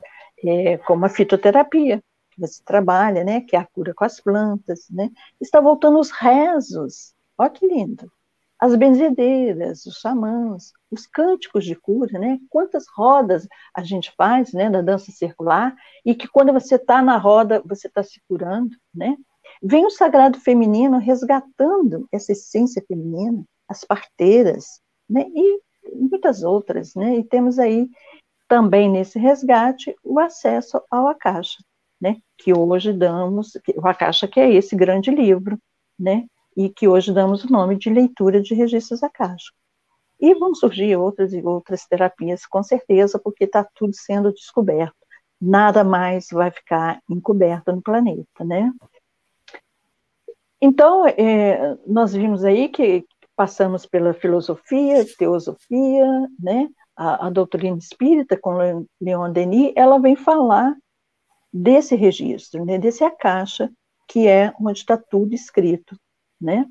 é, 0.45 0.77
como 0.79 1.07
a 1.07 1.09
fitoterapia, 1.09 2.03
que 2.31 2.41
você 2.41 2.63
trabalha, 2.65 3.25
né, 3.25 3.41
que 3.41 3.57
é 3.57 3.59
a 3.59 3.67
cura 3.67 3.95
com 3.95 4.05
as 4.05 4.21
plantas, 4.21 4.87
né, 4.91 5.11
está 5.41 5.61
voltando 5.61 5.99
os 5.99 6.11
rezos, 6.11 7.15
olha 7.39 7.51
que 7.51 7.67
lindo, 7.67 8.13
as 8.59 8.75
benzedeiras, 8.75 9.87
os 9.87 9.99
xamãs, 9.99 10.73
os 10.91 11.07
cânticos 11.07 11.65
de 11.65 11.77
cura, 11.77 12.19
né? 12.19 12.39
Quantas 12.51 12.87
rodas 12.89 13.47
a 13.75 13.83
gente 13.83 14.13
faz, 14.17 14.53
né, 14.53 14.69
na 14.69 14.83
dança 14.83 15.13
circular, 15.13 15.75
e 16.05 16.15
que 16.15 16.27
quando 16.27 16.53
você 16.53 16.75
está 16.75 17.01
na 17.01 17.17
roda, 17.17 17.63
você 17.65 17.87
está 17.87 18.03
se 18.03 18.21
curando, 18.29 18.77
né? 18.93 19.17
Vem 19.63 19.87
o 19.87 19.91
sagrado 19.91 20.41
feminino 20.41 20.99
resgatando 20.99 22.07
essa 22.13 22.33
essência 22.33 22.85
feminina, 22.87 23.45
as 23.69 23.85
parteiras, 23.85 24.81
né? 25.09 25.27
E 25.35 25.61
muitas 25.95 26.43
outras, 26.43 26.95
né? 26.95 27.17
E 27.17 27.25
temos 27.25 27.59
aí 27.59 27.89
também 28.49 28.91
nesse 28.91 29.19
resgate 29.19 29.95
o 30.03 30.19
acesso 30.19 30.83
ao 30.91 31.07
Akasha, 31.07 31.59
né? 32.01 32.17
Que 32.37 32.53
hoje 32.53 32.93
damos, 32.93 33.53
o 33.77 33.87
Akasha 33.87 34.27
que 34.27 34.41
é 34.41 34.53
esse 34.53 34.75
grande 34.75 35.11
livro, 35.11 35.59
né? 35.99 36.27
E 36.59 36.69
que 36.69 36.89
hoje 36.89 37.13
damos 37.13 37.45
o 37.45 37.53
nome 37.53 37.77
de 37.77 37.89
leitura 37.89 38.43
de 38.43 38.53
registros 38.53 39.05
acásticos. 39.05 39.57
E 40.21 40.35
vão 40.35 40.53
surgir 40.57 40.97
outras 40.97 41.33
e 41.33 41.41
outras 41.41 41.87
terapias, 41.87 42.45
com 42.45 42.65
certeza, 42.65 43.17
porque 43.17 43.45
está 43.45 43.65
tudo 43.77 43.95
sendo 43.95 44.33
descoberto. 44.33 44.97
Nada 45.41 45.85
mais 45.85 46.27
vai 46.33 46.51
ficar 46.51 47.01
encoberto 47.09 47.71
no 47.71 47.81
planeta, 47.81 48.45
né? 48.45 48.73
Então, 50.61 51.07
é, 51.07 51.79
nós 51.87 52.13
vimos 52.13 52.45
aí 52.45 52.69
que 52.69 53.07
passamos 53.37 53.87
pela 53.87 54.13
filosofia, 54.13 55.07
teosofia, 55.17 56.29
né? 56.41 56.69
A, 56.97 57.29
a 57.29 57.31
doutrina 57.31 57.79
espírita, 57.79 58.37
com 58.37 58.85
Leon 59.01 59.31
Denis, 59.31 59.73
ela 59.77 60.01
vem 60.01 60.17
falar 60.17 60.75
desse 61.53 61.95
registro, 61.95 62.65
né? 62.65 62.79
desse 62.79 63.05
acaixa, 63.05 63.71
que 64.09 64.27
é 64.27 64.53
onde 64.61 64.81
está 64.81 64.97
tudo 64.97 65.33
escrito, 65.33 65.97
né? 66.41 66.67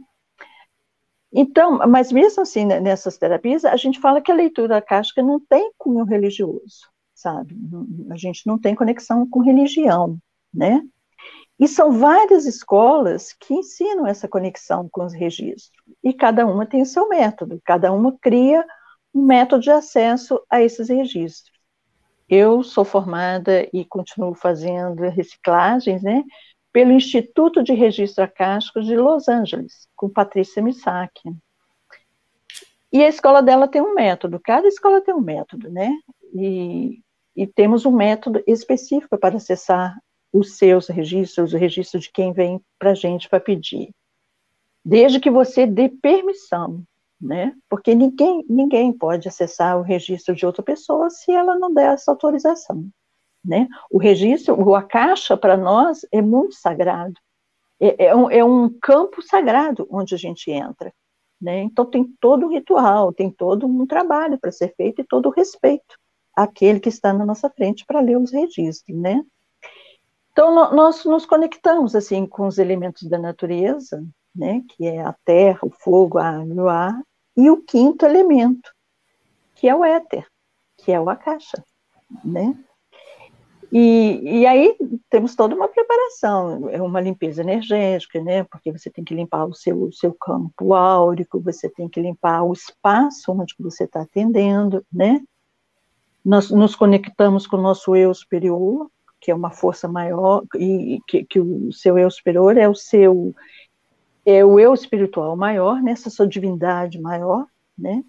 Então, 1.32 1.78
mas 1.88 2.12
mesmo 2.12 2.42
assim, 2.42 2.66
né, 2.66 2.80
nessas 2.80 3.18
terapias, 3.18 3.66
a 3.66 3.76
gente 3.76 4.00
fala 4.00 4.22
que 4.22 4.32
a 4.32 4.36
leitura 4.36 4.78
acástica 4.78 5.22
não 5.22 5.40
tem 5.40 5.72
cunho 5.78 6.06
religioso, 6.06 6.90
sabe? 7.14 7.56
A 8.10 8.16
gente 8.16 8.48
não 8.48 8.58
tem 8.58 8.74
conexão 8.74 9.28
com 9.30 9.42
religião, 9.42 10.18
né? 10.54 10.82
E 11.60 11.68
são 11.68 11.92
várias 11.92 12.46
escolas 12.46 13.34
que 13.34 13.54
ensinam 13.54 14.06
essa 14.06 14.28
conexão 14.28 14.88
com 14.92 15.04
os 15.04 15.14
registros. 15.14 15.72
E 16.04 16.14
cada 16.14 16.46
uma 16.46 16.66
tem 16.66 16.82
o 16.82 16.86
seu 16.86 17.10
método, 17.10 17.60
cada 17.66 17.92
uma 17.92 18.16
cria 18.20 18.66
um 19.14 19.24
método 19.24 19.64
de 19.64 19.72
acesso 19.72 20.40
a 20.50 20.62
esses 20.62 20.90
registros. 20.90 21.58
Eu 22.30 22.62
sou 22.62 22.86
formada 22.86 23.68
e 23.74 23.84
continuo 23.86 24.36
fazendo 24.36 25.02
reciclagens, 25.10 26.04
né? 26.04 26.24
Pelo 26.78 26.92
Instituto 26.92 27.64
de 27.64 27.74
Registro 27.74 28.24
Acástico 28.24 28.80
de 28.84 28.96
Los 28.96 29.28
Angeles, 29.28 29.88
com 29.96 30.08
Patrícia 30.08 30.62
Misaki. 30.62 31.36
E 32.94 33.04
a 33.04 33.08
escola 33.08 33.42
dela 33.42 33.68
tem 33.68 33.82
um 33.82 33.96
método, 33.96 34.40
cada 34.40 34.68
escola 34.68 35.02
tem 35.02 35.12
um 35.12 35.20
método, 35.20 35.72
né? 35.72 35.92
E, 36.36 37.02
e 37.36 37.48
temos 37.48 37.84
um 37.84 37.92
método 37.92 38.44
específico 38.46 39.18
para 39.18 39.38
acessar 39.38 39.98
os 40.32 40.56
seus 40.56 40.88
registros, 40.88 41.52
o 41.52 41.58
registro 41.58 42.00
de 42.00 42.12
quem 42.12 42.32
vem 42.32 42.62
para 42.78 42.92
a 42.92 42.94
gente 42.94 43.28
para 43.28 43.40
pedir. 43.40 43.90
Desde 44.86 45.20
que 45.20 45.32
você 45.32 45.66
dê 45.66 45.90
permissão, 45.90 46.84
né? 47.20 47.56
Porque 47.68 47.96
ninguém, 47.96 48.46
ninguém 48.48 48.94
pode 48.94 49.28
acessar 49.28 49.80
o 49.80 49.82
registro 49.82 50.36
de 50.36 50.46
outra 50.46 50.62
pessoa 50.62 51.10
se 51.10 51.32
ela 51.32 51.58
não 51.58 51.74
der 51.74 51.96
essa 51.96 52.12
autorização. 52.12 52.88
Né? 53.44 53.68
O 53.90 53.98
registro, 53.98 54.76
a 54.76 54.84
caixa 54.84 55.38
para 55.38 55.56
nós 55.56 56.06
é 56.12 56.22
muito 56.22 56.56
sagrado. 56.56 57.14
É, 57.80 58.08
é, 58.08 58.16
um, 58.16 58.30
é, 58.30 58.44
um, 58.44 58.70
campo 58.82 59.22
sagrado 59.22 59.88
onde 59.90 60.16
a 60.16 60.18
gente 60.18 60.50
entra. 60.52 60.92
Né? 61.40 61.62
Então 61.62 61.86
tem 61.86 62.04
todo 62.20 62.48
um 62.48 62.50
ritual, 62.50 63.14
tem 63.14 63.30
todo 63.30 63.68
um 63.68 63.86
trabalho 63.86 64.40
para 64.40 64.52
ser 64.52 64.74
feito 64.76 65.02
e 65.02 65.06
todo 65.06 65.28
o 65.28 65.32
respeito 65.32 65.96
àquele 66.36 66.80
que 66.80 66.90
está 66.90 67.14
na 67.14 67.26
nossa 67.26 67.50
frente 67.50 67.86
para 67.86 68.00
ler 68.00 68.18
os 68.18 68.32
registros, 68.32 68.96
né? 68.96 69.24
Então 70.32 70.54
no, 70.54 70.76
nós 70.76 71.04
nos 71.04 71.26
conectamos 71.26 71.96
assim 71.96 72.28
com 72.28 72.46
os 72.46 72.60
elementos 72.60 73.10
da 73.10 73.18
natureza, 73.18 74.06
né? 74.36 74.64
Que 74.70 74.86
é 74.86 75.02
a 75.02 75.16
terra, 75.26 75.60
o 75.64 75.72
fogo, 75.72 76.20
a 76.20 76.30
água, 76.30 76.64
o 76.64 76.70
ar 76.70 77.02
e 77.36 77.50
o 77.50 77.64
quinto 77.64 78.06
elemento, 78.06 78.72
que 79.56 79.68
é 79.68 79.76
o 79.76 79.84
éter, 79.84 80.28
que 80.78 80.92
é 80.92 81.00
o 81.00 81.10
akasha, 81.10 81.64
né? 82.24 82.56
E, 83.72 84.40
e 84.42 84.46
aí 84.46 84.78
temos 85.10 85.36
toda 85.36 85.54
uma 85.54 85.68
preparação, 85.68 86.70
é 86.70 86.82
uma 86.82 87.02
limpeza 87.02 87.42
energética, 87.42 88.22
né? 88.22 88.44
Porque 88.46 88.72
você 88.72 88.90
tem 88.90 89.04
que 89.04 89.14
limpar 89.14 89.46
o 89.46 89.54
seu, 89.54 89.92
seu 89.92 90.14
campo 90.14 90.74
áurico, 90.74 91.40
você 91.42 91.70
tem 91.70 91.90
que 91.90 92.02
limpar 92.02 92.44
o 92.44 92.54
espaço 92.54 93.32
onde 93.32 93.54
você 93.60 93.84
está 93.84 94.02
atendendo, 94.02 94.86
né? 94.92 95.22
Nós 96.24 96.50
nos 96.50 96.76
conectamos 96.76 97.46
com 97.46 97.58
o 97.58 97.62
nosso 97.62 97.96
eu 97.96 98.14
superior, 98.14 98.90
que 99.20 99.32
é 99.32 99.36
uma 99.36 99.50
força 99.50 99.88
maior, 99.88 100.44
e 100.56 101.00
que, 101.08 101.26
que 101.26 101.40
o 101.40 101.72
seu 101.74 101.98
eu 101.98 102.10
superior 102.10 102.58
é 102.58 102.70
o 102.70 102.76
seu 102.76 103.34
é 104.26 104.44
o 104.44 104.60
eu 104.60 104.74
espiritual 104.74 105.36
maior, 105.36 105.82
né? 105.82 105.92
Essa 105.92 106.10
sua 106.10 106.28
divindade 106.28 107.00
maior, 107.00 107.46
né? 107.78 108.04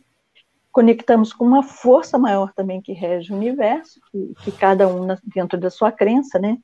Conectamos 0.78 1.32
com 1.32 1.44
uma 1.44 1.64
força 1.64 2.16
maior 2.16 2.52
também 2.52 2.80
que 2.80 2.92
rege 2.92 3.32
o 3.32 3.36
universo, 3.36 4.00
que, 4.12 4.32
que 4.44 4.52
cada 4.52 4.86
um 4.86 5.08
dentro 5.24 5.58
da 5.58 5.70
sua 5.70 5.90
crença, 5.90 6.38
né? 6.38 6.56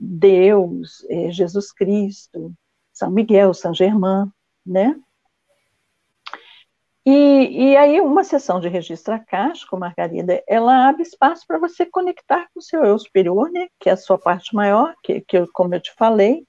Deus, 0.00 1.04
é, 1.10 1.30
Jesus 1.30 1.70
Cristo, 1.70 2.50
São 2.94 3.10
Miguel, 3.10 3.52
São 3.52 3.74
Germain, 3.74 4.32
né? 4.64 4.98
E, 7.04 7.72
e 7.72 7.76
aí, 7.76 8.00
uma 8.00 8.24
sessão 8.24 8.58
de 8.58 8.68
registro 8.68 9.12
acástico, 9.12 9.76
Margarida, 9.76 10.42
ela 10.48 10.88
abre 10.88 11.02
espaço 11.02 11.46
para 11.46 11.58
você 11.58 11.84
conectar 11.84 12.48
com 12.54 12.60
o 12.60 12.62
seu 12.62 12.82
eu 12.82 12.98
superior, 12.98 13.50
né, 13.50 13.68
que 13.78 13.90
é 13.90 13.92
a 13.92 13.98
sua 13.98 14.16
parte 14.16 14.54
maior, 14.54 14.94
que, 15.02 15.20
que 15.20 15.36
eu, 15.36 15.46
como 15.52 15.74
eu 15.74 15.80
te 15.80 15.92
falei, 15.92 16.42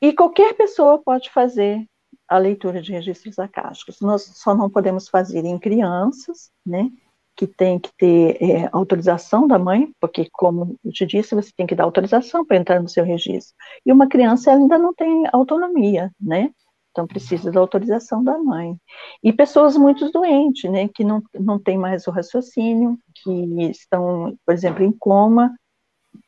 e 0.00 0.12
qualquer 0.12 0.54
pessoa 0.54 1.00
pode 1.00 1.30
fazer 1.30 1.86
a 2.28 2.38
leitura 2.38 2.82
de 2.82 2.92
registros 2.92 3.38
acásticos. 3.38 4.00
Nós 4.00 4.22
só 4.34 4.54
não 4.54 4.68
podemos 4.70 5.08
fazer 5.08 5.44
em 5.44 5.58
crianças, 5.58 6.50
né, 6.64 6.90
que 7.36 7.46
tem 7.46 7.78
que 7.78 7.90
ter 7.96 8.42
é, 8.42 8.68
autorização 8.72 9.46
da 9.46 9.58
mãe, 9.58 9.92
porque, 10.00 10.28
como 10.32 10.76
eu 10.82 10.90
te 10.90 11.04
disse, 11.04 11.34
você 11.34 11.50
tem 11.54 11.66
que 11.66 11.74
dar 11.74 11.84
autorização 11.84 12.44
para 12.44 12.56
entrar 12.56 12.80
no 12.80 12.88
seu 12.88 13.04
registro. 13.04 13.54
E 13.84 13.92
uma 13.92 14.08
criança 14.08 14.50
ainda 14.52 14.78
não 14.78 14.94
tem 14.94 15.24
autonomia, 15.32 16.10
né? 16.18 16.50
Então, 16.90 17.06
precisa 17.06 17.52
da 17.52 17.60
autorização 17.60 18.24
da 18.24 18.38
mãe. 18.38 18.74
E 19.22 19.30
pessoas 19.30 19.76
muito 19.76 20.10
doentes, 20.10 20.70
né, 20.70 20.88
que 20.88 21.04
não, 21.04 21.22
não 21.38 21.58
têm 21.58 21.76
mais 21.76 22.06
o 22.06 22.10
raciocínio, 22.10 22.98
que 23.16 23.30
estão, 23.70 24.34
por 24.46 24.54
exemplo, 24.54 24.82
em 24.82 24.90
coma, 24.90 25.54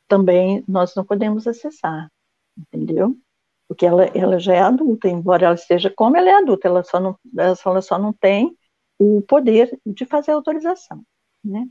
também 0.07 0.63
nós 0.69 0.95
não 0.95 1.07
podemos 1.07 1.47
acessar, 1.47 2.11
entendeu? 2.57 3.17
Porque 3.69 3.85
ela, 3.85 4.07
ela 4.15 4.39
já 4.39 4.55
é 4.55 4.61
adulta, 4.61 5.09
embora 5.09 5.47
ela 5.47 5.55
esteja 5.55 5.93
como 5.95 6.17
ela 6.17 6.29
é 6.29 6.35
adulta, 6.35 6.67
ela 6.67 6.83
só 6.83 6.99
não, 6.99 7.19
ela 7.37 7.83
só 7.83 7.99
não 7.99 8.13
tem 8.13 8.57
o 8.99 9.23
poder 9.23 9.79
de 9.87 10.05
fazer 10.07 10.33
autorização, 10.33 11.03
né? 11.45 11.67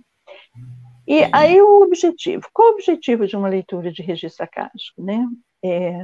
E 1.07 1.23
aí 1.31 1.61
o 1.61 1.81
objetivo, 1.81 2.47
qual 2.53 2.69
o 2.69 2.73
objetivo 2.73 3.25
de 3.25 3.35
uma 3.35 3.47
leitura 3.47 3.91
de 3.91 4.01
registro 4.01 4.43
acástico, 4.43 5.01
né? 5.01 5.25
É, 5.63 6.03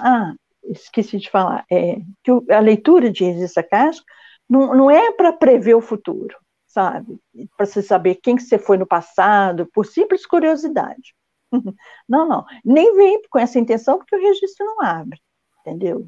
ah, 0.00 0.32
esqueci 0.64 1.18
de 1.18 1.28
falar, 1.28 1.64
é, 1.70 1.96
que 2.22 2.30
a 2.52 2.60
leitura 2.60 3.10
de 3.10 3.24
registro 3.24 3.60
acástico 3.60 4.06
não, 4.48 4.74
não 4.74 4.90
é 4.90 5.12
para 5.12 5.32
prever 5.32 5.74
o 5.74 5.80
futuro, 5.80 6.36
sabe? 6.66 7.18
Para 7.56 7.66
você 7.66 7.82
saber 7.82 8.16
quem 8.16 8.36
que 8.36 8.42
você 8.42 8.58
foi 8.58 8.78
no 8.78 8.86
passado, 8.86 9.68
por 9.72 9.86
simples 9.86 10.26
curiosidade. 10.26 11.14
Não, 12.08 12.26
não. 12.28 12.44
Nem 12.64 12.96
vem 12.96 13.22
com 13.30 13.38
essa 13.38 13.60
intenção, 13.60 13.96
porque 13.96 14.16
o 14.16 14.20
registro 14.20 14.66
não 14.66 14.82
abre, 14.82 15.20
entendeu? 15.64 16.06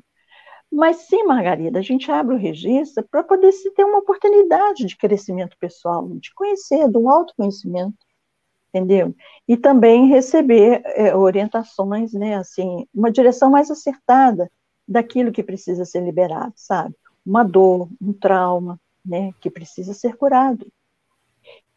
Mas 0.70 1.06
sim, 1.08 1.24
Margarida, 1.24 1.78
a 1.78 1.82
gente 1.82 2.10
abre 2.10 2.34
o 2.34 2.38
registro 2.38 3.06
para 3.10 3.22
poder 3.22 3.52
se 3.52 3.70
ter 3.72 3.84
uma 3.84 3.98
oportunidade 3.98 4.84
de 4.84 4.96
crescimento 4.96 5.56
pessoal, 5.58 6.08
de 6.18 6.34
conhecer, 6.34 6.88
do 6.88 7.08
autoconhecimento, 7.08 7.96
entendeu? 8.68 9.14
E 9.46 9.56
também 9.56 10.08
receber 10.08 10.82
é, 10.84 11.14
orientações, 11.16 12.12
né, 12.12 12.36
assim, 12.36 12.86
uma 12.92 13.10
direção 13.10 13.50
mais 13.50 13.70
acertada 13.70 14.50
daquilo 14.86 15.32
que 15.32 15.42
precisa 15.42 15.84
ser 15.84 16.02
liberado, 16.02 16.52
sabe? 16.56 16.94
Uma 17.24 17.42
dor, 17.42 17.88
um 18.00 18.12
trauma, 18.12 18.78
né, 19.04 19.32
que 19.40 19.50
precisa 19.50 19.94
ser 19.94 20.16
curado. 20.16 20.66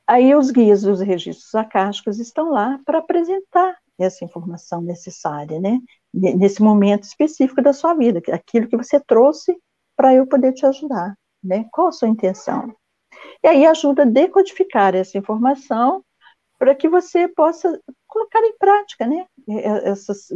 Aí 0.06 0.34
os 0.34 0.50
guias 0.50 0.82
dos 0.82 1.00
registros 1.00 1.54
acásticos 1.54 2.20
estão 2.20 2.52
lá 2.52 2.80
para 2.84 2.98
apresentar 2.98 3.78
essa 3.98 4.26
informação 4.26 4.82
necessária, 4.82 5.60
né? 5.60 5.80
Nesse 6.14 6.62
momento 6.62 7.04
específico 7.04 7.62
da 7.62 7.72
sua 7.72 7.94
vida, 7.94 8.22
aquilo 8.34 8.68
que 8.68 8.78
você 8.78 9.00
trouxe 9.00 9.56
para 9.96 10.14
eu 10.14 10.26
poder 10.26 10.54
te 10.54 10.66
ajudar, 10.66 11.14
né? 11.44 11.66
Qual 11.72 11.88
a 11.88 11.92
sua 11.92 12.08
intenção? 12.08 12.74
E 13.44 13.48
aí 13.48 13.66
ajuda 13.66 14.04
a 14.04 14.06
decodificar 14.06 14.96
essa 14.96 15.18
informação 15.18 16.04
para 16.58 16.74
que 16.74 16.90
você 16.90 17.28
possa 17.28 17.80
colocar 18.08 18.40
em 18.40 18.58
prática, 18.58 19.06
né? 19.06 19.26
Essas, 19.48 20.28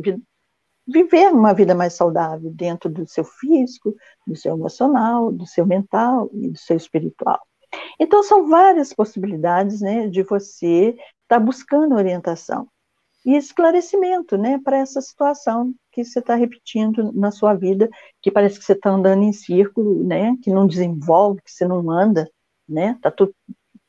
viver 0.87 1.31
uma 1.31 1.53
vida 1.53 1.73
mais 1.73 1.93
saudável 1.93 2.51
dentro 2.51 2.89
do 2.89 3.07
seu 3.07 3.23
físico, 3.23 3.95
do 4.27 4.35
seu 4.35 4.53
emocional, 4.53 5.31
do 5.31 5.45
seu 5.45 5.65
mental 5.65 6.29
e 6.33 6.49
do 6.49 6.57
seu 6.57 6.77
espiritual. 6.77 7.39
Então, 7.99 8.21
são 8.21 8.47
várias 8.47 8.93
possibilidades 8.93 9.81
né, 9.81 10.07
de 10.07 10.23
você 10.23 10.89
estar 10.89 10.99
tá 11.27 11.39
buscando 11.39 11.95
orientação 11.95 12.67
e 13.25 13.35
esclarecimento, 13.35 14.37
né, 14.37 14.59
para 14.63 14.77
essa 14.77 15.01
situação 15.01 15.73
que 15.91 16.03
você 16.03 16.19
está 16.19 16.35
repetindo 16.35 17.11
na 17.13 17.31
sua 17.31 17.53
vida, 17.53 17.89
que 18.21 18.31
parece 18.31 18.59
que 18.59 18.65
você 18.65 18.73
está 18.73 18.89
andando 18.89 19.23
em 19.23 19.33
círculo, 19.33 20.03
né, 20.03 20.35
que 20.41 20.51
não 20.51 20.67
desenvolve, 20.67 21.41
que 21.41 21.51
você 21.51 21.67
não 21.67 21.89
anda, 21.89 22.29
né, 22.67 22.97
tá 23.01 23.09
tudo, 23.11 23.33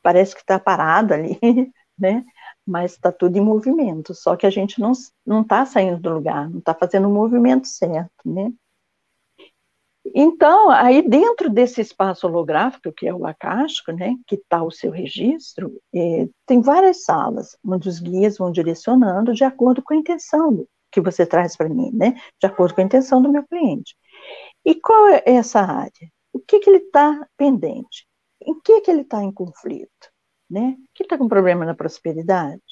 parece 0.02 0.34
que 0.34 0.42
está 0.42 0.58
parado 0.58 1.14
ali, 1.14 1.38
né, 1.98 2.24
mas 2.66 2.92
está 2.92 3.10
tudo 3.12 3.36
em 3.36 3.40
movimento, 3.40 4.14
só 4.14 4.36
que 4.36 4.46
a 4.46 4.50
gente 4.50 4.80
não 4.80 4.92
está 5.42 5.66
saindo 5.66 6.00
do 6.00 6.14
lugar, 6.14 6.48
não 6.50 6.58
está 6.58 6.74
fazendo 6.74 7.08
o 7.08 7.12
movimento 7.12 7.66
certo, 7.66 8.10
né. 8.24 8.52
Então, 10.14 10.70
aí 10.70 11.00
dentro 11.08 11.48
desse 11.48 11.80
espaço 11.80 12.26
holográfico, 12.26 12.92
que 12.92 13.06
é 13.06 13.14
o 13.14 13.26
acástico, 13.26 13.90
né, 13.92 14.14
que 14.26 14.34
está 14.34 14.62
o 14.62 14.70
seu 14.70 14.90
registro, 14.90 15.80
é, 15.94 16.28
tem 16.46 16.60
várias 16.60 17.04
salas, 17.04 17.56
onde 17.64 17.88
os 17.88 18.00
guias 18.00 18.36
vão 18.36 18.52
direcionando 18.52 19.32
de 19.32 19.44
acordo 19.44 19.82
com 19.82 19.94
a 19.94 19.96
intenção 19.96 20.66
que 20.92 21.00
você 21.00 21.24
traz 21.24 21.56
para 21.56 21.68
mim, 21.68 21.90
né, 21.92 22.14
de 22.38 22.46
acordo 22.46 22.74
com 22.74 22.80
a 22.82 22.84
intenção 22.84 23.22
do 23.22 23.32
meu 23.32 23.44
cliente. 23.46 23.96
E 24.64 24.74
qual 24.74 25.08
é 25.08 25.22
essa 25.26 25.60
área? 25.60 26.12
O 26.32 26.38
que, 26.38 26.60
que 26.60 26.68
ele 26.68 26.84
está 26.84 27.26
pendente? 27.36 28.06
Em 28.42 28.60
que, 28.60 28.80
que 28.82 28.90
ele 28.90 29.02
está 29.02 29.22
em 29.22 29.32
conflito? 29.32 30.10
Né? 30.50 30.76
Que 30.94 31.02
está 31.02 31.16
com 31.16 31.28
problema 31.28 31.64
na 31.64 31.74
prosperidade? 31.74 32.62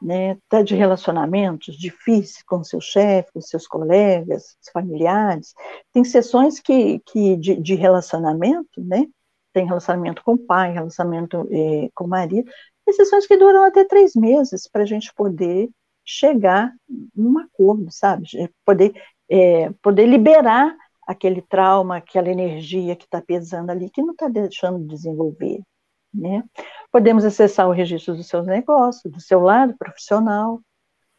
Né, 0.00 0.36
tá 0.48 0.62
de 0.62 0.74
relacionamentos 0.74 1.76
difíceis 1.76 2.42
com 2.42 2.62
seu 2.62 2.80
chefe, 2.80 3.32
com 3.32 3.40
seus 3.40 3.66
colegas, 3.66 4.56
familiares. 4.72 5.54
Tem 5.92 6.04
sessões 6.04 6.60
que, 6.60 7.00
que 7.00 7.36
de, 7.36 7.60
de 7.60 7.74
relacionamento, 7.74 8.82
né, 8.82 9.06
tem 9.52 9.66
relacionamento 9.66 10.22
com 10.22 10.34
o 10.34 10.38
pai, 10.38 10.72
relacionamento 10.72 11.48
eh, 11.50 11.90
com 11.94 12.04
o 12.04 12.08
marido, 12.08 12.50
tem 12.84 12.94
sessões 12.94 13.26
que 13.26 13.36
duram 13.36 13.64
até 13.64 13.84
três 13.84 14.14
meses 14.14 14.68
para 14.70 14.82
a 14.82 14.86
gente 14.86 15.12
poder 15.14 15.68
chegar 16.04 16.72
num 17.14 17.38
acordo, 17.38 17.88
sabe? 17.90 18.24
Poder, 18.64 18.94
é, 19.28 19.70
poder 19.82 20.06
liberar 20.06 20.74
aquele 21.06 21.42
trauma, 21.42 21.98
aquela 21.98 22.30
energia 22.30 22.96
que 22.96 23.04
está 23.04 23.20
pesando 23.20 23.70
ali, 23.70 23.90
que 23.90 24.00
não 24.00 24.12
está 24.12 24.28
deixando 24.28 24.78
de 24.80 24.86
desenvolver. 24.86 25.60
Né? 26.14 26.42
Podemos 26.90 27.24
acessar 27.24 27.68
o 27.68 27.72
registro 27.72 28.16
dos 28.16 28.26
seus 28.26 28.46
negócios, 28.46 29.12
do 29.12 29.20
seu 29.20 29.40
lado 29.40 29.76
profissional, 29.76 30.60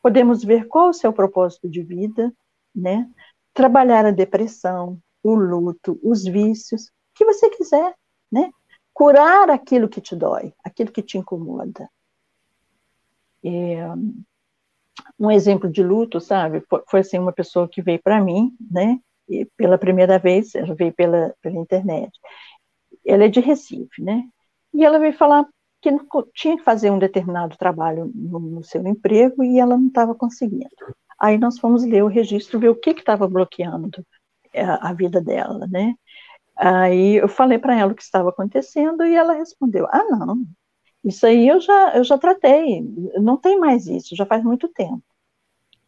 podemos 0.02 0.44
ver 0.44 0.68
qual 0.68 0.90
o 0.90 0.94
seu 0.94 1.14
propósito 1.14 1.70
de 1.70 1.84
vida, 1.84 2.34
né? 2.74 3.10
trabalhar 3.54 4.06
a 4.06 4.12
depressão, 4.12 4.98
o 5.22 5.36
luto, 5.36 6.00
os 6.02 6.24
vícios, 6.24 6.86
o 6.86 6.92
que 7.16 7.26
você 7.26 7.50
quiser, 7.50 7.94
né? 8.32 8.52
curar 8.94 9.50
aquilo 9.50 9.88
que 9.88 10.02
te 10.02 10.16
dói, 10.16 10.54
aquilo 10.64 10.92
que 10.92 11.02
te 11.02 11.18
incomoda. 11.18 11.90
É, 13.44 13.88
um 15.18 15.32
exemplo 15.32 15.70
de 15.70 15.84
luto, 15.84 16.20
sabe, 16.20 16.62
foi, 16.70 16.84
foi 16.88 17.00
assim 17.00 17.20
uma 17.20 17.32
pessoa 17.32 17.68
que 17.68 17.82
veio 17.82 18.02
para 18.02 18.22
mim, 18.22 18.56
né, 18.70 19.00
e 19.28 19.46
pela 19.56 19.78
primeira 19.78 20.18
vez, 20.20 20.56
ela 20.56 20.74
veio 20.76 20.94
pela, 20.94 21.34
pela 21.42 21.58
internet. 21.58 22.12
Ela 23.06 23.26
é 23.26 23.28
de 23.28 23.40
Recife, 23.40 24.02
né, 24.02 24.28
e 24.74 24.84
ela 24.84 25.00
veio 25.00 25.14
falar 25.14 25.48
que 25.82 25.90
tinha 26.34 26.58
que 26.58 26.64
fazer 26.64 26.92
um 26.92 27.00
determinado 27.00 27.58
trabalho 27.58 28.12
no, 28.14 28.40
no 28.40 28.64
seu 28.64 28.86
emprego 28.88 29.44
e 29.44 29.60
ela 29.60 29.78
não 29.78 29.88
estava 29.88 30.14
conseguindo. 30.16 30.70
Aí 31.20 31.38
nós 31.38 31.60
fomos 31.60 31.84
ler 31.84 32.04
o 32.04 32.08
registro, 32.08 32.60
ver 32.60 32.70
o 32.70 32.76
que 32.76 32.92
estava 32.92 33.28
bloqueando 33.28 34.06
a, 34.56 34.90
a, 34.90 34.94
vida 34.94 35.22
dela, 35.22 35.68
né? 35.68 35.96
Aí 36.56 37.16
eu 37.16 37.28
falei 37.28 37.58
para 37.60 37.78
ela 37.78 37.92
o 37.92 37.96
que 37.96 38.04
estava 38.04 38.30
acontecendo 38.30 39.06
e 39.06 39.16
ela 39.16 39.34
respondeu: 39.34 39.88
Ah, 39.92 40.04
não, 40.06 40.44
isso 41.04 41.26
aí 41.26 41.48
eu 41.48 41.60
já, 41.62 41.96
eu 41.96 42.04
já 42.04 42.18
tratei, 42.18 42.82
não 43.22 43.38
tem 43.38 43.60
mais 43.60 43.88
isso, 43.88 44.16
já 44.16 44.26
faz 44.26 44.44
muito 44.44 44.68
tempo. 44.70 45.04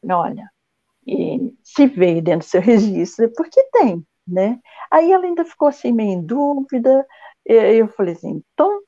Olha, 0.10 0.50
e 1.06 1.54
se 1.64 1.88
veio 1.88 2.22
dentro 2.22 2.48
do 2.48 2.50
seu 2.50 2.62
registro, 2.62 3.26
é 3.26 3.28
porque 3.30 3.64
tem, 3.72 4.06
né? 4.28 4.60
Aí 4.90 5.12
ela 5.12 5.26
ainda 5.26 5.46
ficou 5.46 5.68
assim 5.68 5.92
meio 5.92 6.12
em 6.14 6.26
dúvida, 6.26 7.06
eu 7.46 7.88
falei 7.90 8.14
assim, 8.14 8.42
então, 8.54 8.82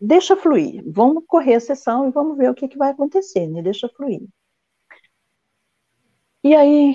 deixa 0.00 0.36
fluir, 0.36 0.82
vamos 0.86 1.24
correr 1.26 1.54
a 1.54 1.60
sessão 1.60 2.08
e 2.08 2.10
vamos 2.10 2.36
ver 2.36 2.50
o 2.50 2.54
que, 2.54 2.68
que 2.68 2.78
vai 2.78 2.90
acontecer, 2.90 3.46
né? 3.48 3.62
Deixa 3.62 3.88
fluir. 3.88 4.22
E 6.42 6.54
aí, 6.54 6.94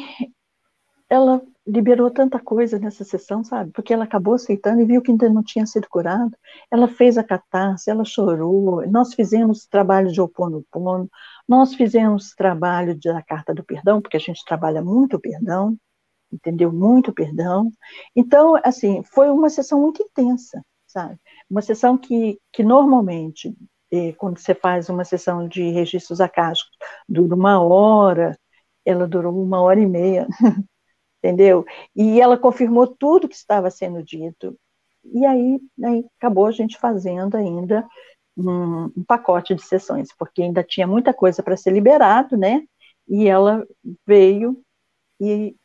ela 1.10 1.41
liberou 1.66 2.10
tanta 2.12 2.39
coisa 2.39 2.80
nessa 2.80 3.04
sessão, 3.04 3.43
sabe? 3.43 3.72
Porque 3.72 3.93
ela 3.93 4.04
acabou 4.04 4.36
aceitando 4.36 4.82
e 4.82 4.86
viu 4.86 5.02
que 5.02 5.12
ainda 5.12 5.30
não 5.30 5.43
tinha 5.43 5.66
sido 5.66 5.88
curado. 5.89 6.36
Ela 6.72 6.88
fez 6.88 7.18
a 7.18 7.24
catarse, 7.24 7.89
ela 7.89 8.06
chorou. 8.06 8.86
Nós 8.88 9.14
fizemos 9.14 9.66
trabalho 9.68 10.12
de 10.12 10.22
oponopono, 10.22 11.10
nós 11.47 11.74
fizemos 11.76 12.34
trabalho 12.36 12.97
da 13.00 13.22
carta 13.24 13.54
do 13.54 13.64
perdão, 13.64 14.02
porque 14.02 14.18
a 14.18 14.20
gente 14.20 14.43
trabalha 14.45 14.82
muito 14.84 15.18
o 15.18 15.20
perdão, 15.20 15.78
entendeu? 16.32 16.72
Muito 16.72 17.14
perdão. 17.14 17.72
Então, 18.16 18.56
assim, 18.64 19.04
foi 19.04 19.30
uma 19.30 19.50
sessão 19.50 19.82
muito 19.82 20.02
intensa 20.04 20.62
sabe? 20.89 21.20
Uma 21.50 21.62
sessão 21.62 21.97
que, 21.97 22.39
que 22.54 22.64
normalmente, 22.64 23.56
eh, 23.91 24.14
quando 24.14 24.38
você 24.39 24.54
faz 24.56 24.89
uma 24.89 25.04
sessão 25.06 25.47
de 25.47 25.70
registros 25.72 26.22
acásticos, 26.22 26.78
dura 27.08 27.36
uma 27.36 27.62
hora, 27.62 28.38
ela 28.86 29.08
durou 29.08 29.41
uma 29.41 29.62
hora 29.62 29.80
e 29.80 29.86
meia, 29.88 30.28
entendeu? 31.24 31.66
E 31.95 32.22
ela 32.22 32.38
confirmou 32.38 32.88
tudo 32.88 33.28
que 33.30 33.36
estava 33.36 33.70
sendo 33.72 34.04
dito, 34.04 34.58
E 35.06 35.26
aí, 35.26 35.60
aí 35.86 36.06
acabou 36.20 36.47
a 36.47 36.52
gente 36.52 36.78
fazendo 36.80 37.36
ainda 37.38 37.88
um, 38.38 38.86
um 38.97 39.04
pacote 39.08 39.56
de 39.56 39.64
sessões, 39.64 40.10
porque 40.18 40.43
ainda 40.43 40.64
tinha 40.64 40.88
muita 40.88 41.14
coisa 41.14 41.43
para 41.43 41.58
ser 41.58 41.72
liberado, 41.74 42.38
né? 42.38 42.64
E 43.10 43.28
ela 43.28 43.66
veio 44.08 44.62
e 45.22 45.56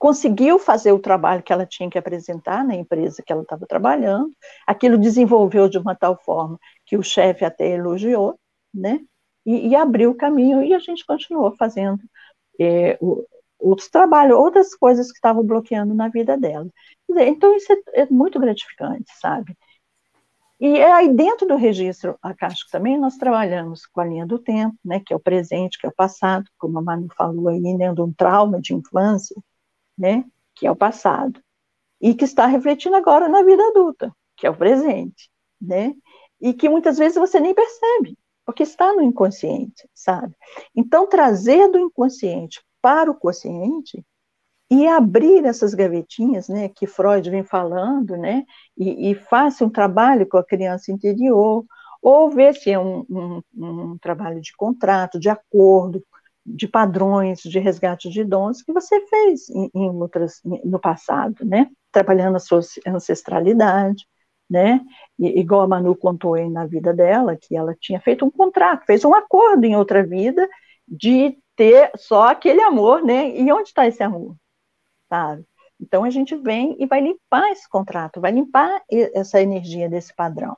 conseguiu 0.00 0.58
fazer 0.58 0.92
o 0.92 0.98
trabalho 0.98 1.42
que 1.42 1.52
ela 1.52 1.66
tinha 1.66 1.90
que 1.90 1.98
apresentar 1.98 2.64
na 2.64 2.74
empresa 2.74 3.22
que 3.22 3.30
ela 3.30 3.42
estava 3.42 3.66
trabalhando. 3.66 4.32
Aquilo 4.66 4.96
desenvolveu 4.96 5.68
de 5.68 5.76
uma 5.76 5.94
tal 5.94 6.16
forma 6.24 6.58
que 6.86 6.96
o 6.96 7.02
chefe 7.02 7.44
até 7.44 7.68
elogiou, 7.68 8.40
né? 8.74 9.00
E, 9.44 9.68
e 9.68 9.76
abriu 9.76 10.10
o 10.10 10.14
caminho 10.14 10.62
e 10.62 10.72
a 10.72 10.78
gente 10.78 11.04
continuou 11.04 11.54
fazendo 11.54 12.00
é, 12.58 12.98
outros 13.58 13.90
trabalhos, 13.90 14.38
outras 14.38 14.74
coisas 14.74 15.08
que 15.08 15.18
estavam 15.18 15.44
bloqueando 15.44 15.92
na 15.92 16.08
vida 16.08 16.34
dela. 16.34 16.68
Então 17.10 17.54
isso 17.54 17.70
é, 17.70 18.00
é 18.00 18.06
muito 18.06 18.40
gratificante, 18.40 19.12
sabe? 19.20 19.54
E 20.58 20.80
aí, 20.82 21.12
dentro 21.14 21.46
do 21.46 21.56
registro 21.56 22.18
acástico 22.22 22.70
também, 22.70 22.98
nós 22.98 23.16
trabalhamos 23.16 23.84
com 23.86 24.00
a 24.00 24.04
linha 24.04 24.26
do 24.26 24.38
tempo, 24.38 24.76
né, 24.84 25.00
que 25.00 25.12
é 25.12 25.16
o 25.16 25.20
presente, 25.20 25.78
que 25.78 25.86
é 25.86 25.88
o 25.90 25.94
passado, 25.94 26.44
como 26.58 26.78
a 26.78 26.82
Manu 26.82 27.08
falou 27.16 27.48
aí, 27.48 27.60
né, 27.60 27.90
um 27.92 28.12
trauma 28.12 28.60
de 28.60 28.74
infância, 28.74 29.34
né, 30.00 30.24
que 30.54 30.66
é 30.66 30.70
o 30.70 30.76
passado, 30.76 31.38
e 32.00 32.14
que 32.14 32.24
está 32.24 32.46
refletindo 32.46 32.96
agora 32.96 33.28
na 33.28 33.42
vida 33.42 33.62
adulta, 33.68 34.10
que 34.34 34.46
é 34.46 34.50
o 34.50 34.56
presente, 34.56 35.30
né, 35.60 35.94
e 36.40 36.54
que 36.54 36.70
muitas 36.70 36.96
vezes 36.96 37.18
você 37.18 37.38
nem 37.38 37.54
percebe, 37.54 38.16
porque 38.46 38.62
está 38.62 38.94
no 38.94 39.02
inconsciente, 39.02 39.86
sabe? 39.94 40.34
Então, 40.74 41.06
trazer 41.06 41.68
do 41.68 41.78
inconsciente 41.78 42.64
para 42.80 43.10
o 43.10 43.14
consciente 43.14 44.02
e 44.70 44.86
abrir 44.86 45.44
essas 45.44 45.74
gavetinhas, 45.74 46.48
né, 46.48 46.70
que 46.70 46.86
Freud 46.86 47.28
vem 47.28 47.44
falando, 47.44 48.16
né, 48.16 48.46
e, 48.78 49.10
e 49.10 49.14
faça 49.14 49.66
um 49.66 49.70
trabalho 49.70 50.26
com 50.26 50.38
a 50.38 50.44
criança 50.44 50.90
interior, 50.90 51.66
ou 52.00 52.30
ver 52.30 52.54
se 52.54 52.70
é 52.70 52.78
um, 52.78 53.04
um, 53.10 53.42
um, 53.54 53.98
trabalho 53.98 54.40
de 54.40 54.56
contrato, 54.56 55.20
de 55.20 55.28
acordo, 55.28 56.02
de 56.44 56.66
padrões, 56.66 57.40
de 57.40 57.58
resgate 57.58 58.08
de 58.08 58.24
dons 58.24 58.62
que 58.62 58.72
você 58.72 59.00
fez 59.06 59.48
em, 59.50 59.70
em 59.74 59.90
outras, 59.90 60.40
no 60.44 60.78
passado, 60.78 61.44
né, 61.44 61.68
trabalhando 61.92 62.36
a 62.36 62.40
sua 62.40 62.60
ancestralidade, 62.86 64.06
né, 64.48 64.80
e, 65.18 65.40
igual 65.40 65.62
a 65.62 65.68
Manu 65.68 65.94
contou 65.94 66.34
aí 66.34 66.48
na 66.48 66.66
vida 66.66 66.92
dela, 66.92 67.36
que 67.40 67.56
ela 67.56 67.76
tinha 67.78 68.00
feito 68.00 68.24
um 68.24 68.30
contrato, 68.30 68.86
fez 68.86 69.04
um 69.04 69.14
acordo 69.14 69.64
em 69.64 69.76
outra 69.76 70.04
vida 70.04 70.48
de 70.88 71.38
ter 71.54 71.90
só 71.96 72.28
aquele 72.28 72.62
amor, 72.62 73.02
né, 73.04 73.36
e 73.36 73.52
onde 73.52 73.68
está 73.68 73.86
esse 73.86 74.02
amor? 74.02 74.34
sabe? 75.10 75.44
Então 75.80 76.04
a 76.04 76.10
gente 76.10 76.36
vem 76.36 76.76
e 76.78 76.86
vai 76.86 77.00
limpar 77.00 77.50
esse 77.50 77.68
contrato, 77.68 78.20
vai 78.20 78.30
limpar 78.30 78.82
essa 78.88 79.42
energia 79.42 79.88
desse 79.88 80.14
padrão. 80.14 80.56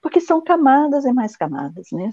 Porque 0.00 0.20
são 0.20 0.42
camadas 0.42 1.04
e 1.04 1.12
mais 1.12 1.36
camadas, 1.36 1.88
né? 1.92 2.10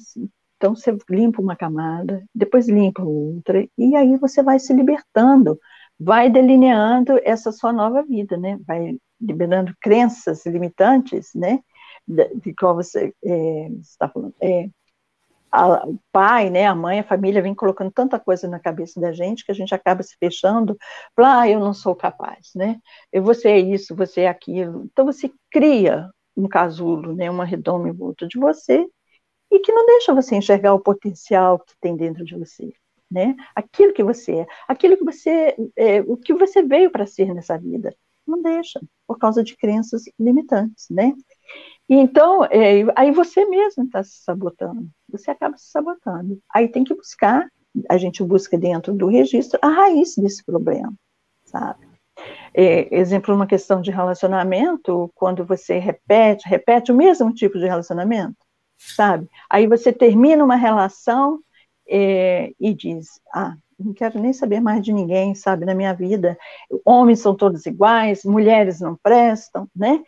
Então 0.60 0.76
você 0.76 0.96
limpa 1.10 1.42
uma 1.42 1.56
camada, 1.56 2.22
depois 2.36 2.68
limpa 2.68 3.02
outra, 3.02 3.66
e 3.78 3.96
aí 3.96 4.18
você 4.18 4.44
vai 4.44 4.60
se 4.60 4.74
libertando, 4.74 5.58
vai 5.98 6.30
delineando 6.30 7.18
essa 7.24 7.50
sua 7.50 7.72
nova 7.72 8.04
vida, 8.04 8.36
né? 8.36 8.60
Vai 8.68 8.98
liberando 9.22 9.74
crenças 9.80 10.46
limitantes, 10.46 11.30
né? 11.34 11.60
De, 12.06 12.54
qual 12.56 12.76
você 12.76 13.14
é, 13.24 13.70
está 13.80 14.10
falando. 14.10 14.36
É, 14.42 14.70
a, 15.50 15.88
o 15.88 15.98
pai, 16.12 16.50
né, 16.50 16.66
a 16.68 16.76
mãe, 16.76 17.00
a 17.00 17.04
família 17.04 17.42
vem 17.42 17.56
colocando 17.56 17.92
tanta 17.92 18.20
coisa 18.20 18.48
na 18.48 18.60
cabeça 18.60 19.00
da 19.00 19.14
gente 19.14 19.46
que 19.46 19.52
a 19.52 19.56
gente 19.56 19.74
acaba 19.74 20.04
se 20.04 20.16
fechando, 20.20 20.78
para 21.16 21.42
ah, 21.42 21.50
eu 21.50 21.60
não 21.60 21.74
sou 21.74 21.96
capaz, 21.96 22.52
né? 22.54 22.78
Eu, 23.14 23.24
você 23.24 23.50
é 23.50 23.60
isso, 23.60 23.96
você 23.96 24.22
é 24.22 24.28
aquilo. 24.28 24.90
Então 24.92 25.06
você 25.06 25.32
cria 25.50 26.10
um 26.36 26.48
casulo, 26.50 27.16
né, 27.16 27.32
uma 27.32 27.46
redoma 27.46 27.88
em 27.90 27.94
volta 27.94 28.28
de 28.28 28.38
você 28.38 28.86
e 29.52 29.60
que 29.60 29.72
não 29.72 29.86
deixa 29.86 30.14
você 30.14 30.36
enxergar 30.36 30.74
o 30.74 30.80
potencial 30.80 31.60
que 31.60 31.74
tem 31.82 31.96
dentro 31.96 32.24
de 32.24 32.38
você, 32.38 32.72
né? 33.10 33.36
Aquilo 33.56 33.94
que 33.94 34.04
você 34.04 34.40
é, 34.40 34.48
aquilo 34.68 34.98
que 34.98 35.04
você, 35.04 35.56
é, 35.76 36.02
o 36.02 36.16
que 36.16 36.34
você 36.34 36.64
veio 36.64 36.92
para 36.92 37.06
ser 37.06 37.34
nessa 37.34 37.58
vida, 37.58 37.96
não 38.28 38.42
deixa 38.42 38.80
por 39.08 39.18
causa 39.18 39.44
de 39.44 39.58
crenças 39.58 40.04
limitantes, 40.20 40.86
né? 40.90 41.14
Então, 41.90 42.46
é, 42.46 42.86
aí 42.96 43.12
você 43.12 43.46
mesmo 43.46 43.84
está 43.84 44.04
se 44.04 44.24
sabotando, 44.24 44.88
você 45.10 45.32
acaba 45.32 45.58
se 45.58 45.72
sabotando. 45.72 46.40
Aí 46.54 46.68
tem 46.68 46.84
que 46.84 46.94
buscar, 46.94 47.50
a 47.90 47.98
gente 47.98 48.24
busca 48.24 48.58
dentro 48.58 48.94
do 48.94 49.08
registro 49.08 49.60
a 49.62 49.70
raiz 49.70 50.16
desse 50.16 50.44
problema, 50.44 50.94
sabe? 51.44 51.90
É, 52.54 52.94
exemplo, 52.96 53.34
uma 53.34 53.48
questão 53.48 53.82
de 53.82 53.92
relacionamento, 53.92 55.10
quando 55.16 55.46
você 55.46 55.80
repete, 55.80 56.48
repete 56.48 56.92
o 56.92 56.96
mesmo 56.96 57.34
tipo 57.34 57.58
de 57.58 57.66
relacionamento, 57.66 58.38
sabe? 58.80 59.30
Aí 59.50 59.68
você 59.68 59.92
termina 59.92 60.44
uma 60.44 60.56
relação 60.56 61.40
é, 61.88 62.54
e 62.60 62.74
diz, 62.74 63.20
ah, 63.34 63.56
não 63.78 63.94
quero 63.94 64.20
nem 64.20 64.34
saber 64.34 64.60
mais 64.62 64.82
de 64.82 64.94
ninguém, 64.94 65.36
sabe, 65.36 65.66
na 65.66 65.76
minha 65.76 65.94
vida. 65.94 66.38
Homens 66.86 67.20
são 67.20 67.36
todos 67.36 67.66
iguais, 67.66 68.24
mulheres 68.24 68.80
não 68.80 68.96
prestam, 68.96 69.68
né? 69.76 70.02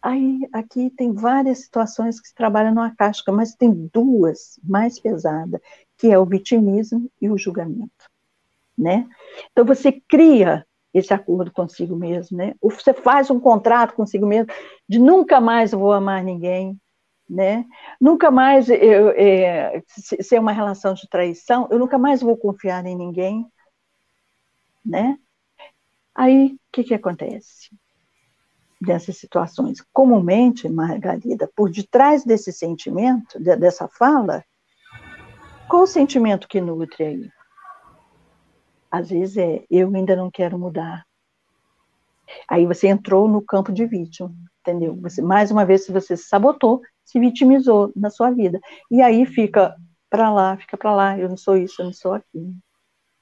Aí, 0.00 0.40
aqui 0.52 0.90
tem 0.90 1.12
várias 1.12 1.60
situações 1.60 2.20
que 2.20 2.28
se 2.28 2.34
trabalham 2.34 2.72
no 2.72 2.80
acástico, 2.80 3.32
mas 3.32 3.54
tem 3.54 3.72
duas 3.92 4.60
mais 4.62 5.00
pesadas, 5.00 5.60
que 5.98 6.08
é 6.08 6.18
o 6.18 6.24
vitimismo 6.24 7.10
e 7.20 7.28
o 7.28 7.36
julgamento, 7.36 8.04
né? 8.78 9.08
Então, 9.50 9.64
você 9.64 9.90
cria 10.06 10.64
esse 10.94 11.12
acordo 11.12 11.50
consigo 11.50 11.96
mesmo, 11.96 12.36
né? 12.36 12.54
Ou 12.60 12.70
você 12.70 12.94
faz 12.94 13.30
um 13.30 13.40
contrato 13.40 13.94
consigo 13.94 14.26
mesmo 14.26 14.52
de 14.88 14.98
nunca 14.98 15.40
mais 15.40 15.72
vou 15.72 15.92
amar 15.92 16.22
ninguém, 16.22 16.78
né? 17.28 17.64
Nunca 18.00 18.30
mais 18.30 18.68
eu, 18.68 19.10
é, 19.10 19.82
se 19.86 20.36
é 20.36 20.40
uma 20.40 20.52
relação 20.52 20.94
de 20.94 21.08
traição, 21.08 21.68
eu 21.70 21.78
nunca 21.78 21.98
mais 21.98 22.20
vou 22.20 22.36
confiar 22.36 22.84
em 22.86 22.96
ninguém, 22.96 23.46
né? 24.84 25.18
Aí, 26.14 26.54
o 26.54 26.58
que 26.72 26.84
que 26.84 26.94
acontece? 26.94 27.70
dessas 28.80 29.16
situações. 29.16 29.84
Comumente, 29.92 30.68
Margarida, 30.68 31.50
por 31.54 31.70
detrás 31.70 32.24
desse 32.24 32.52
sentimento, 32.52 33.42
de, 33.42 33.56
dessa 33.56 33.88
fala, 33.88 34.44
qual 35.68 35.82
o 35.82 35.86
sentimento 35.86 36.48
que 36.48 36.60
nutre 36.60 37.04
aí? 37.04 37.30
Às 38.90 39.10
vezes 39.10 39.36
é, 39.36 39.64
eu 39.70 39.94
ainda 39.94 40.14
não 40.14 40.30
quero 40.30 40.58
mudar. 40.58 41.04
Aí 42.48 42.66
você 42.66 42.88
entrou 42.88 43.28
no 43.28 43.42
campo 43.42 43.72
de 43.72 43.86
vítima, 43.86 44.32
entendeu? 44.60 44.96
Você, 45.02 45.22
mais 45.22 45.50
uma 45.50 45.64
vez, 45.64 45.86
você 45.86 46.16
se 46.16 46.24
sabotou, 46.24 46.82
se 47.06 47.20
vitimizou 47.20 47.92
na 47.96 48.10
sua 48.10 48.30
vida. 48.30 48.60
E 48.90 49.00
aí 49.00 49.24
fica 49.24 49.74
para 50.10 50.30
lá, 50.30 50.56
fica 50.56 50.76
para 50.76 50.94
lá, 50.94 51.18
eu 51.18 51.28
não 51.28 51.36
sou 51.36 51.56
isso, 51.56 51.80
eu 51.80 51.86
não 51.86 51.92
sou 51.92 52.12
aquilo, 52.14 52.52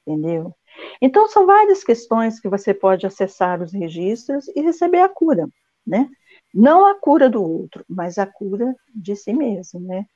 entendeu? 0.06 0.54
Então, 1.00 1.28
são 1.28 1.46
várias 1.46 1.84
questões 1.84 2.40
que 2.40 2.48
você 2.48 2.74
pode 2.74 3.06
acessar 3.06 3.62
os 3.62 3.72
registros 3.72 4.48
e 4.48 4.60
receber 4.62 5.00
a 5.00 5.08
cura, 5.08 5.46
né? 5.86 6.10
Não 6.52 6.86
a 6.86 6.94
cura 6.94 7.28
do 7.28 7.42
outro, 7.42 7.84
mas 7.88 8.18
a 8.18 8.26
cura 8.26 8.74
de 8.94 9.14
si 9.14 9.32
mesmo, 9.32 9.80
né? 9.80 10.06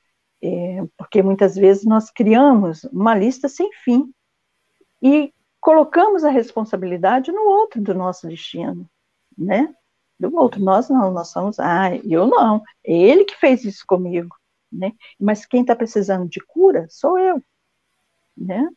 É, 0.41 0.83
porque 0.97 1.21
muitas 1.21 1.55
vezes 1.55 1.85
nós 1.85 2.09
criamos 2.09 2.83
uma 2.85 3.13
lista 3.15 3.47
sem 3.47 3.69
fim 3.83 4.11
e 5.01 5.33
colocamos 5.59 6.23
a 6.23 6.29
responsabilidade 6.29 7.31
no 7.31 7.41
outro 7.41 7.81
do 7.81 7.93
nosso 7.93 8.27
destino, 8.27 8.89
né? 9.37 9.73
Do 10.19 10.35
outro, 10.35 10.61
nós 10.61 10.89
não, 10.89 11.11
nós 11.11 11.29
somos, 11.29 11.59
ah, 11.59 11.95
eu 12.03 12.27
não, 12.27 12.61
é 12.83 12.93
ele 12.93 13.23
que 13.23 13.35
fez 13.37 13.63
isso 13.63 13.85
comigo, 13.87 14.35
né? 14.71 14.91
Mas 15.19 15.45
quem 15.45 15.61
está 15.61 15.75
precisando 15.75 16.27
de 16.27 16.39
cura 16.41 16.87
sou 16.89 17.17
eu, 17.17 17.41
né? 18.35 18.67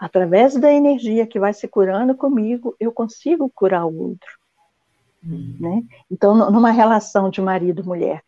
através 0.00 0.56
da 0.56 0.72
energia 0.72 1.26
que 1.26 1.38
vai 1.38 1.52
se 1.52 1.68
curando 1.68 2.14
comigo, 2.14 2.74
eu 2.80 2.90
consigo 2.90 3.52
curar 3.54 3.84
o 3.84 3.94
outro. 3.94 4.38
Uhum. 5.22 5.56
Né? 5.60 5.82
Então, 6.10 6.34
numa 6.50 6.70
relação 6.70 7.28
de 7.28 7.42
marido 7.42 7.84
mulher, 7.84 8.24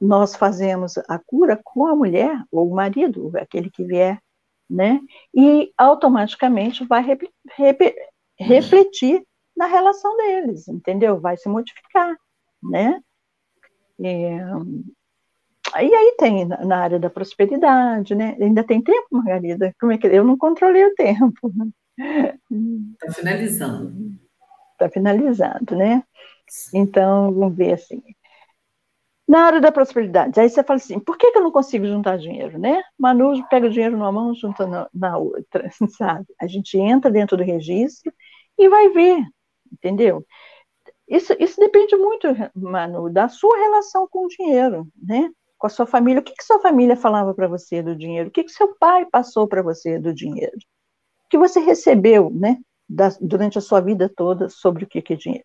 nós 0.00 0.34
fazemos 0.34 0.98
a 1.08 1.20
cura 1.20 1.58
com 1.62 1.86
a 1.86 1.94
mulher 1.94 2.36
ou 2.50 2.68
o 2.68 2.74
marido, 2.74 3.30
aquele 3.36 3.70
que 3.70 3.84
vier, 3.84 4.20
né? 4.68 5.00
E 5.32 5.72
automaticamente 5.78 6.84
vai 6.84 7.00
rep 7.56 7.94
refletir 8.36 9.24
na 9.56 9.66
relação 9.66 10.16
deles, 10.16 10.68
entendeu? 10.68 11.20
Vai 11.20 11.36
se 11.36 11.48
modificar, 11.48 12.16
né? 12.62 13.00
É, 14.02 14.40
e 15.82 15.94
aí 15.94 16.14
tem 16.18 16.46
na 16.46 16.78
área 16.78 16.98
da 16.98 17.10
prosperidade, 17.10 18.14
né? 18.14 18.36
Ainda 18.40 18.62
tem 18.62 18.82
tempo, 18.82 19.08
Margarida? 19.10 19.74
Como 19.80 19.92
é 19.92 19.98
que 19.98 20.06
eu 20.06 20.24
não 20.24 20.36
controlei 20.36 20.84
o 20.84 20.94
tempo? 20.94 21.52
Está 21.98 23.12
finalizando. 23.14 24.14
Está 24.72 24.88
finalizando, 24.88 25.76
né? 25.76 26.02
Então, 26.72 27.32
vamos 27.32 27.56
ver 27.56 27.72
assim. 27.72 28.02
Na 29.26 29.46
área 29.46 29.60
da 29.60 29.72
prosperidade, 29.72 30.38
aí 30.38 30.50
você 30.50 30.62
fala 30.62 30.76
assim, 30.76 31.00
por 31.00 31.16
que, 31.16 31.32
que 31.32 31.38
eu 31.38 31.42
não 31.42 31.50
consigo 31.50 31.86
juntar 31.86 32.18
dinheiro, 32.18 32.58
né? 32.58 32.82
Manu 32.98 33.32
pega 33.48 33.66
o 33.66 33.70
dinheiro 33.70 33.96
numa 33.96 34.12
mão, 34.12 34.34
junta 34.34 34.66
na, 34.66 34.88
na 34.92 35.16
outra, 35.16 35.70
sabe? 35.96 36.26
A 36.38 36.46
gente 36.46 36.76
entra 36.78 37.10
dentro 37.10 37.36
do 37.36 37.42
registro 37.42 38.12
e 38.58 38.68
vai 38.68 38.90
ver, 38.90 39.24
entendeu? 39.72 40.24
Isso, 41.08 41.34
isso 41.38 41.60
depende 41.60 41.96
muito, 41.96 42.28
Manu, 42.54 43.10
da 43.10 43.28
sua 43.28 43.56
relação 43.58 44.08
com 44.08 44.24
o 44.24 44.28
dinheiro, 44.28 44.86
né? 45.00 45.30
Com 45.58 45.66
a 45.66 45.70
sua 45.70 45.86
família. 45.86 46.20
O 46.20 46.24
que, 46.24 46.34
que 46.34 46.44
sua 46.44 46.60
família 46.60 46.96
falava 46.96 47.34
para 47.34 47.46
você 47.46 47.82
do 47.82 47.94
dinheiro? 47.94 48.28
O 48.28 48.32
que, 48.32 48.44
que 48.44 48.52
seu 48.52 48.74
pai 48.76 49.06
passou 49.06 49.46
para 49.46 49.62
você 49.62 49.98
do 49.98 50.14
dinheiro? 50.14 50.56
O 50.56 51.28
que 51.30 51.38
você 51.38 51.60
recebeu, 51.60 52.30
né? 52.30 52.58
Da, 52.88 53.10
durante 53.20 53.58
a 53.58 53.60
sua 53.60 53.80
vida 53.80 54.10
toda 54.14 54.48
sobre 54.48 54.84
o 54.84 54.86
que, 54.86 55.02
que 55.02 55.12
é 55.14 55.16
dinheiro? 55.16 55.44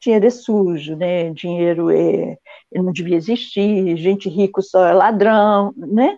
Dinheiro 0.00 0.26
é 0.26 0.30
sujo, 0.30 0.96
né? 0.96 1.30
Dinheiro 1.30 1.90
é, 1.90 2.36
não 2.74 2.92
devia 2.92 3.16
existir, 3.16 3.96
gente 3.96 4.28
rico 4.28 4.62
só 4.62 4.86
é 4.86 4.92
ladrão, 4.92 5.72
né? 5.76 6.16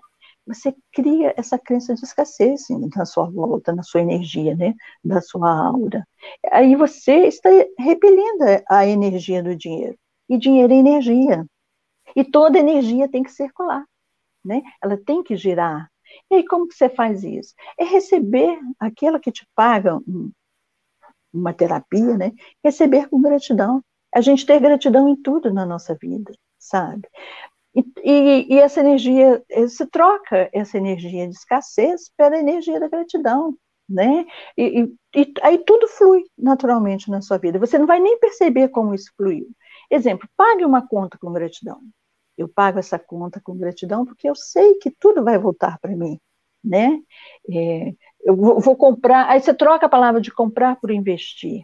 Você 0.49 0.75
cria 0.93 1.35
essa 1.37 1.59
crença 1.59 1.95
de 1.95 2.03
escassez 2.03 2.63
assim, 2.63 2.89
na 2.97 3.05
sua 3.05 3.31
volta, 3.31 3.73
na 3.75 3.83
sua 3.83 4.01
energia, 4.01 4.57
né, 4.57 4.75
da 5.05 5.21
sua 5.21 5.69
aura. 5.69 6.07
Aí 6.51 6.75
você 6.75 7.27
está 7.27 7.51
repelindo 7.79 8.45
a 8.69 8.87
energia 8.87 9.43
do 9.43 9.55
dinheiro. 9.55 9.97
E 10.29 10.39
dinheiro 10.39 10.73
é 10.73 10.77
energia. 10.77 11.47
E 12.17 12.25
toda 12.25 12.59
energia 12.59 13.09
tem 13.09 13.23
que 13.23 13.31
circular, 13.31 13.85
né? 14.45 14.63
Ela 14.83 14.97
tem 14.97 15.23
que 15.23 15.37
girar. 15.37 15.91
E 16.31 16.37
aí 16.37 16.47
como 16.47 16.67
que 16.67 16.75
você 16.75 16.89
faz 16.89 17.23
isso? 17.23 17.55
É 17.79 17.85
receber 17.85 18.59
aquela 18.81 19.21
que 19.21 19.31
te 19.31 19.47
paga 19.55 19.99
uma 21.33 21.53
terapia, 21.53 22.17
né? 22.17 22.33
Receber 22.65 23.09
com 23.09 23.21
gratidão. 23.21 23.83
A 24.15 24.23
gente 24.23 24.47
ter 24.47 24.59
gratidão 24.59 25.09
em 25.09 25.17
tudo 25.17 25.53
na 25.53 25.67
nossa 25.67 25.95
vida, 25.95 26.33
sabe? 26.59 27.07
E, 27.79 28.11
e, 28.11 28.55
e, 28.55 28.59
essa 28.59 28.81
energia, 28.81 29.43
se 29.69 29.87
troca 29.87 30.51
essa 30.53 30.77
energia 30.77 31.29
de 31.29 31.35
escassez 31.35 32.11
pela 32.17 32.37
energia 32.37 32.81
da 32.81 32.89
gratidão, 32.89 33.57
né? 33.89 34.27
E, 34.57 34.91
e, 35.15 35.33
aí 35.43 35.59
tudo 35.59 35.87
flui 35.87 36.25
naturalmente 36.37 37.09
na 37.09 37.23
sua 37.23 37.39
vida. 37.39 37.59
Você 37.59 37.79
não 37.79 37.87
vai 37.87 38.01
nem 38.01 38.19
perceber 38.19 38.69
como 38.69 38.95
isso 38.95 39.13
fluiu. 39.17 39.49
Exemplo, 39.91 40.29
pague 40.37 40.65
uma 40.65 40.87
conta 40.87 41.17
com 41.19 41.33
gratidão. 41.33 41.81
Eu 42.37 42.49
pago 42.49 42.79
essa 42.81 42.99
conta 42.99 43.41
com 43.41 43.57
gratidão 43.57 44.05
porque 44.05 44.29
eu 44.29 44.35
sei 44.35 44.75
que 44.75 44.91
tudo 44.91 45.23
vai 45.23 45.39
voltar 45.39 45.79
para 45.79 45.95
mim, 45.97 46.19
né? 46.63 47.01
É, 47.49 47.95
eu 48.23 48.37
vou, 48.37 48.61
vou 48.61 48.77
comprar, 48.77 49.29
aí 49.29 49.41
você 49.41 49.55
troca 49.55 49.87
a 49.87 49.89
palavra 49.89 50.21
de 50.21 50.33
comprar 50.33 50.77
por 50.81 50.91
investir. 50.91 51.63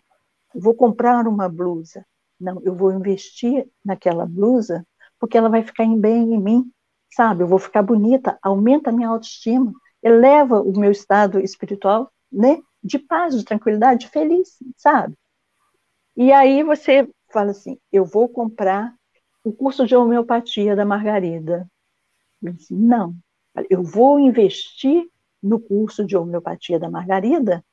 Eu 0.55 0.61
vou 0.61 0.75
comprar 0.75 1.27
uma 1.27 1.49
blusa. 1.49 2.07
Não, 2.41 2.61
eu 2.65 2.75
vou 2.75 2.93
investir 2.93 3.69
naquela 3.85 4.27
blusa 4.27 4.87
porque 5.19 5.39
ela 5.39 5.49
vai 5.49 5.63
ficar 5.63 5.85
em 5.85 5.99
bem 5.99 6.35
em 6.35 6.41
mim, 6.41 6.71
sabe? 7.11 7.43
Eu 7.43 7.47
vou 7.49 7.59
ficar 7.59 7.83
bonita, 7.83 8.39
aumenta 8.43 8.91
a 8.91 8.93
minha 8.93 9.09
autoestima, 9.09 9.73
eleva 10.03 10.61
o 10.61 10.79
meu 10.79 10.91
estado 10.91 11.41
espiritual, 11.41 12.11
né? 12.31 12.61
De 12.83 12.99
paz, 12.99 13.37
de 13.37 13.45
tranquilidade, 13.45 14.01
de 14.01 14.09
feliz, 14.09 14.59
sabe? 14.77 15.15
E 16.17 16.33
aí 16.33 16.63
você 16.63 17.09
fala 17.33 17.51
assim: 17.51 17.79
eu 17.93 18.05
vou 18.05 18.29
comprar 18.29 18.95
o 19.43 19.53
curso 19.53 19.87
de 19.87 19.95
homeopatia 19.95 20.75
da 20.77 20.85
Margarida. 20.85 21.69
Eu 22.43 22.53
disse, 22.53 22.75
não, 22.75 23.15
eu 23.71 23.83
vou 23.83 24.19
investir 24.19 25.09
no 25.43 25.61
curso 25.61 26.05
de 26.05 26.17
homeopatia 26.17 26.79
da 26.79 26.91
Margarida 26.91 27.65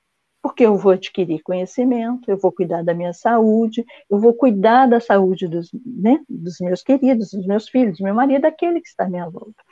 porque 0.41 0.65
eu 0.65 0.75
vou 0.75 0.93
adquirir 0.93 1.41
conhecimento, 1.43 2.29
eu 2.29 2.37
vou 2.37 2.51
cuidar 2.51 2.83
da 2.83 2.93
minha 2.93 3.13
saúde, 3.13 3.85
eu 4.09 4.19
vou 4.19 4.33
cuidar 4.33 4.87
da 4.87 4.99
saúde 4.99 5.47
dos, 5.47 5.69
né, 5.85 6.19
dos 6.27 6.59
meus 6.59 6.81
queridos, 6.81 7.31
dos 7.31 7.45
meus 7.45 7.69
filhos, 7.69 7.99
do 7.99 8.03
meu 8.03 8.15
marido, 8.15 8.41
daquele 8.41 8.81
que 8.81 8.87
está 8.87 9.05
à 9.05 9.09
minha 9.09 9.29
volta. 9.29 9.63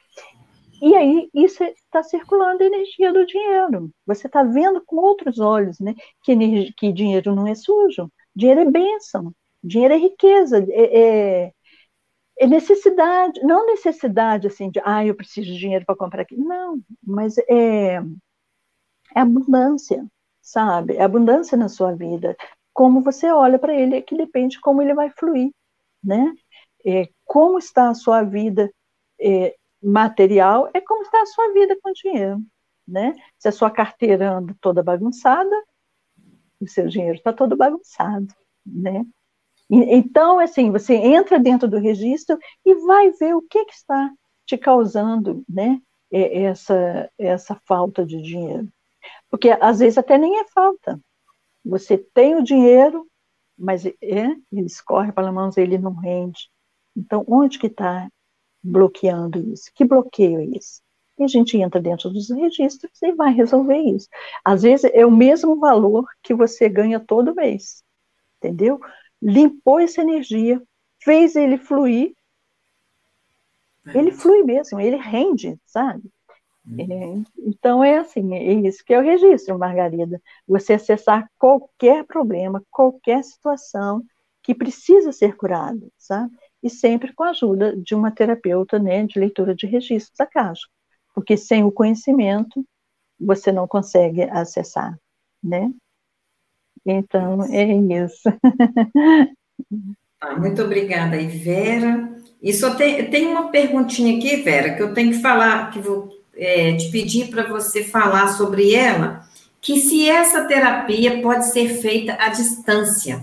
E 0.82 0.95
aí, 0.95 1.30
isso 1.34 1.63
está 1.63 2.03
circulando 2.03 2.63
a 2.63 2.67
energia 2.67 3.11
do 3.11 3.26
dinheiro. 3.26 3.91
Você 4.05 4.28
está 4.28 4.43
vendo 4.43 4.82
com 4.86 4.95
outros 4.97 5.39
olhos, 5.39 5.78
né? 5.80 5.93
Que, 6.24 6.32
energia, 6.32 6.74
que 6.78 6.93
dinheiro 6.93 7.36
não 7.36 7.47
é 7.47 7.55
sujo, 7.55 8.09
dinheiro 8.34 8.61
é 8.61 8.65
bênção, 8.65 9.34
dinheiro 9.61 9.93
é 9.93 9.97
riqueza, 9.97 10.65
é, 10.70 10.99
é, 11.47 11.53
é 12.39 12.47
necessidade, 12.47 13.41
não 13.43 13.65
necessidade 13.65 14.47
assim 14.47 14.70
de, 14.70 14.80
ah, 14.86 15.05
eu 15.05 15.15
preciso 15.15 15.51
de 15.51 15.57
dinheiro 15.57 15.86
para 15.86 15.97
comprar 15.97 16.22
aquilo. 16.22 16.45
Não, 16.45 16.80
mas 17.05 17.38
é, 17.39 17.95
é 19.15 19.20
abundância 19.20 20.05
sabe? 20.52 20.95
É 20.95 21.04
abundância 21.04 21.58
na 21.58 21.70
sua 21.70 21.93
vida. 21.93 22.36
Como 22.74 23.02
você 23.02 23.32
olha 23.32 23.60
para 23.60 23.74
ele 23.74 23.95
é 23.95 24.02
que 24.02 24.18
depende 24.18 24.56
de 24.56 24.62
como 24.62 24.82
ele 24.82 24.93
vai 24.93 25.10
fluir, 25.12 25.52
né? 26.04 26.34
É, 26.86 27.10
como 27.26 27.60
está 27.60 27.89
a 27.89 27.93
sua 27.93 28.24
vida 28.24 28.72
é, 29.22 29.56
material 29.82 30.70
é 30.74 30.82
como 30.82 31.04
está 31.04 31.22
a 31.22 31.26
sua 31.26 31.54
vida 31.54 31.78
com 31.82 31.91
dinheiro, 31.93 32.41
né? 32.88 33.16
Se 33.38 33.47
a 33.47 33.52
sua 33.52 33.70
carteira 33.70 34.32
anda 34.32 34.56
toda 34.62 34.84
bagunçada, 34.84 35.56
o 36.60 36.68
seu 36.68 36.88
dinheiro 36.88 37.16
está 37.18 37.34
todo 37.34 37.58
bagunçado, 37.58 38.28
né? 38.66 39.06
Então, 39.70 40.39
assim, 40.39 40.72
você 40.72 40.95
entra 40.95 41.39
dentro 41.39 41.68
do 41.68 41.78
registro 41.78 42.39
e 42.66 42.74
vai 42.88 43.12
ver 43.12 43.36
o 43.36 43.41
que, 43.43 43.66
que 43.66 43.74
está 43.74 44.12
te 44.45 44.58
causando, 44.58 45.43
né? 45.47 45.80
Essa, 46.12 47.12
essa 47.20 47.56
falta 47.68 48.04
de 48.04 48.20
dinheiro. 48.20 48.68
Porque 49.30 49.49
às 49.49 49.80
vezes 49.80 49.97
até 49.97 50.18
nem 50.18 50.39
é 50.39 50.45
falta. 50.47 50.99
Você 51.64 51.97
tem 51.97 52.36
o 52.36 52.43
dinheiro, 52.43 53.07
mas 53.57 53.86
é, 53.86 53.93
ele 54.01 54.66
escorre 54.66 55.12
pelas 55.12 55.34
mãos, 55.34 55.57
ele 55.57 55.78
não 55.78 55.93
rende. 55.93 56.49
Então, 56.95 57.24
onde 57.28 57.60
que 57.60 57.68
está 57.68 58.10
bloqueando 58.64 59.39
isso? 59.53 59.72
Que 59.74 59.86
bloqueio 59.86 60.39
é 60.39 60.45
isso? 60.45 60.82
E 61.18 61.24
a 61.24 61.28
gente 61.28 61.57
entra 61.57 61.82
dentro 61.82 62.10
dos 62.10 62.30
registros 62.30 63.01
e 63.01 63.12
vai 63.12 63.34
resolver 63.34 63.78
isso. 63.78 64.07
Às 64.43 64.64
vezes 64.64 64.89
é 64.93 65.05
o 65.05 65.12
mesmo 65.12 65.60
valor 65.60 66.07
que 66.24 66.34
você 66.34 66.70
ganha 66.70 66.99
todo 66.99 67.36
mês, 67.36 67.84
entendeu? 68.38 68.80
Limpou 69.22 69.80
essa 69.80 70.01
energia, 70.01 70.62
fez 70.97 71.36
ele 71.36 71.57
fluir, 71.57 72.16
ele 73.93 74.12
flui 74.12 74.43
mesmo, 74.43 74.80
ele 74.80 74.95
rende, 74.95 75.60
sabe? 75.66 76.10
É, 76.78 77.22
então 77.38 77.84
é 77.84 77.97
assim, 77.97 78.36
é 78.36 78.53
isso 78.53 78.84
que 78.86 78.93
é 78.93 78.99
o 78.99 79.03
registro, 79.03 79.57
Margarida. 79.57 80.22
Você 80.47 80.74
acessar 80.74 81.28
qualquer 81.38 82.03
problema, 82.05 82.63
qualquer 82.70 83.24
situação 83.24 84.03
que 84.43 84.53
precisa 84.53 85.11
ser 85.11 85.36
curada, 85.36 85.88
sabe? 85.97 86.32
E 86.61 86.70
sempre 86.70 87.13
com 87.13 87.24
a 87.24 87.30
ajuda 87.30 87.76
de 87.76 87.95
uma 87.95 88.11
terapeuta, 88.11 88.78
né, 88.78 89.05
de 89.05 89.20
leitura 89.20 89.55
de 89.55 89.65
registros 89.65 90.20
acásticos. 90.20 90.74
Porque 91.13 91.36
sem 91.36 91.63
o 91.63 91.72
conhecimento, 91.72 92.63
você 93.20 93.51
não 93.51 93.67
consegue 93.67 94.24
acessar, 94.24 94.97
né? 95.43 95.72
Então, 96.86 97.43
é 97.43 97.63
isso. 97.65 98.30
Muito 100.38 100.61
obrigada, 100.61 101.17
Vera. 101.17 102.17
E 102.41 102.53
só 102.53 102.76
tem, 102.76 103.09
tem 103.09 103.28
uma 103.28 103.49
perguntinha 103.49 104.17
aqui, 104.17 104.38
Vera, 104.38 104.76
que 104.76 104.82
eu 104.82 104.93
tenho 104.93 105.11
que 105.11 105.22
falar, 105.22 105.72
que 105.72 105.80
vou 105.80 106.18
é, 106.40 106.74
te 106.74 106.90
pedir 106.90 107.30
para 107.30 107.48
você 107.48 107.84
falar 107.84 108.30
sobre 108.30 108.74
ela, 108.74 109.28
que 109.62 109.80
se 109.80 110.10
essa 110.10 110.46
terapia 110.46 111.22
pode 111.22 111.48
ser 111.48 111.82
feita 111.82 112.16
à 112.20 112.30
distância. 112.30 113.22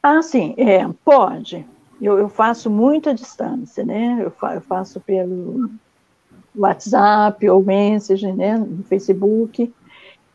Ah, 0.00 0.22
sim, 0.22 0.54
é, 0.56 0.86
pode. 1.04 1.66
Eu, 2.00 2.18
eu 2.18 2.28
faço 2.28 2.70
muito 2.70 3.10
à 3.10 3.12
distância, 3.12 3.84
né? 3.84 4.18
Eu, 4.20 4.30
fa 4.30 4.54
eu 4.54 4.60
faço 4.60 5.00
pelo 5.00 5.70
WhatsApp 6.54 7.48
ou 7.48 7.62
Messenger, 7.62 8.34
né? 8.34 8.56
No 8.56 8.84
Facebook, 8.84 9.72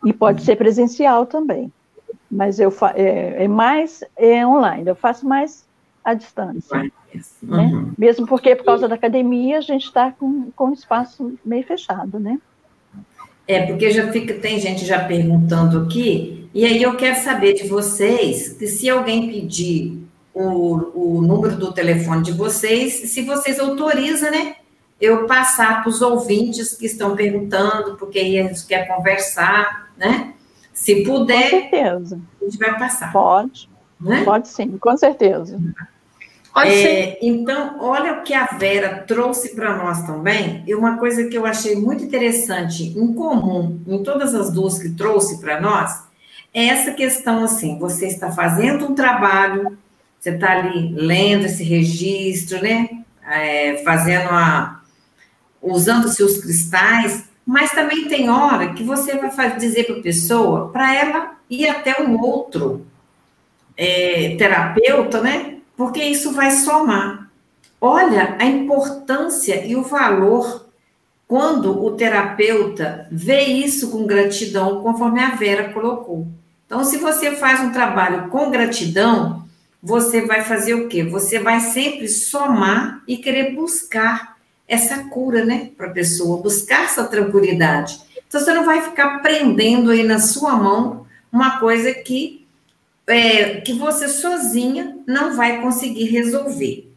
e 0.06 0.12
pode 0.12 0.42
uhum. 0.42 0.46
ser 0.46 0.58
presencial 0.58 1.26
também. 1.26 1.72
Mas 2.30 2.60
eu 2.60 2.74
é, 2.94 3.46
é 3.46 3.48
mais 3.48 4.04
é 4.18 4.46
online, 4.46 4.90
eu 4.90 4.96
faço 4.96 5.26
mais 5.26 5.66
à 6.04 6.14
distância. 6.14 6.78
Né? 6.78 6.92
Uhum. 7.44 7.92
Mesmo 7.98 8.26
porque, 8.26 8.56
por 8.56 8.66
causa 8.66 8.88
da 8.88 8.96
academia, 8.96 9.58
a 9.58 9.62
gente 9.62 9.86
está 9.86 10.12
com, 10.12 10.52
com 10.56 10.70
o 10.70 10.74
espaço 10.74 11.38
meio 11.44 11.64
fechado, 11.64 12.20
né? 12.20 12.40
É, 13.48 13.66
porque 13.66 13.92
já 13.92 14.12
fica, 14.12 14.34
tem 14.36 14.60
gente 14.60 14.86
já 14.86 15.04
perguntando 15.04 15.80
aqui, 15.80 16.50
e 16.54 16.66
aí 16.66 16.82
eu 16.82 16.96
quero 16.96 17.20
saber 17.20 17.54
de 17.54 17.68
vocês, 17.68 18.54
que 18.54 18.68
se 18.68 18.90
alguém 18.90 19.30
pedir 19.30 20.02
o, 20.34 21.18
o 21.18 21.22
número 21.22 21.56
do 21.56 21.74
telefone 21.74 22.24
de 22.24 22.32
vocês, 22.32 23.10
se 23.12 23.22
vocês 23.24 23.60
autorizam, 23.60 24.32
né? 24.32 24.56
Eu 25.00 25.26
passar 25.26 25.82
para 25.82 25.90
os 25.90 26.02
ouvintes 26.02 26.76
que 26.76 26.86
estão 26.86 27.16
perguntando, 27.16 27.98
porque 27.98 28.20
aí 28.20 28.40
a 28.40 28.44
gente 28.44 28.66
quer 28.68 28.88
conversar, 28.88 29.92
né? 29.98 30.34
Se 30.74 31.04
puder, 31.04 31.50
com 31.50 31.70
certeza. 31.70 32.22
a 32.42 32.46
gente 32.46 32.58
vai 32.58 32.78
passar. 32.78 33.12
Pode, 33.12 33.70
né? 34.00 34.24
pode 34.24 34.48
sim, 34.48 34.78
com 34.78 34.96
certeza. 34.96 35.60
É, 36.58 37.18
então, 37.26 37.78
olha 37.80 38.14
o 38.14 38.24
que 38.24 38.34
a 38.34 38.46
Vera 38.46 39.04
trouxe 39.08 39.56
para 39.56 39.78
nós 39.78 40.06
também, 40.06 40.64
e 40.68 40.76
uma 40.76 40.98
coisa 40.98 41.26
que 41.28 41.38
eu 41.38 41.46
achei 41.46 41.76
muito 41.76 42.04
interessante, 42.04 42.84
em 42.84 43.14
comum, 43.14 43.80
em 43.88 44.04
todas 44.04 44.36
as 44.36 44.52
duas 44.52 44.78
que 44.78 44.90
trouxe 44.90 45.40
para 45.40 45.62
nós, 45.62 46.04
é 46.54 46.66
essa 46.66 46.92
questão 46.92 47.44
assim: 47.44 47.80
você 47.80 48.08
está 48.08 48.32
fazendo 48.32 48.86
um 48.86 48.94
trabalho, 48.94 49.78
você 50.20 50.32
está 50.32 50.52
ali 50.52 50.94
lendo 50.94 51.46
esse 51.46 51.64
registro, 51.64 52.62
né? 52.62 52.90
É, 53.26 53.82
fazendo 53.86 54.30
a. 54.30 54.82
usando 55.62 56.10
seus 56.10 56.38
cristais, 56.38 57.30
mas 57.46 57.72
também 57.72 58.10
tem 58.10 58.30
hora 58.30 58.74
que 58.74 58.84
você 58.84 59.16
vai 59.16 59.56
dizer 59.56 59.86
para 59.86 60.00
a 60.00 60.02
pessoa, 60.02 60.70
para 60.70 60.94
ela 60.94 61.36
ir 61.50 61.68
até 61.70 62.02
um 62.02 62.20
outro 62.20 62.86
é, 63.78 64.36
terapeuta, 64.38 65.22
né? 65.22 65.61
Porque 65.76 66.04
isso 66.04 66.32
vai 66.32 66.52
somar. 66.52 67.30
Olha 67.80 68.36
a 68.40 68.46
importância 68.46 69.66
e 69.66 69.76
o 69.76 69.84
valor 69.84 70.70
quando 71.32 71.82
o 71.82 71.92
terapeuta 71.92 73.08
vê 73.10 73.44
isso 73.44 73.90
com 73.90 74.06
gratidão, 74.06 74.84
conforme 74.84 75.22
a 75.22 75.30
Vera 75.30 75.70
colocou. 75.70 76.28
Então, 76.66 76.84
se 76.84 76.98
você 76.98 77.32
faz 77.38 77.62
um 77.62 77.72
trabalho 77.72 78.28
com 78.28 78.52
gratidão, 78.52 79.46
você 79.82 80.26
vai 80.26 80.44
fazer 80.44 80.74
o 80.74 80.90
quê? 80.90 81.04
Você 81.04 81.40
vai 81.40 81.62
sempre 81.62 82.08
somar 82.10 83.02
e 83.08 83.16
querer 83.18 83.56
buscar 83.56 84.36
essa 84.68 85.06
cura, 85.06 85.46
né, 85.46 85.72
para 85.78 85.88
a 85.88 85.92
pessoa, 85.92 86.42
buscar 86.42 86.84
essa 86.84 87.06
tranquilidade. 87.06 88.02
Então, 88.28 88.40
você 88.40 88.54
não 88.54 88.66
vai 88.66 88.82
ficar 88.82 89.20
prendendo 89.20 89.92
aí 89.92 90.04
na 90.04 90.20
sua 90.20 90.54
mão 90.56 91.06
uma 91.32 91.60
coisa 91.60 91.94
que, 91.94 92.41
é, 93.08 93.62
que 93.62 93.74
você 93.74 94.08
sozinha 94.08 94.98
não 95.08 95.36
vai 95.36 95.62
conseguir 95.62 96.06
resolver. 96.06 96.92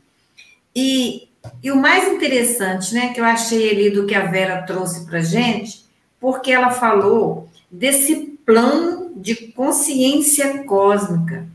E, 0.75 1.29
e 1.63 1.71
o 1.71 1.77
mais 1.77 2.09
interessante, 2.13 2.95
né, 2.95 3.13
que 3.13 3.21
eu 3.21 3.25
achei 3.25 3.71
ali 3.71 3.91
do 3.91 4.07
que 4.07 4.15
a 4.15 4.27
Vera 4.27 4.63
trouxe 4.63 5.07
para 5.07 5.21
gente, 5.21 5.85
porque 6.21 6.51
ela 6.51 6.71
falou 6.71 7.49
desse 7.71 8.39
plano 8.45 9.13
de 9.17 9.35
consciência 9.53 10.65
cósmica. 10.65 11.47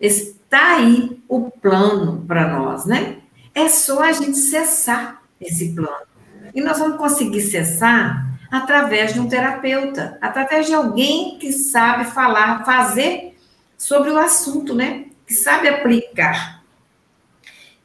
Está 0.00 0.76
aí 0.76 1.18
o 1.28 1.50
plano 1.50 2.24
para 2.26 2.48
nós, 2.48 2.84
né? 2.84 3.18
É 3.54 3.68
só 3.68 4.02
a 4.02 4.12
gente 4.12 4.36
cessar 4.36 5.22
esse 5.40 5.74
plano. 5.74 6.06
E 6.54 6.60
nós 6.60 6.78
vamos 6.78 6.98
conseguir 6.98 7.42
cessar 7.42 8.34
através 8.50 9.14
de 9.14 9.20
um 9.20 9.28
terapeuta, 9.28 10.18
através 10.20 10.66
de 10.66 10.74
alguém 10.74 11.38
que 11.38 11.52
sabe 11.52 12.04
falar, 12.04 12.64
fazer 12.64 13.33
sobre 13.76 14.10
o 14.10 14.18
assunto, 14.18 14.74
né? 14.74 15.06
Que 15.26 15.34
sabe 15.34 15.68
aplicar. 15.68 16.62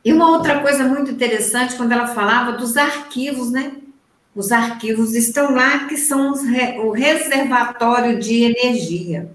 E 0.04 0.14
uma 0.14 0.30
outra 0.32 0.62
coisa 0.62 0.84
muito 0.86 1.12
interessante, 1.12 1.76
quando 1.76 1.92
ela 1.92 2.08
falava 2.08 2.54
dos 2.54 2.78
arquivos, 2.78 3.52
né? 3.52 3.74
Os 4.36 4.52
arquivos 4.52 5.14
estão 5.16 5.54
lá, 5.54 5.86
que 5.86 5.98
são 5.98 6.34
re... 6.34 6.80
o 6.80 6.92
reservatório 6.92 8.20
de 8.20 8.44
energia. 8.44 9.32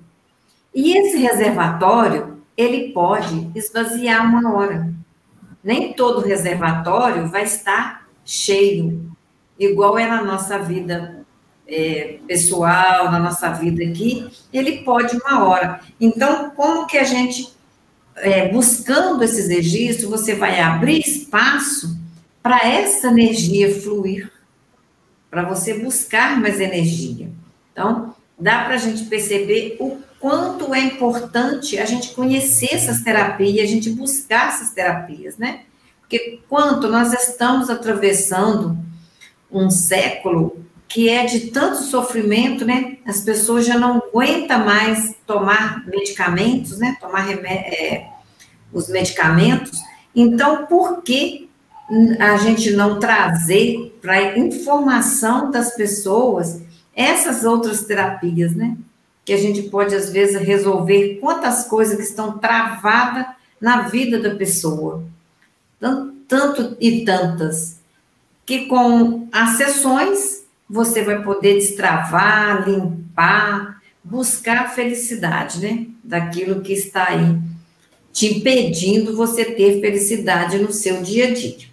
E 0.75 0.97
esse 0.97 1.19
reservatório, 1.19 2.43
ele 2.57 2.93
pode 2.93 3.51
esvaziar 3.55 4.25
uma 4.25 4.55
hora. 4.55 4.93
Nem 5.63 5.93
todo 5.93 6.21
reservatório 6.21 7.29
vai 7.29 7.45
estar 7.45 8.07
cheio, 8.25 9.11
igual 9.59 9.99
é 9.99 10.07
na 10.07 10.23
nossa 10.23 10.59
vida 10.59 11.24
é, 11.67 12.19
pessoal, 12.27 13.11
na 13.11 13.19
nossa 13.19 13.51
vida 13.51 13.83
aqui, 13.85 14.29
ele 14.53 14.83
pode 14.83 15.17
uma 15.17 15.45
hora. 15.45 15.81
Então, 16.01 16.51
como 16.51 16.87
que 16.87 16.99
a 16.99 17.05
gente, 17.05 17.53
é, 18.17 18.49
buscando 18.49 19.23
esses 19.25 19.49
registros, 19.49 20.09
você 20.09 20.35
vai 20.35 20.61
abrir 20.61 21.01
espaço 21.01 21.99
para 22.43 22.67
essa 22.69 23.09
energia 23.09 23.81
fluir, 23.81 24.31
para 25.31 25.43
você 25.43 25.75
buscar 25.75 26.39
mais 26.39 26.61
energia. 26.61 27.31
Então, 27.73 28.15
dá 28.39 28.65
para 28.65 28.75
a 28.75 28.79
gente 28.79 29.05
perceber 29.05 29.77
o 29.81 29.99
quanto 30.21 30.75
é 30.75 30.81
importante 30.81 31.79
a 31.79 31.85
gente 31.85 32.15
conhecer 32.15 32.75
essas 32.75 33.03
terapias, 33.03 33.65
a 33.65 33.71
gente 33.71 33.91
buscar 33.91 34.49
essas 34.49 34.71
terapias, 34.71 35.37
né? 35.37 35.63
Porque 36.01 36.41
quanto 36.49 36.89
nós 36.89 37.13
estamos 37.13 37.69
atravessando 37.69 38.79
um 39.51 39.71
século 39.71 40.64
que 40.89 41.09
é 41.09 41.25
de 41.25 41.51
tanto 41.51 41.83
sofrimento, 41.83 42.65
né? 42.65 42.99
As 43.05 43.21
pessoas 43.21 43.67
já 43.67 43.79
não 43.79 43.97
aguentam 43.97 44.65
mais 44.65 45.15
tomar 45.27 45.85
medicamentos, 45.87 46.79
né? 46.79 46.97
Tomar 47.01 47.31
é, 47.31 48.09
os 48.73 48.89
medicamentos. 48.89 49.81
Então, 50.15 50.67
por 50.67 51.03
que 51.03 51.49
a 52.19 52.37
gente 52.39 52.71
não 52.71 52.99
trazer 52.99 53.99
para 54.01 54.39
informação 54.39 55.51
das 55.51 55.75
pessoas 55.75 56.63
essas 56.95 57.45
outras 57.45 57.85
terapias, 57.85 58.55
né? 58.55 58.77
Que 59.25 59.33
a 59.33 59.39
gente 59.39 59.63
pode, 59.63 59.95
às 59.95 60.11
vezes, 60.11 60.41
resolver 60.41 61.19
quantas 61.21 61.65
coisas 61.65 61.97
que 61.97 62.03
estão 62.03 62.39
travadas 62.39 63.27
na 63.61 63.83
vida 63.89 64.19
da 64.19 64.35
pessoa. 64.35 65.03
Tanto, 65.81 66.15
tanto 66.29 66.77
e 66.81 67.05
tantas. 67.05 67.81
Que 68.47 68.67
com 68.67 69.29
as 69.33 69.57
sessões 69.57 70.44
você 70.69 71.03
vai 71.03 71.23
poder 71.23 71.55
destravar, 71.55 72.69
limpar, 72.69 73.81
buscar 74.03 74.65
a 74.65 74.69
felicidade, 74.69 75.61
né? 75.61 75.87
Daquilo 76.03 76.61
que 76.61 76.73
está 76.73 77.09
aí 77.09 77.39
te 78.13 78.39
impedindo 78.39 79.17
você 79.17 79.45
ter 79.45 79.81
felicidade 79.81 80.59
no 80.59 80.73
seu 80.73 81.03
dia 81.03 81.29
a 81.29 81.35
dia. 81.35 81.67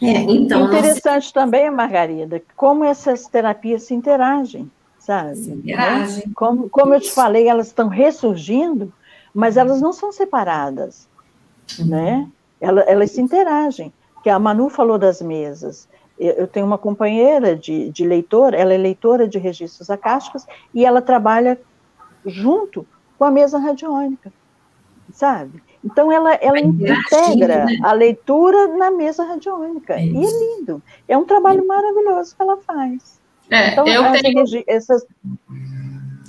É, 0.00 0.18
então, 0.22 0.66
Interessante 0.66 1.32
também, 1.32 1.70
Margarida, 1.70 2.42
como 2.56 2.84
essas 2.84 3.26
terapias 3.26 3.82
se 3.84 3.94
interagem, 3.94 4.70
sabe? 4.98 5.36
Se 5.36 5.50
interagem. 5.50 6.26
Né? 6.26 6.32
Como, 6.34 6.68
como 6.70 6.94
eu 6.94 7.00
te 7.00 7.10
falei, 7.10 7.48
elas 7.48 7.68
estão 7.68 7.88
ressurgindo, 7.88 8.92
mas 9.34 9.56
elas 9.56 9.80
não 9.80 9.92
são 9.92 10.12
separadas, 10.12 11.08
uhum. 11.78 11.86
né? 11.86 12.28
Elas, 12.60 12.84
elas 12.86 13.10
se 13.10 13.20
interagem. 13.20 13.92
Que 14.22 14.30
a 14.30 14.38
Manu 14.38 14.68
falou 14.68 14.98
das 14.98 15.20
mesas 15.20 15.88
eu 16.18 16.46
tenho 16.46 16.66
uma 16.66 16.78
companheira 16.78 17.56
de, 17.56 17.90
de 17.90 18.06
leitora, 18.06 18.56
ela 18.56 18.72
é 18.72 18.78
leitora 18.78 19.26
de 19.26 19.38
registros 19.38 19.90
acásticos 19.90 20.46
e 20.74 20.84
ela 20.84 21.02
trabalha 21.02 21.60
junto 22.24 22.86
com 23.18 23.24
a 23.24 23.30
mesa 23.30 23.58
radiônica, 23.58 24.32
sabe? 25.12 25.62
Então 25.84 26.12
ela, 26.12 26.34
ela 26.34 26.60
integra 26.60 27.64
né? 27.64 27.78
a 27.82 27.92
leitura 27.92 28.68
na 28.68 28.90
mesa 28.90 29.24
radiônica. 29.24 29.94
É 29.94 30.04
e 30.04 30.16
é 30.16 30.30
lindo. 30.30 30.82
É 31.08 31.16
um 31.16 31.24
trabalho 31.24 31.66
maravilhoso 31.66 32.36
que 32.36 32.42
ela 32.42 32.56
faz. 32.58 33.20
É, 33.50 33.72
então, 33.72 33.86
eu 33.86 34.12
tenho... 34.12 34.44
essas... 34.66 35.04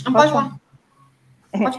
Não 0.03 0.11
pode 0.11 0.31
falar. 0.31 0.57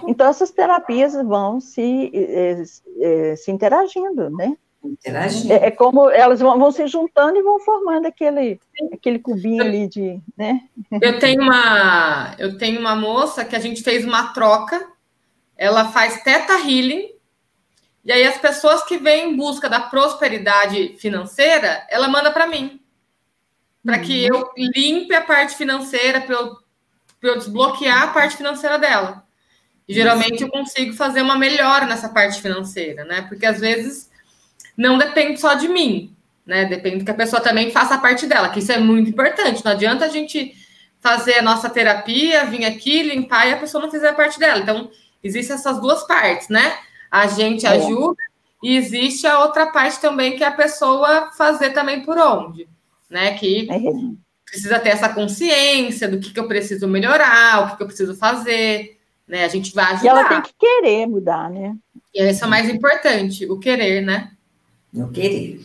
Então, 0.06 0.28
essas 0.28 0.52
terapias 0.52 1.14
vão 1.14 1.60
se, 1.60 2.12
eh, 2.14 3.34
se 3.36 3.50
interagindo, 3.50 4.30
né? 4.30 4.56
Interagindo. 4.84 5.52
É, 5.52 5.66
é, 5.66 5.70
como 5.70 6.10
elas 6.10 6.40
vão, 6.40 6.58
vão, 6.58 6.70
se 6.70 6.86
juntando 6.86 7.38
e 7.38 7.42
vão 7.42 7.58
formando 7.58 8.06
aquele, 8.06 8.60
aquele 8.92 9.18
cubinho 9.18 9.62
ali 9.62 9.88
de. 9.88 10.20
Né? 10.36 10.60
Eu 11.00 11.18
tenho 11.18 11.42
uma 11.42 12.34
eu 12.38 12.58
tenho 12.58 12.78
uma 12.78 12.94
moça 12.94 13.44
que 13.44 13.56
a 13.56 13.58
gente 13.58 13.82
fez 13.82 14.04
uma 14.04 14.34
troca, 14.34 14.86
ela 15.56 15.86
faz 15.86 16.22
teta 16.22 16.52
healing, 16.54 17.08
e 18.04 18.12
aí 18.12 18.24
as 18.24 18.36
pessoas 18.36 18.84
que 18.84 18.98
vêm 18.98 19.30
em 19.30 19.36
busca 19.36 19.68
da 19.68 19.80
prosperidade 19.80 20.96
financeira, 20.98 21.86
ela 21.88 22.06
manda 22.06 22.30
para 22.30 22.46
mim. 22.46 22.80
Para 23.82 23.98
que 23.98 24.28
uhum. 24.30 24.38
eu 24.38 24.70
limpe 24.74 25.14
a 25.14 25.22
parte 25.22 25.56
financeira, 25.56 26.20
para 26.20 26.34
eu, 26.34 26.56
eu 27.22 27.38
desbloquear 27.38 28.02
a 28.02 28.08
parte 28.08 28.36
financeira 28.36 28.78
dela. 28.78 29.24
E 29.86 29.94
geralmente 29.94 30.42
eu 30.42 30.48
consigo 30.48 30.94
fazer 30.94 31.20
uma 31.20 31.38
melhora 31.38 31.86
nessa 31.86 32.08
parte 32.08 32.40
financeira, 32.40 33.04
né? 33.04 33.22
Porque 33.22 33.44
às 33.44 33.60
vezes 33.60 34.10
não 34.76 34.98
depende 34.98 35.40
só 35.40 35.54
de 35.54 35.68
mim, 35.68 36.14
né? 36.46 36.64
Depende 36.64 37.04
que 37.04 37.10
a 37.10 37.14
pessoa 37.14 37.40
também 37.40 37.70
faça 37.70 37.94
a 37.94 37.98
parte 37.98 38.26
dela, 38.26 38.48
que 38.48 38.58
isso 38.58 38.72
é 38.72 38.78
muito 38.78 39.10
importante. 39.10 39.64
Não 39.64 39.72
adianta 39.72 40.04
a 40.04 40.08
gente 40.08 40.54
fazer 41.00 41.38
a 41.38 41.42
nossa 41.42 41.68
terapia, 41.68 42.46
vir 42.46 42.64
aqui, 42.64 43.02
limpar 43.02 43.46
e 43.46 43.52
a 43.52 43.58
pessoa 43.58 43.82
não 43.82 43.90
fizer 43.90 44.08
a 44.08 44.14
parte 44.14 44.38
dela. 44.38 44.60
Então, 44.60 44.90
existem 45.22 45.54
essas 45.54 45.80
duas 45.80 46.06
partes, 46.06 46.48
né? 46.48 46.78
A 47.10 47.26
gente 47.26 47.66
é. 47.66 47.70
ajuda 47.70 48.16
e 48.62 48.76
existe 48.76 49.26
a 49.26 49.40
outra 49.40 49.66
parte 49.66 50.00
também 50.00 50.36
que 50.36 50.42
é 50.42 50.46
a 50.46 50.52
pessoa 50.52 51.30
fazer 51.36 51.70
também 51.70 52.02
por 52.02 52.16
onde, 52.18 52.66
né? 53.08 53.34
Que 53.34 53.68
é. 53.70 53.78
precisa 54.46 54.78
ter 54.78 54.90
essa 54.90 55.08
consciência 55.10 56.08
do 56.08 56.18
que, 56.18 56.32
que 56.32 56.40
eu 56.40 56.48
preciso 56.48 56.88
melhorar, 56.88 57.60
o 57.60 57.70
que, 57.70 57.76
que 57.76 57.82
eu 57.82 57.86
preciso 57.86 58.16
fazer, 58.16 58.98
né? 59.28 59.44
A 59.44 59.48
gente 59.48 59.74
vai 59.74 59.92
ajudar. 59.92 60.04
E 60.04 60.08
ela 60.08 60.24
tem 60.24 60.42
que 60.42 60.54
querer 60.58 61.06
mudar, 61.06 61.50
né? 61.50 61.76
E 62.14 62.22
esse 62.22 62.42
é 62.42 62.46
o 62.46 62.50
mais 62.50 62.68
importante, 62.68 63.46
o 63.50 63.58
querer, 63.58 64.00
né? 64.00 64.33
No 64.94 65.10
querer. 65.10 65.60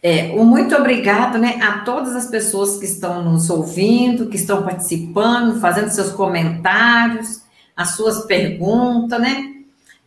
É, 0.00 0.26
um 0.36 0.44
muito 0.44 0.76
obrigado 0.76 1.38
né, 1.38 1.58
a 1.60 1.80
todas 1.80 2.14
as 2.14 2.26
pessoas 2.26 2.78
que 2.78 2.84
estão 2.84 3.24
nos 3.24 3.50
ouvindo, 3.50 4.28
que 4.28 4.36
estão 4.36 4.62
participando, 4.62 5.60
fazendo 5.60 5.88
seus 5.90 6.12
comentários, 6.12 7.42
as 7.76 7.90
suas 7.90 8.24
perguntas, 8.26 9.20
né? 9.20 9.54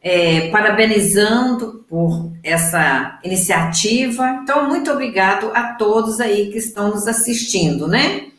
É, 0.03 0.49
parabenizando 0.49 1.85
por 1.87 2.31
essa 2.43 3.19
iniciativa. 3.23 4.39
Então, 4.41 4.67
muito 4.67 4.89
obrigado 4.89 5.51
a 5.53 5.75
todos 5.75 6.19
aí 6.19 6.51
que 6.51 6.57
estão 6.57 6.89
nos 6.89 7.07
assistindo, 7.07 7.87
né? 7.87 8.31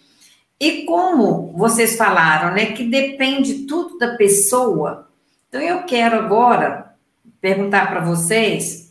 E 0.59 0.85
como 0.85 1.53
vocês 1.57 1.97
falaram, 1.97 2.55
né, 2.55 2.67
que 2.67 2.85
depende 2.85 3.67
tudo 3.67 3.99
da 3.99 4.17
pessoa, 4.17 5.09
então 5.49 5.61
eu 5.61 5.83
quero 5.83 6.17
agora 6.17 6.95
perguntar 7.41 7.91
para 7.91 8.01
vocês 8.01 8.82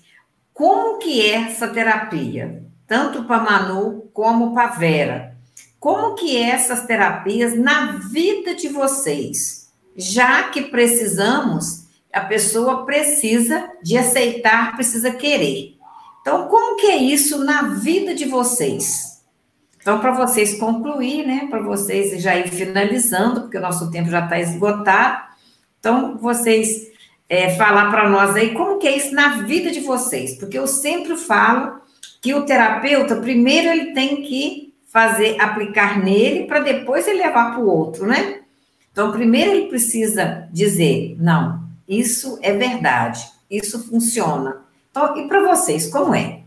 como 0.54 0.98
que 1.00 1.22
é 1.22 1.36
essa 1.36 1.68
terapia? 1.68 2.64
Tanto 2.88 3.24
para 3.24 3.44
Manu 3.44 4.10
como 4.14 4.54
para 4.54 4.68
Vera. 4.68 5.38
Como 5.80 6.16
que 6.16 6.38
é 6.38 6.50
essas 6.50 6.86
terapias 6.86 7.58
na 7.58 7.94
vida 7.94 8.54
de 8.54 8.68
vocês? 8.68 9.72
Já 9.96 10.50
que 10.50 10.64
precisamos 10.64 11.82
a 12.14 12.22
pessoa 12.22 12.86
precisa 12.86 13.72
de 13.82 13.98
aceitar, 13.98 14.76
precisa 14.76 15.12
querer. 15.12 15.78
Então, 16.22 16.48
como 16.48 16.76
que 16.76 16.88
é 16.88 16.98
isso 16.98 17.44
na 17.44 17.64
vida 17.70 18.14
de 18.14 18.26
vocês? 18.26 19.24
Então, 19.78 20.00
para 20.00 20.12
vocês 20.12 20.60
concluir, 20.60 21.26
né, 21.26 21.48
para 21.50 21.62
vocês 21.62 22.22
já 22.22 22.36
ir 22.36 22.50
finalizando, 22.50 23.42
porque 23.42 23.58
o 23.58 23.62
nosso 23.62 23.90
tempo 23.90 24.10
já 24.10 24.24
está 24.24 24.40
esgotado, 24.40 25.32
então, 25.80 26.18
vocês 26.18 26.91
é, 27.32 27.56
falar 27.56 27.90
para 27.90 28.10
nós 28.10 28.36
aí 28.36 28.54
como 28.54 28.78
que 28.78 28.86
é 28.86 28.98
isso 28.98 29.16
na 29.16 29.38
vida 29.44 29.72
de 29.72 29.80
vocês, 29.80 30.38
porque 30.38 30.60
eu 30.60 30.68
sempre 30.68 31.16
falo 31.16 31.80
que 32.22 32.34
o 32.34 32.46
terapeuta, 32.46 33.16
primeiro 33.16 33.70
ele 33.70 33.94
tem 33.94 34.22
que 34.22 34.74
fazer, 34.88 35.40
aplicar 35.40 36.04
nele, 36.04 36.46
para 36.46 36.60
depois 36.60 37.08
ele 37.08 37.24
levar 37.24 37.52
para 37.52 37.62
o 37.62 37.70
outro, 37.70 38.06
né? 38.06 38.42
Então, 38.92 39.14
primeiro 39.14 39.52
ele 39.52 39.68
precisa 39.68 40.50
dizer, 40.52 41.16
não, 41.18 41.64
isso 41.88 42.38
é 42.42 42.52
verdade, 42.52 43.26
isso 43.50 43.88
funciona. 43.88 44.66
Então, 44.92 45.18
e 45.18 45.30
para 45.30 45.40
vocês, 45.48 45.90
como 45.90 46.14
é? 46.14 46.42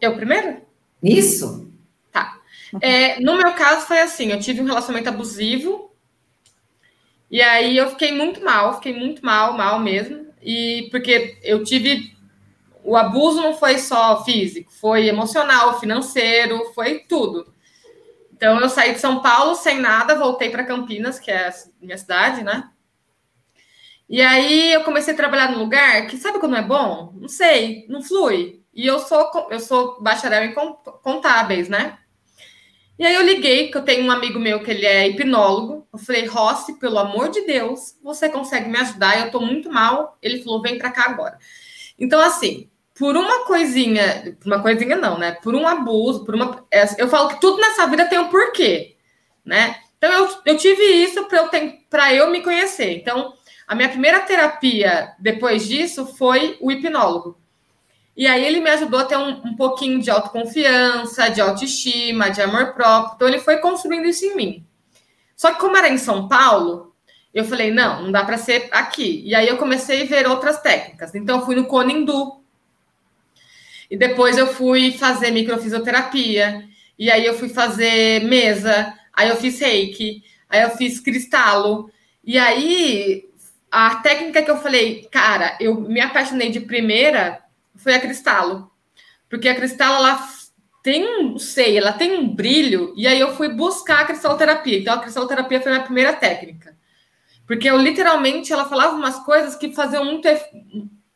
Eu 0.00 0.14
primeiro? 0.14 0.58
Isso. 1.02 1.68
Tá. 2.12 2.38
É, 2.80 3.18
no 3.18 3.36
meu 3.36 3.54
caso 3.54 3.86
foi 3.86 3.98
assim, 3.98 4.30
eu 4.30 4.38
tive 4.38 4.60
um 4.60 4.66
relacionamento 4.66 5.08
abusivo, 5.08 5.85
e 7.30 7.42
aí 7.42 7.76
eu 7.76 7.90
fiquei 7.90 8.12
muito 8.12 8.44
mal, 8.44 8.74
fiquei 8.74 8.94
muito 8.94 9.24
mal, 9.24 9.52
mal 9.54 9.78
mesmo. 9.80 10.26
E 10.42 10.88
porque 10.90 11.38
eu 11.42 11.64
tive 11.64 12.16
o 12.86 12.96
abuso 12.96 13.42
não 13.42 13.52
foi 13.52 13.78
só 13.78 14.24
físico, 14.24 14.72
foi 14.72 15.08
emocional, 15.08 15.80
financeiro, 15.80 16.72
foi 16.72 17.00
tudo. 17.00 17.52
Então 18.32 18.60
eu 18.60 18.68
saí 18.68 18.92
de 18.92 19.00
São 19.00 19.20
Paulo 19.20 19.56
sem 19.56 19.80
nada, 19.80 20.14
voltei 20.14 20.50
para 20.50 20.64
Campinas, 20.64 21.18
que 21.18 21.30
é 21.30 21.48
a 21.48 21.52
minha 21.80 21.98
cidade, 21.98 22.44
né? 22.44 22.70
E 24.08 24.22
aí 24.22 24.72
eu 24.72 24.84
comecei 24.84 25.14
a 25.14 25.16
trabalhar 25.16 25.50
num 25.50 25.58
lugar 25.58 26.06
que 26.06 26.16
sabe 26.16 26.38
quando 26.38 26.54
é 26.54 26.62
bom? 26.62 27.12
Não 27.16 27.28
sei, 27.28 27.84
não 27.88 28.00
flui. 28.00 28.62
E 28.72 28.86
eu 28.86 29.00
sou 29.00 29.48
eu 29.50 29.58
sou 29.58 30.00
bacharel 30.00 30.44
em 30.44 30.54
contábeis, 31.02 31.68
né? 31.68 31.98
E 32.98 33.04
aí 33.04 33.14
eu 33.14 33.22
liguei, 33.22 33.70
que 33.70 33.76
eu 33.76 33.82
tenho 33.82 34.06
um 34.06 34.10
amigo 34.10 34.38
meu 34.38 34.62
que 34.62 34.70
ele 34.70 34.86
é 34.86 35.08
hipnólogo. 35.08 35.86
Eu 35.92 35.98
falei, 35.98 36.24
Rossi, 36.26 36.78
pelo 36.78 36.98
amor 36.98 37.28
de 37.28 37.42
Deus, 37.42 37.94
você 38.02 38.28
consegue 38.28 38.68
me 38.68 38.78
ajudar? 38.78 39.18
Eu 39.18 39.30
tô 39.30 39.40
muito 39.40 39.70
mal. 39.70 40.16
Ele 40.22 40.42
falou, 40.42 40.62
vem 40.62 40.78
para 40.78 40.90
cá 40.90 41.04
agora. 41.04 41.38
Então, 41.98 42.20
assim, 42.20 42.70
por 42.98 43.14
uma 43.16 43.44
coisinha, 43.44 44.36
uma 44.44 44.62
coisinha 44.62 44.96
não, 44.96 45.18
né? 45.18 45.32
Por 45.32 45.54
um 45.54 45.66
abuso, 45.66 46.24
por 46.24 46.34
uma. 46.34 46.64
É, 46.70 46.84
eu 46.98 47.08
falo 47.08 47.28
que 47.28 47.40
tudo 47.40 47.60
nessa 47.60 47.86
vida 47.86 48.06
tem 48.06 48.18
um 48.18 48.28
porquê, 48.28 48.96
né? 49.44 49.76
Então 49.98 50.10
eu, 50.12 50.28
eu 50.46 50.56
tive 50.56 50.82
isso 50.82 51.24
para 51.24 51.38
eu, 51.38 51.50
para 51.90 52.14
eu 52.14 52.30
me 52.30 52.42
conhecer. 52.42 52.92
Então, 52.96 53.34
a 53.66 53.74
minha 53.74 53.88
primeira 53.88 54.20
terapia 54.20 55.14
depois 55.18 55.68
disso 55.68 56.06
foi 56.16 56.56
o 56.60 56.70
hipnólogo. 56.70 57.38
E 58.16 58.26
aí 58.26 58.44
ele 58.44 58.60
me 58.60 58.70
ajudou 58.70 59.00
a 59.00 59.04
ter 59.04 59.16
um, 59.16 59.28
um 59.44 59.56
pouquinho 59.56 60.00
de 60.00 60.10
autoconfiança, 60.10 61.28
de 61.28 61.40
autoestima, 61.40 62.30
de 62.30 62.40
amor 62.40 62.72
próprio. 62.72 63.14
Então 63.14 63.28
ele 63.28 63.40
foi 63.40 63.58
construindo 63.58 64.06
isso 64.06 64.24
em 64.24 64.34
mim. 64.34 64.66
Só 65.36 65.52
que 65.52 65.60
como 65.60 65.76
era 65.76 65.88
em 65.88 65.98
São 65.98 66.26
Paulo, 66.26 66.94
eu 67.34 67.44
falei, 67.44 67.70
não, 67.70 68.04
não 68.04 68.12
dá 68.12 68.24
para 68.24 68.38
ser 68.38 68.68
aqui. 68.72 69.22
E 69.26 69.34
aí 69.34 69.46
eu 69.46 69.58
comecei 69.58 70.02
a 70.02 70.06
ver 70.06 70.26
outras 70.26 70.60
técnicas. 70.62 71.14
Então 71.14 71.40
eu 71.40 71.44
fui 71.44 71.54
no 71.54 71.66
Conindu, 71.66 72.40
e 73.90 73.96
depois 73.96 74.36
eu 74.36 74.46
fui 74.46 74.92
fazer 74.92 75.30
microfisioterapia. 75.30 76.64
E 76.98 77.10
aí 77.10 77.24
eu 77.24 77.34
fui 77.34 77.48
fazer 77.48 78.24
mesa. 78.24 78.92
Aí 79.12 79.28
eu 79.28 79.36
fiz 79.36 79.60
reiki. 79.60 80.22
Aí 80.48 80.62
eu 80.62 80.70
fiz 80.70 81.00
cristalo. 81.00 81.90
E 82.24 82.38
aí 82.38 83.28
a 83.70 83.96
técnica 83.96 84.42
que 84.42 84.50
eu 84.50 84.58
falei, 84.58 85.06
cara, 85.10 85.56
eu 85.60 85.80
me 85.80 86.00
apaixonei 86.00 86.50
de 86.50 86.60
primeira 86.60 87.40
foi 87.86 87.94
a 87.94 88.00
cristalo. 88.00 88.68
Porque 89.28 89.48
a 89.48 89.54
cristalo, 89.54 89.94
ela 89.94 90.18
tem 90.82 91.06
um, 91.06 91.38
sei, 91.38 91.78
ela 91.78 91.92
tem 91.92 92.18
um 92.18 92.34
brilho. 92.34 92.92
E 92.96 93.06
aí 93.06 93.20
eu 93.20 93.36
fui 93.36 93.48
buscar 93.48 94.00
a 94.00 94.04
cristaloterapia. 94.04 94.80
Então 94.80 94.94
a 94.94 94.98
cristaloterapia 94.98 95.60
foi 95.60 95.70
a 95.70 95.74
minha 95.76 95.84
primeira 95.84 96.12
técnica. 96.12 96.76
Porque 97.46 97.70
eu 97.70 97.76
literalmente, 97.76 98.52
ela 98.52 98.68
falava 98.68 98.96
umas 98.96 99.20
coisas 99.20 99.54
que 99.54 99.72
faziam 99.72 100.04
muito 100.04 100.26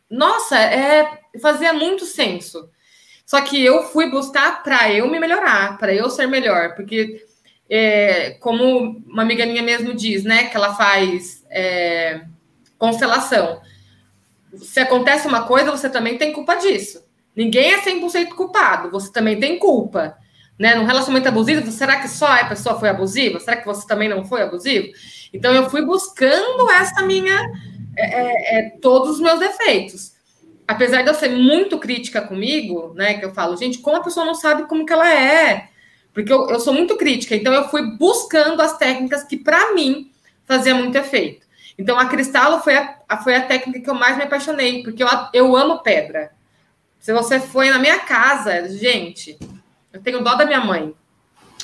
nossa, 0.08 0.56
é, 0.56 1.22
fazia 1.42 1.72
muito 1.72 2.04
senso. 2.04 2.70
Só 3.26 3.40
que 3.40 3.64
eu 3.64 3.82
fui 3.82 4.08
buscar 4.08 4.62
para 4.62 4.92
eu 4.92 5.10
me 5.10 5.18
melhorar, 5.18 5.76
para 5.76 5.92
eu 5.92 6.08
ser 6.08 6.28
melhor, 6.28 6.76
porque 6.76 7.24
é, 7.68 8.30
como 8.40 9.02
uma 9.08 9.22
amiga 9.22 9.44
minha 9.44 9.62
mesmo 9.62 9.92
diz, 9.92 10.22
né, 10.22 10.44
que 10.44 10.56
ela 10.56 10.74
faz 10.74 11.44
é, 11.50 12.22
constelação. 12.78 13.60
Se 14.56 14.80
acontece 14.80 15.26
uma 15.26 15.44
coisa, 15.44 15.70
você 15.70 15.88
também 15.88 16.18
tem 16.18 16.32
culpa 16.32 16.56
disso. 16.56 17.04
Ninguém 17.34 17.72
é 17.72 17.80
100% 17.80 18.30
culpado, 18.30 18.90
você 18.90 19.12
também 19.12 19.38
tem 19.38 19.58
culpa. 19.58 20.16
Né? 20.58 20.74
Num 20.74 20.84
relacionamento 20.84 21.28
abusivo, 21.28 21.70
será 21.70 22.00
que 22.00 22.08
só 22.08 22.26
a 22.26 22.44
pessoa 22.44 22.78
foi 22.78 22.88
abusiva? 22.88 23.40
Será 23.40 23.56
que 23.56 23.64
você 23.64 23.86
também 23.86 24.08
não 24.08 24.24
foi 24.24 24.42
abusivo? 24.42 24.88
Então, 25.32 25.54
eu 25.54 25.70
fui 25.70 25.82
buscando 25.82 26.70
essa 26.70 27.02
minha 27.02 27.50
é, 27.96 28.04
é, 28.04 28.58
é, 28.58 28.70
todos 28.80 29.12
os 29.12 29.20
meus 29.20 29.38
defeitos. 29.38 30.12
Apesar 30.66 31.02
de 31.02 31.08
eu 31.08 31.14
ser 31.14 31.30
muito 31.30 31.78
crítica 31.78 32.20
comigo, 32.20 32.92
né? 32.94 33.14
Que 33.14 33.24
eu 33.24 33.32
falo, 33.32 33.56
gente, 33.56 33.78
como 33.78 33.96
a 33.96 34.02
pessoa 34.02 34.26
não 34.26 34.34
sabe 34.34 34.68
como 34.68 34.84
que 34.84 34.92
ela 34.92 35.12
é? 35.12 35.68
Porque 36.12 36.32
eu, 36.32 36.48
eu 36.48 36.60
sou 36.60 36.72
muito 36.72 36.96
crítica, 36.96 37.34
então 37.34 37.52
eu 37.52 37.68
fui 37.68 37.96
buscando 37.96 38.60
as 38.60 38.76
técnicas 38.76 39.24
que, 39.24 39.36
para 39.36 39.74
mim, 39.74 40.10
fazia 40.44 40.74
muito 40.74 40.96
efeito. 40.96 41.46
Então, 41.80 41.98
a 41.98 42.04
cristalo 42.04 42.60
foi 42.60 42.76
a, 42.76 43.16
foi 43.24 43.34
a 43.34 43.46
técnica 43.46 43.80
que 43.80 43.88
eu 43.88 43.94
mais 43.94 44.14
me 44.14 44.24
apaixonei, 44.24 44.82
porque 44.82 45.02
eu, 45.02 45.08
eu 45.32 45.56
amo 45.56 45.82
pedra. 45.82 46.30
Se 46.98 47.10
você 47.10 47.40
foi 47.40 47.70
na 47.70 47.78
minha 47.78 48.00
casa, 48.00 48.68
gente, 48.68 49.38
eu 49.90 50.02
tenho 50.02 50.22
dó 50.22 50.34
da 50.34 50.44
minha 50.44 50.60
mãe. 50.60 50.94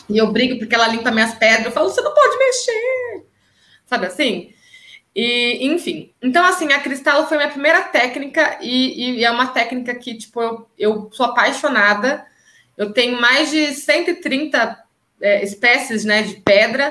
E 0.09 0.17
eu 0.17 0.33
brigo 0.33 0.59
porque 0.59 0.75
ela 0.75 0.89
limpa 0.89 1.11
minhas 1.11 1.35
pedras. 1.35 1.67
Eu 1.67 1.73
falo, 1.73 1.91
você 1.91 2.01
não 2.01 2.15
pode 2.15 2.39
mexer. 2.39 3.27
Sabe 3.85 4.07
assim? 4.07 4.55
E, 5.15 5.67
enfim. 5.67 6.15
Então, 6.23 6.43
assim, 6.47 6.73
a 6.73 6.81
Cristalo 6.81 7.27
foi 7.27 7.37
minha 7.37 7.51
primeira 7.51 7.83
técnica 7.83 8.57
e, 8.63 9.19
e 9.19 9.25
é 9.25 9.31
uma 9.31 9.49
técnica 9.49 9.95
que, 9.95 10.15
tipo, 10.15 10.41
eu, 10.41 10.67
eu 10.79 11.11
sou 11.13 11.27
apaixonada. 11.27 12.25
Eu 12.75 12.91
tenho 12.95 13.21
mais 13.21 13.51
de 13.51 13.75
130 13.75 14.83
é, 15.21 15.45
espécies, 15.45 16.07
né, 16.07 16.23
de 16.23 16.37
pedra. 16.37 16.91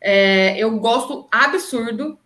É, 0.00 0.56
eu 0.56 0.78
gosto 0.78 1.26
absurdo. 1.32 2.16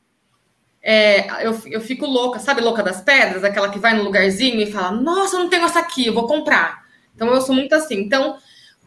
É, 0.83 1.47
eu, 1.47 1.61
eu 1.67 1.81
fico 1.81 2.07
louca, 2.07 2.39
sabe, 2.39 2.61
louca 2.61 2.83
das 2.83 3.01
pedras? 3.01 3.45
Aquela 3.45 3.69
que 3.69 3.79
vai 3.79 3.95
no 3.95 4.03
lugarzinho 4.03 4.61
e 4.61 4.73
fala, 4.73 4.93
nossa, 4.93 5.37
eu 5.37 5.41
não 5.41 5.49
tenho 5.51 5.65
essa 5.65 5.79
aqui, 5.79 6.07
eu 6.07 6.15
vou 6.15 6.27
comprar. 6.27 6.85
Então, 7.15 7.29
eu 7.29 7.41
sou 7.41 7.55
muito 7.55 7.75
assim. 7.75 7.97
Então, 7.97 8.39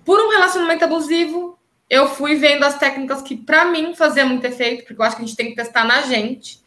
por 0.04 0.20
um 0.20 0.30
relacionamento 0.30 0.84
abusivo, 0.84 1.58
eu 1.90 2.08
fui 2.08 2.36
vendo 2.36 2.64
as 2.64 2.78
técnicas 2.78 3.22
que, 3.22 3.36
para 3.36 3.66
mim, 3.66 3.94
fazia 3.94 4.26
muito 4.26 4.46
efeito, 4.46 4.86
porque 4.86 5.00
eu 5.00 5.06
acho 5.06 5.16
que 5.16 5.22
a 5.22 5.26
gente 5.26 5.38
tem 5.38 5.50
que 5.50 5.56
testar 5.56 5.86
na 5.86 6.02
gente. 6.02 6.62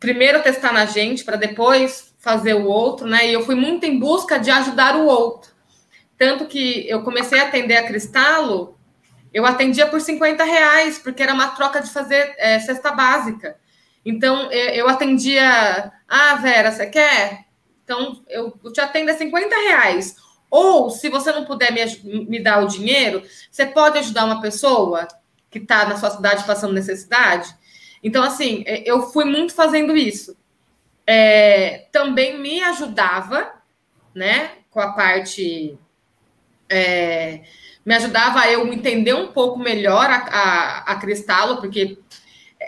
Primeiro 0.00 0.42
testar 0.42 0.72
na 0.72 0.86
gente, 0.86 1.24
para 1.24 1.36
depois 1.36 2.14
fazer 2.18 2.54
o 2.54 2.64
outro, 2.64 3.06
né? 3.06 3.28
E 3.28 3.32
eu 3.32 3.44
fui 3.44 3.54
muito 3.54 3.84
em 3.84 3.98
busca 3.98 4.38
de 4.38 4.50
ajudar 4.50 4.96
o 4.96 5.06
outro. 5.06 5.50
Tanto 6.16 6.46
que 6.46 6.88
eu 6.88 7.02
comecei 7.02 7.40
a 7.40 7.44
atender 7.44 7.76
a 7.76 7.86
Cristalo, 7.86 8.78
eu 9.34 9.44
atendia 9.44 9.86
por 9.86 10.00
50 10.00 10.44
reais, 10.44 10.98
porque 10.98 11.22
era 11.22 11.34
uma 11.34 11.48
troca 11.48 11.80
de 11.80 11.90
fazer 11.90 12.34
é, 12.38 12.58
cesta 12.60 12.92
básica. 12.92 13.56
Então, 14.04 14.50
eu 14.50 14.88
atendia, 14.88 15.92
ah, 16.08 16.34
Vera, 16.36 16.72
você 16.72 16.86
quer? 16.86 17.46
Então, 17.84 18.22
eu 18.28 18.52
te 18.72 18.80
atendo 18.80 19.10
a 19.10 19.14
50 19.14 19.54
reais. 19.54 20.16
Ou, 20.50 20.90
se 20.90 21.08
você 21.08 21.32
não 21.32 21.44
puder 21.44 21.72
me, 21.72 22.26
me 22.26 22.38
dar 22.38 22.62
o 22.62 22.68
dinheiro, 22.68 23.22
você 23.50 23.64
pode 23.64 23.98
ajudar 23.98 24.26
uma 24.26 24.40
pessoa 24.40 25.08
que 25.50 25.58
está 25.58 25.86
na 25.86 25.96
sua 25.96 26.10
cidade 26.10 26.44
passando 26.44 26.74
necessidade? 26.74 27.54
Então, 28.02 28.22
assim, 28.22 28.64
é, 28.66 28.82
eu 28.84 29.02
fui 29.02 29.24
muito 29.24 29.54
fazendo 29.54 29.96
isso. 29.96 30.36
É, 31.06 31.86
também 31.92 32.38
me 32.38 32.62
ajudava, 32.62 33.52
né, 34.14 34.50
com 34.70 34.80
a 34.80 34.92
parte. 34.92 35.78
É, 36.68 37.40
me 37.84 37.94
ajudava 37.94 38.46
eu 38.48 38.70
entender 38.72 39.14
um 39.14 39.28
pouco 39.28 39.58
melhor 39.58 40.08
a, 40.08 40.16
a, 40.16 40.78
a 40.92 40.96
Cristalo, 40.96 41.60
porque 41.60 41.98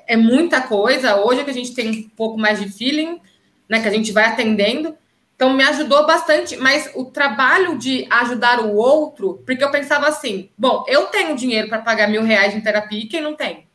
é 0.07 0.17
muita 0.17 0.61
coisa. 0.61 1.17
Hoje 1.17 1.41
é 1.41 1.45
que 1.45 1.51
a 1.51 1.55
gente 1.55 1.75
tem 1.75 1.91
um 1.91 2.09
pouco 2.11 2.39
mais 2.39 2.61
de 2.61 2.69
feeling, 2.69 3.21
né, 3.69 3.81
que 3.81 3.89
a 3.89 3.93
gente 3.93 4.13
vai 4.13 4.25
atendendo. 4.25 4.97
Então, 5.37 5.53
me 5.53 5.65
ajudou 5.65 6.07
bastante, 6.07 6.57
mas 6.57 6.91
o 6.95 7.07
trabalho 7.07 7.77
de 7.77 8.07
ajudar 8.09 8.61
o 8.61 8.77
outro, 8.77 9.43
porque 9.45 9.65
eu 9.65 9.71
pensava 9.71 10.07
assim: 10.07 10.49
bom, 10.57 10.85
eu 10.87 11.07
tenho 11.07 11.35
dinheiro 11.35 11.69
para 11.69 11.83
pagar 11.83 12.09
mil 12.09 12.23
reais 12.23 12.55
em 12.55 12.61
terapia 12.61 13.01
e 13.01 13.07
quem 13.07 13.21
não 13.21 13.35
tem? 13.35 13.67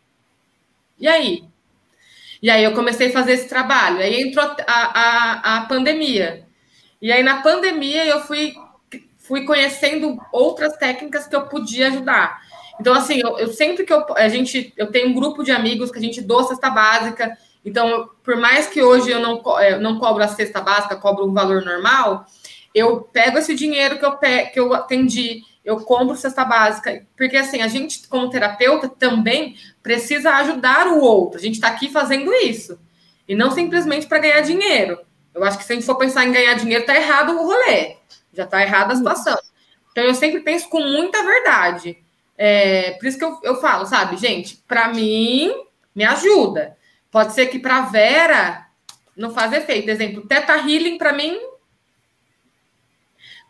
E 0.97 1.07
aí? 1.07 1.43
E 2.41 2.49
aí 2.49 2.63
eu 2.63 2.73
comecei 2.73 3.09
a 3.09 3.13
fazer 3.13 3.34
esse 3.34 3.49
trabalho. 3.49 3.99
Aí 3.99 4.21
entrou 4.21 4.45
a, 4.45 4.55
a, 4.67 5.57
a 5.57 5.61
pandemia. 5.65 6.45
E 7.01 7.11
aí, 7.11 7.23
na 7.23 7.41
pandemia, 7.41 8.05
eu 8.05 8.21
fui, 8.21 8.53
fui 9.17 9.45
conhecendo 9.45 10.17
outras 10.32 10.75
técnicas 10.77 11.27
que 11.27 11.36
eu 11.36 11.47
podia 11.47 11.88
ajudar. 11.88 12.41
Então, 12.80 12.93
assim, 12.93 13.19
eu, 13.19 13.38
eu 13.38 13.47
sempre 13.49 13.84
que 13.84 13.91
eu, 13.91 14.05
a 14.15 14.30
gente, 14.30 14.73
eu 14.77 14.88
tenho 14.88 15.09
um 15.09 15.13
grupo 15.13 15.43
de 15.43 15.51
amigos 15.51 15.91
que 15.91 15.97
a 15.97 16.01
gente 16.01 16.21
doa 16.21 16.45
cesta 16.45 16.69
básica, 16.69 17.38
Então, 17.65 18.09
por 18.23 18.38
mais 18.38 18.67
que 18.67 18.82
hoje 18.82 19.11
eu 19.11 19.19
não, 19.19 19.41
eu 19.45 19.57
é, 19.57 19.80
não 19.80 19.99
cobro 19.99 20.23
a 20.23 20.27
cesta 20.27 20.61
básica, 20.61 20.95
cobro 20.95 21.25
um 21.27 21.34
valor 21.34 21.63
normal, 21.63 22.25
eu 22.73 23.01
pego 23.01 23.38
esse 23.38 23.53
dinheiro 23.53 23.99
que 23.99 24.05
eu, 24.05 24.17
que 24.17 24.59
eu 24.59 24.73
atendi, 24.73 25.41
eu 25.65 25.82
compro 25.82 26.15
cesta 26.15 26.45
básica, 26.45 27.05
porque 27.17 27.36
assim, 27.36 27.61
a 27.61 27.67
gente, 27.67 28.07
como 28.07 28.30
terapeuta, 28.30 28.88
também 28.88 29.55
precisa 29.84 30.32
ajudar 30.36 30.88
o 30.88 31.01
outro. 31.01 31.38
A 31.38 31.41
gente 31.41 31.55
está 31.55 31.67
aqui 31.67 31.89
fazendo 31.89 32.34
isso. 32.34 32.80
E 33.27 33.36
não 33.36 33.51
simplesmente 33.51 34.07
para 34.07 34.19
ganhar 34.19 34.41
dinheiro. 34.41 34.99
Eu 35.34 35.43
acho 35.43 35.57
que 35.57 35.63
se 35.63 35.73
a 35.73 35.75
gente 35.75 35.86
for 35.86 35.95
pensar 35.95 36.25
em 36.25 36.32
ganhar 36.32 36.53
dinheiro, 36.55 36.86
tá 36.86 36.95
errado 36.95 37.34
o 37.34 37.45
rolê. 37.45 37.97
Já 38.34 38.47
tá 38.47 38.61
errada 38.61 38.93
a 38.93 38.95
situação. 38.95 39.38
Então 39.91 40.03
eu 40.03 40.15
sempre 40.15 40.39
penso 40.39 40.69
com 40.69 40.80
muita 40.80 41.21
verdade. 41.23 41.97
É, 42.41 42.91
por 42.91 43.05
isso 43.05 43.17
que 43.17 43.25
eu, 43.25 43.37
eu 43.43 43.59
falo, 43.59 43.85
sabe, 43.85 44.15
gente, 44.15 44.63
para 44.65 44.87
mim, 44.93 45.53
me 45.93 46.05
ajuda. 46.05 46.77
Pode 47.11 47.33
ser 47.33 47.47
que 47.47 47.59
para 47.59 47.81
Vera 47.81 48.65
não 49.13 49.29
faz 49.31 49.51
efeito. 49.51 49.89
Exemplo, 49.89 50.25
Teta 50.25 50.55
Healing 50.55 50.97
para 50.97 51.11
mim. 51.11 51.37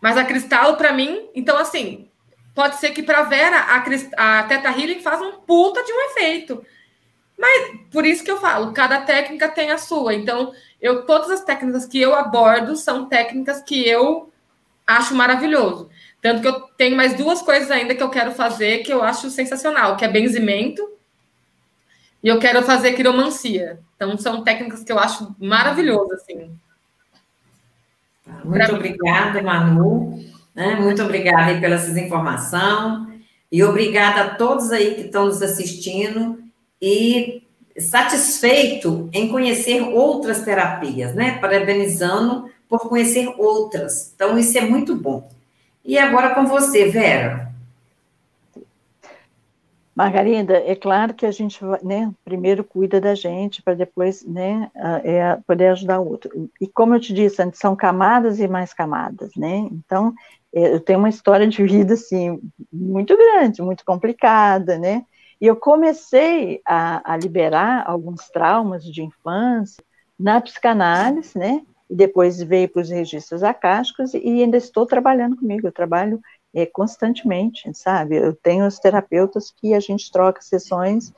Mas 0.01 0.17
a 0.17 0.25
Cristal 0.25 0.75
para 0.75 0.91
mim, 0.91 1.29
então 1.35 1.55
assim, 1.55 2.09
pode 2.55 2.77
ser 2.77 2.89
que 2.89 3.03
para 3.03 3.21
Vera 3.21 3.59
a, 3.59 4.39
a 4.39 4.43
Teta 4.43 4.69
Healing 4.69 5.01
faz 5.01 5.21
um 5.21 5.33
puta 5.41 5.83
de 5.83 5.91
um 5.91 6.01
efeito. 6.09 6.65
Mas 7.37 7.79
por 7.91 8.07
isso 8.07 8.23
que 8.23 8.31
eu 8.31 8.39
falo, 8.39 8.73
cada 8.73 9.01
técnica 9.01 9.49
tem 9.49 9.69
a 9.69 9.77
sua. 9.77 10.15
Então, 10.15 10.51
eu 10.81 11.05
todas 11.05 11.29
as 11.29 11.43
técnicas 11.43 11.85
que 11.85 12.01
eu 12.01 12.15
abordo 12.15 12.75
são 12.75 13.05
técnicas 13.05 13.61
que 13.61 13.87
eu 13.87 14.33
acho 14.87 15.13
maravilhoso. 15.13 15.91
Tanto 16.21 16.41
que 16.41 16.47
eu 16.47 16.61
tenho 16.77 16.97
mais 16.97 17.13
duas 17.13 17.41
coisas 17.41 17.71
ainda 17.71 17.95
que 17.95 18.03
eu 18.03 18.09
quero 18.09 18.31
fazer 18.31 18.79
que 18.79 18.91
eu 18.91 19.01
acho 19.01 19.29
sensacional, 19.29 19.95
que 19.95 20.03
é 20.03 20.07
benzimento 20.07 20.87
e 22.21 22.27
eu 22.27 22.39
quero 22.39 22.61
fazer 22.63 22.93
quiromancia. 22.93 23.79
Então, 23.95 24.17
são 24.17 24.43
técnicas 24.43 24.83
que 24.83 24.91
eu 24.91 24.99
acho 24.99 25.35
maravilhosas, 25.39 26.21
assim. 26.21 26.51
Muito 28.43 28.65
pra... 28.65 28.75
obrigada, 28.75 29.41
Manu. 29.41 30.23
Né? 30.53 30.75
Muito 30.75 31.01
obrigada 31.01 31.45
aí 31.45 31.61
pela 31.61 31.77
sua 31.77 31.99
informação. 31.99 33.09
E 33.51 33.63
obrigada 33.63 34.21
a 34.21 34.35
todos 34.35 34.71
aí 34.71 34.95
que 34.95 35.01
estão 35.01 35.25
nos 35.25 35.41
assistindo 35.41 36.43
e 36.81 37.41
satisfeito 37.77 39.09
em 39.13 39.29
conhecer 39.29 39.81
outras 39.81 40.43
terapias, 40.43 41.15
né? 41.15 41.39
Parabenizando 41.39 42.49
por 42.67 42.87
conhecer 42.89 43.33
outras. 43.37 44.11
Então, 44.13 44.37
isso 44.37 44.57
é 44.57 44.61
muito 44.61 44.95
bom. 44.95 45.29
E 45.89 45.97
agora 45.97 46.35
com 46.35 46.45
você, 46.45 46.87
Vera. 46.87 47.51
Margarida, 49.95 50.57
é 50.57 50.75
claro 50.75 51.15
que 51.15 51.25
a 51.25 51.31
gente 51.31 51.59
né, 51.83 52.13
primeiro 52.23 52.63
cuida 52.63 53.01
da 53.01 53.15
gente 53.15 53.63
para 53.63 53.73
depois 53.73 54.23
né, 54.23 54.69
é, 55.03 55.35
poder 55.47 55.69
ajudar 55.69 55.99
o 55.99 56.07
outro. 56.07 56.47
E 56.61 56.67
como 56.67 56.93
eu 56.93 56.99
te 56.99 57.11
disse 57.11 57.41
antes, 57.41 57.59
são 57.59 57.75
camadas 57.75 58.39
e 58.39 58.47
mais 58.47 58.71
camadas, 58.71 59.31
né? 59.35 59.67
Então, 59.71 60.13
é, 60.53 60.75
eu 60.75 60.79
tenho 60.79 60.99
uma 60.99 61.09
história 61.09 61.47
de 61.47 61.63
vida 61.63 61.95
assim 61.95 62.39
muito 62.71 63.17
grande, 63.17 63.63
muito 63.63 63.83
complicada, 63.83 64.77
né? 64.77 65.03
E 65.41 65.47
eu 65.47 65.55
comecei 65.55 66.61
a, 66.67 67.13
a 67.13 67.17
liberar 67.17 67.83
alguns 67.87 68.29
traumas 68.29 68.85
de 68.85 69.01
infância 69.01 69.83
na 70.19 70.39
psicanálise, 70.39 71.35
né? 71.35 71.63
E 71.89 71.95
depois 71.95 72.41
veio 72.41 72.69
para 72.69 72.81
os 72.81 72.89
registros 72.89 73.43
acásticos 73.43 74.13
e 74.13 74.43
ainda 74.43 74.57
estou 74.57 74.85
trabalhando 74.85 75.35
comigo. 75.35 75.67
Eu 75.67 75.71
trabalho 75.71 76.19
é, 76.53 76.65
constantemente, 76.65 77.71
sabe? 77.73 78.17
Eu 78.17 78.33
tenho 78.33 78.65
os 78.65 78.79
terapeutas 78.79 79.51
que 79.51 79.73
a 79.73 79.79
gente 79.79 80.11
troca 80.11 80.41
sessões 80.41 81.13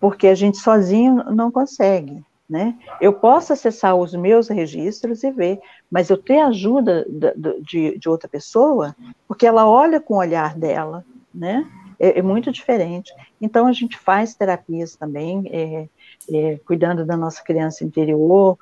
porque 0.00 0.28
a 0.28 0.34
gente 0.34 0.58
sozinho 0.58 1.24
não 1.32 1.50
consegue, 1.50 2.22
né? 2.48 2.78
Eu 3.00 3.12
posso 3.12 3.52
acessar 3.52 3.96
os 3.96 4.14
meus 4.14 4.48
registros 4.48 5.24
e 5.24 5.30
ver, 5.30 5.60
mas 5.90 6.08
eu 6.08 6.16
tenho 6.16 6.46
ajuda 6.46 7.04
de, 7.60 7.98
de 7.98 8.08
outra 8.08 8.28
pessoa 8.28 8.94
porque 9.26 9.46
ela 9.46 9.68
olha 9.68 10.00
com 10.00 10.14
o 10.14 10.18
olhar 10.18 10.56
dela, 10.56 11.04
né? 11.34 11.66
é, 11.98 12.18
é, 12.18 12.22
muito 12.22 12.52
diferente. 12.52 13.12
Então, 13.40 13.66
a 13.66 13.72
gente 13.72 13.98
faz 13.98 14.34
terapias 14.34 14.94
também, 14.94 15.44
é, 15.50 15.88
é, 16.32 16.58
cuidando 16.64 17.04
da 17.04 17.16
nossa 17.16 17.42
criança 17.42 17.84
interior, 17.84 18.56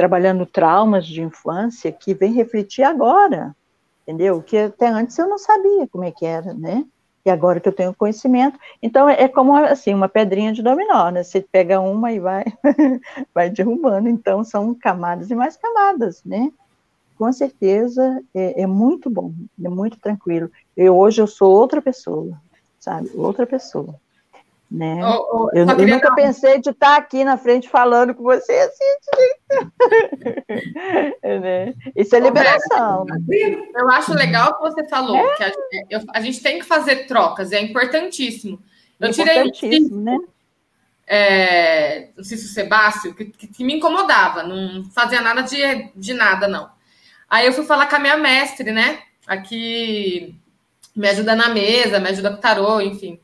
trabalhando 0.00 0.46
traumas 0.46 1.06
de 1.06 1.20
infância 1.20 1.92
que 1.92 2.14
vem 2.14 2.32
refletir 2.32 2.82
agora, 2.82 3.54
entendeu? 4.02 4.42
Que 4.42 4.56
até 4.56 4.88
antes 4.88 5.18
eu 5.18 5.28
não 5.28 5.36
sabia 5.36 5.86
como 5.88 6.04
é 6.04 6.10
que 6.10 6.24
era, 6.24 6.54
né? 6.54 6.86
E 7.22 7.28
agora 7.28 7.60
que 7.60 7.68
eu 7.68 7.72
tenho 7.74 7.92
conhecimento, 7.92 8.58
então 8.82 9.06
é, 9.10 9.28
como 9.28 9.54
assim 9.54 9.92
uma 9.92 10.08
pedrinha 10.08 10.54
de 10.54 10.62
dominó, 10.62 11.10
né? 11.10 11.22
Você 11.22 11.42
pega 11.42 11.80
uma 11.80 12.10
e 12.14 12.18
vai, 12.18 12.44
vai 13.34 13.50
derrubando. 13.50 14.08
Então 14.08 14.42
são 14.42 14.74
camadas 14.74 15.30
e 15.30 15.34
mais 15.34 15.54
camadas, 15.58 16.24
né? 16.24 16.50
Com 17.18 17.30
certeza 17.30 18.22
é, 18.34 18.62
é 18.62 18.66
muito 18.66 19.10
bom, 19.10 19.34
é 19.62 19.68
muito 19.68 20.00
tranquilo. 20.00 20.50
Eu 20.74 20.96
hoje 20.96 21.20
eu 21.20 21.26
sou 21.26 21.52
outra 21.52 21.82
pessoa, 21.82 22.40
sabe? 22.78 23.10
Outra 23.14 23.46
pessoa. 23.46 23.94
Né? 24.70 25.04
Oh, 25.04 25.26
oh, 25.32 25.50
eu, 25.52 25.66
eu 25.66 25.86
nunca 25.88 26.10
dar... 26.10 26.14
pensei 26.14 26.60
de 26.60 26.70
estar 26.70 26.96
aqui 26.96 27.24
na 27.24 27.36
frente 27.36 27.68
falando 27.68 28.14
com 28.14 28.22
você 28.22 28.52
assim, 28.52 28.84
né? 31.40 31.74
Isso 31.96 32.14
é 32.14 32.20
liberação. 32.20 33.04
Eu 33.74 33.88
acho 33.90 34.14
legal 34.14 34.54
que 34.54 34.60
você 34.60 34.86
falou 34.88 35.16
é? 35.16 35.34
que 35.34 35.42
a, 35.42 35.52
eu, 35.90 36.00
a, 36.14 36.20
gente 36.20 36.40
tem 36.40 36.60
que 36.60 36.64
fazer 36.64 37.08
trocas, 37.08 37.50
é 37.50 37.60
importantíssimo. 37.60 38.62
Eu 39.00 39.10
tirei 39.10 39.42
um 39.42 40.02
né? 40.02 40.18
É, 41.04 42.10
o 42.16 42.22
Cício 42.22 42.48
Sebácio, 42.48 43.12
que, 43.16 43.24
que, 43.24 43.48
que, 43.48 43.64
me 43.64 43.74
incomodava, 43.74 44.44
não 44.44 44.84
fazia 44.92 45.20
nada 45.20 45.42
de, 45.42 45.90
de 45.96 46.14
nada, 46.14 46.46
não. 46.46 46.70
Aí 47.28 47.44
eu 47.44 47.52
fui 47.52 47.64
falar 47.64 47.88
com 47.88 47.96
a 47.96 47.98
minha 47.98 48.16
mestre, 48.16 48.70
né? 48.70 49.00
Aqui 49.26 50.38
me 50.94 51.08
ajuda 51.08 51.34
na 51.34 51.48
mesa, 51.48 51.98
me 51.98 52.08
ajuda 52.08 52.30
com 52.30 52.36
o 52.36 52.40
tarô, 52.40 52.80
enfim. 52.80 53.18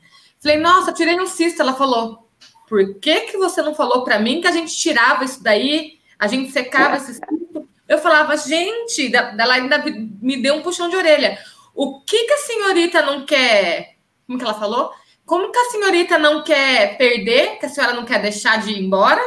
Falei, 0.47 0.61
nossa, 0.61 0.93
tirei 0.93 1.19
um 1.19 1.27
cisto. 1.27 1.61
Ela 1.61 1.73
falou, 1.73 2.25
por 2.69 2.95
que, 2.99 3.19
que 3.21 3.37
você 3.37 3.61
não 3.61 3.75
falou 3.75 4.05
para 4.05 4.17
mim 4.17 4.39
que 4.39 4.47
a 4.47 4.51
gente 4.51 4.73
tirava 4.73 5.25
isso 5.25 5.43
daí, 5.43 5.99
a 6.17 6.25
gente 6.25 6.53
secava 6.53 6.95
esse 6.95 7.15
cisto? 7.15 7.67
Eu 7.85 7.97
falava, 7.97 8.37
gente, 8.37 9.13
ela 9.13 9.55
ainda 9.55 9.83
me 10.21 10.41
deu 10.41 10.55
um 10.55 10.61
puxão 10.61 10.87
de 10.87 10.95
orelha. 10.95 11.37
O 11.75 11.99
que, 11.99 12.23
que 12.23 12.31
a 12.31 12.37
senhorita 12.37 13.01
não 13.01 13.25
quer? 13.25 13.97
Como 14.25 14.39
que 14.39 14.45
ela 14.45 14.53
falou? 14.53 14.89
Como 15.25 15.51
que 15.51 15.59
a 15.59 15.69
senhorita 15.69 16.17
não 16.17 16.41
quer 16.41 16.97
perder, 16.97 17.59
que 17.59 17.65
a 17.65 17.69
senhora 17.69 17.91
não 17.91 18.05
quer 18.05 18.21
deixar 18.21 18.61
de 18.61 18.71
ir 18.71 18.81
embora? 18.81 19.21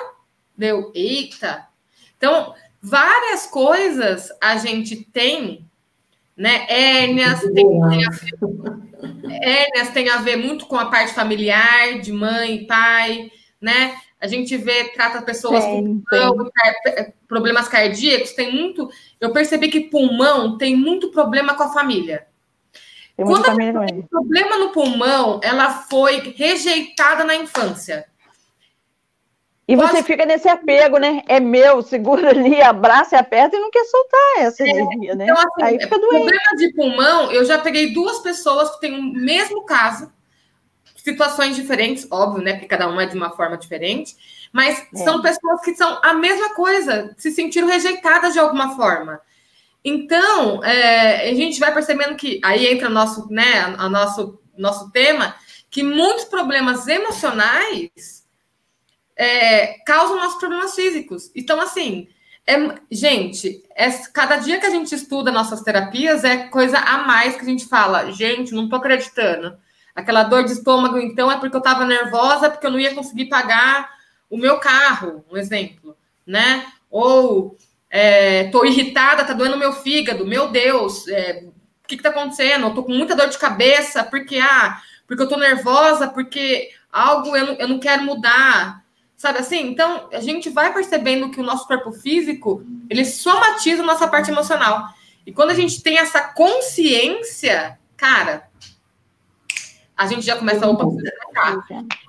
Deu, 0.56 0.90
eita. 0.94 1.66
Então, 2.16 2.54
várias 2.80 3.46
coisas 3.46 4.30
a 4.40 4.56
gente 4.56 5.04
tem 5.04 5.68
né? 6.40 6.64
Hérnias 6.70 7.40
tem, 7.40 7.52
tem, 7.52 8.06
a 8.06 8.10
hérnias 9.42 9.90
tem 9.90 10.08
a 10.08 10.18
ver 10.18 10.36
muito 10.36 10.66
com 10.66 10.76
a 10.76 10.86
parte 10.86 11.12
familiar, 11.12 12.00
de 12.00 12.12
mãe 12.12 12.66
pai, 12.66 13.30
né? 13.60 13.94
A 14.20 14.26
gente 14.26 14.54
vê, 14.56 14.84
trata 14.84 15.22
pessoas 15.22 15.64
com 15.64 16.02
pulmão, 16.02 16.50
problemas 17.26 17.68
cardíacos, 17.68 18.32
tem 18.32 18.52
muito. 18.52 18.90
Eu 19.18 19.32
percebi 19.32 19.68
que 19.68 19.88
pulmão 19.88 20.58
tem 20.58 20.76
muito 20.76 21.10
problema 21.10 21.54
com 21.54 21.62
a 21.62 21.72
família. 21.72 22.26
Tem 23.16 23.24
Quando 23.24 23.46
família 23.46 23.86
tem 23.86 24.02
problema 24.02 24.58
no 24.58 24.72
pulmão, 24.72 25.40
ela 25.42 25.70
foi 25.70 26.34
rejeitada 26.36 27.24
na 27.24 27.34
infância. 27.34 28.09
E 29.70 29.76
você 29.76 30.02
fica 30.02 30.26
nesse 30.26 30.48
apego, 30.48 30.98
né? 30.98 31.22
É 31.28 31.38
meu, 31.38 31.80
segura 31.80 32.30
ali, 32.30 32.60
abraça 32.60 33.14
e 33.14 33.18
aperta 33.18 33.56
e 33.56 33.60
não 33.60 33.70
quer 33.70 33.84
soltar 33.84 34.38
essa 34.38 34.64
é, 34.64 34.68
energia, 34.68 35.14
né? 35.14 35.24
Então, 35.24 35.36
assim, 35.36 35.62
Aí 35.62 35.80
fica 35.80 35.96
doente. 35.96 36.10
Problema 36.10 36.56
de 36.56 36.72
pulmão, 36.74 37.30
eu 37.30 37.44
já 37.44 37.56
peguei 37.56 37.94
duas 37.94 38.18
pessoas 38.18 38.68
que 38.70 38.80
têm 38.80 38.98
o 38.98 39.02
mesmo 39.02 39.64
caso, 39.64 40.12
situações 40.96 41.54
diferentes, 41.54 42.04
óbvio, 42.10 42.42
né? 42.42 42.54
Porque 42.54 42.66
cada 42.66 42.88
uma 42.88 43.04
é 43.04 43.06
de 43.06 43.16
uma 43.16 43.30
forma 43.30 43.56
diferente, 43.56 44.16
mas 44.52 44.84
é. 44.92 45.04
são 45.04 45.22
pessoas 45.22 45.60
que 45.60 45.72
são 45.76 46.00
a 46.02 46.14
mesma 46.14 46.52
coisa, 46.52 47.14
se 47.16 47.30
sentiram 47.30 47.68
rejeitadas 47.68 48.32
de 48.32 48.40
alguma 48.40 48.74
forma. 48.74 49.20
Então, 49.84 50.64
é, 50.64 51.30
a 51.30 51.34
gente 51.34 51.60
vai 51.60 51.72
percebendo 51.72 52.16
que 52.16 52.40
aí 52.42 52.66
entra 52.66 52.88
o 52.88 52.92
nosso, 52.92 53.28
né, 53.30 53.72
a 53.78 53.88
nosso, 53.88 54.40
nosso 54.58 54.90
tema, 54.90 55.32
que 55.70 55.84
muitos 55.84 56.24
problemas 56.24 56.88
emocionais 56.88 58.19
é, 59.20 59.74
causam 59.84 60.16
nossos 60.16 60.38
problemas 60.38 60.74
físicos. 60.74 61.30
Então, 61.36 61.60
assim, 61.60 62.08
é, 62.46 62.54
gente, 62.90 63.62
é, 63.76 63.90
cada 64.14 64.36
dia 64.36 64.58
que 64.58 64.64
a 64.64 64.70
gente 64.70 64.94
estuda 64.94 65.30
nossas 65.30 65.60
terapias 65.60 66.24
é 66.24 66.48
coisa 66.48 66.78
a 66.78 67.06
mais 67.06 67.36
que 67.36 67.42
a 67.42 67.44
gente 67.44 67.66
fala. 67.66 68.10
Gente, 68.12 68.54
não 68.54 68.66
tô 68.66 68.76
acreditando. 68.76 69.58
Aquela 69.94 70.22
dor 70.22 70.44
de 70.44 70.52
estômago, 70.52 70.96
então, 70.96 71.30
é 71.30 71.38
porque 71.38 71.54
eu 71.54 71.60
tava 71.60 71.84
nervosa, 71.84 72.48
porque 72.48 72.66
eu 72.66 72.70
não 72.70 72.80
ia 72.80 72.94
conseguir 72.94 73.26
pagar 73.26 73.90
o 74.30 74.38
meu 74.38 74.58
carro, 74.58 75.22
um 75.30 75.36
exemplo, 75.36 75.94
né? 76.26 76.64
Ou 76.90 77.58
é, 77.90 78.44
tô 78.44 78.64
irritada, 78.64 79.22
tá 79.22 79.34
doendo 79.34 79.58
meu 79.58 79.74
fígado, 79.74 80.26
meu 80.26 80.48
Deus, 80.48 81.06
é, 81.08 81.44
o 81.84 81.86
que 81.86 81.98
que 81.98 82.02
tá 82.02 82.08
acontecendo? 82.08 82.68
Eu 82.68 82.74
tô 82.74 82.84
com 82.84 82.92
muita 82.94 83.14
dor 83.14 83.28
de 83.28 83.36
cabeça, 83.36 84.02
porque, 84.02 84.38
ah, 84.38 84.80
porque 85.06 85.22
eu 85.22 85.28
tô 85.28 85.36
nervosa, 85.36 86.08
porque 86.08 86.70
algo 86.90 87.36
eu 87.36 87.46
não, 87.48 87.54
eu 87.56 87.68
não 87.68 87.78
quero 87.78 88.02
mudar 88.02 88.79
Sabe 89.20 89.40
assim? 89.40 89.66
Então, 89.66 90.08
a 90.10 90.20
gente 90.20 90.48
vai 90.48 90.72
percebendo 90.72 91.28
que 91.30 91.38
o 91.38 91.42
nosso 91.42 91.66
corpo 91.66 91.92
físico, 91.92 92.64
ele 92.88 93.04
somatiza 93.04 93.82
a 93.82 93.84
nossa 93.84 94.08
parte 94.08 94.30
emocional. 94.30 94.88
E 95.26 95.30
quando 95.30 95.50
a 95.50 95.54
gente 95.54 95.82
tem 95.82 95.98
essa 95.98 96.22
consciência, 96.22 97.78
cara, 97.98 98.48
a 99.94 100.06
gente 100.06 100.22
já 100.22 100.36
começa 100.36 100.64
a 100.64 100.70
opa, 100.70 100.86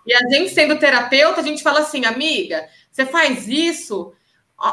E 0.07 0.13
a 0.13 0.29
gente 0.29 0.53
sendo 0.53 0.79
terapeuta, 0.79 1.41
a 1.41 1.43
gente 1.43 1.61
fala 1.61 1.81
assim, 1.81 2.05
amiga, 2.05 2.65
você 2.89 3.05
faz 3.05 3.45
isso, 3.45 4.13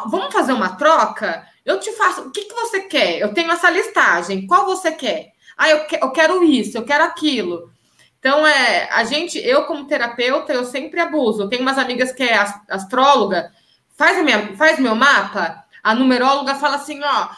vamos 0.07 0.33
fazer 0.33 0.53
uma 0.53 0.77
troca? 0.77 1.45
Eu 1.65 1.81
te 1.81 1.91
faço, 1.91 2.21
o 2.21 2.31
que, 2.31 2.45
que 2.45 2.55
você 2.55 2.83
quer? 2.83 3.19
Eu 3.19 3.35
tenho 3.35 3.51
essa 3.51 3.69
listagem, 3.69 4.47
qual 4.47 4.65
você 4.65 4.93
quer? 4.93 5.33
Ah, 5.57 5.71
eu, 5.71 5.87
que, 5.87 5.97
eu 5.97 6.13
quero 6.13 6.45
isso, 6.45 6.79
eu 6.79 6.85
quero 6.85 7.03
aquilo. 7.03 7.73
Então, 8.19 8.47
é, 8.47 8.89
a 8.91 9.05
gente, 9.05 9.39
eu 9.39 9.65
como 9.65 9.87
terapeuta, 9.87 10.53
eu 10.53 10.65
sempre 10.65 11.01
abuso. 11.01 11.43
Eu 11.43 11.49
tenho 11.49 11.63
umas 11.63 11.79
amigas 11.79 12.13
que 12.13 12.23
é 12.23 12.37
astróloga, 12.69 13.53
faz, 13.97 14.23
minha, 14.25 14.57
faz 14.57 14.79
meu 14.79 14.95
mapa, 14.95 15.65
a 15.83 15.95
numeróloga 15.95 16.55
fala 16.57 16.77
assim, 16.77 17.01
ó, 17.03 17.29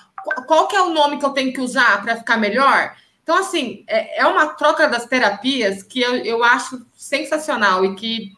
qual 0.46 0.68
que 0.68 0.76
é 0.76 0.82
o 0.82 0.90
nome 0.90 1.18
que 1.18 1.24
eu 1.24 1.30
tenho 1.30 1.52
que 1.52 1.60
usar 1.60 2.02
para 2.02 2.16
ficar 2.16 2.36
melhor? 2.36 2.94
Então, 3.22 3.38
assim, 3.38 3.84
é, 3.86 4.20
é 4.20 4.26
uma 4.26 4.54
troca 4.54 4.88
das 4.88 5.06
terapias 5.06 5.82
que 5.82 6.00
eu, 6.00 6.16
eu 6.16 6.42
acho 6.42 6.84
sensacional 6.94 7.84
e 7.84 7.94
que 7.94 8.32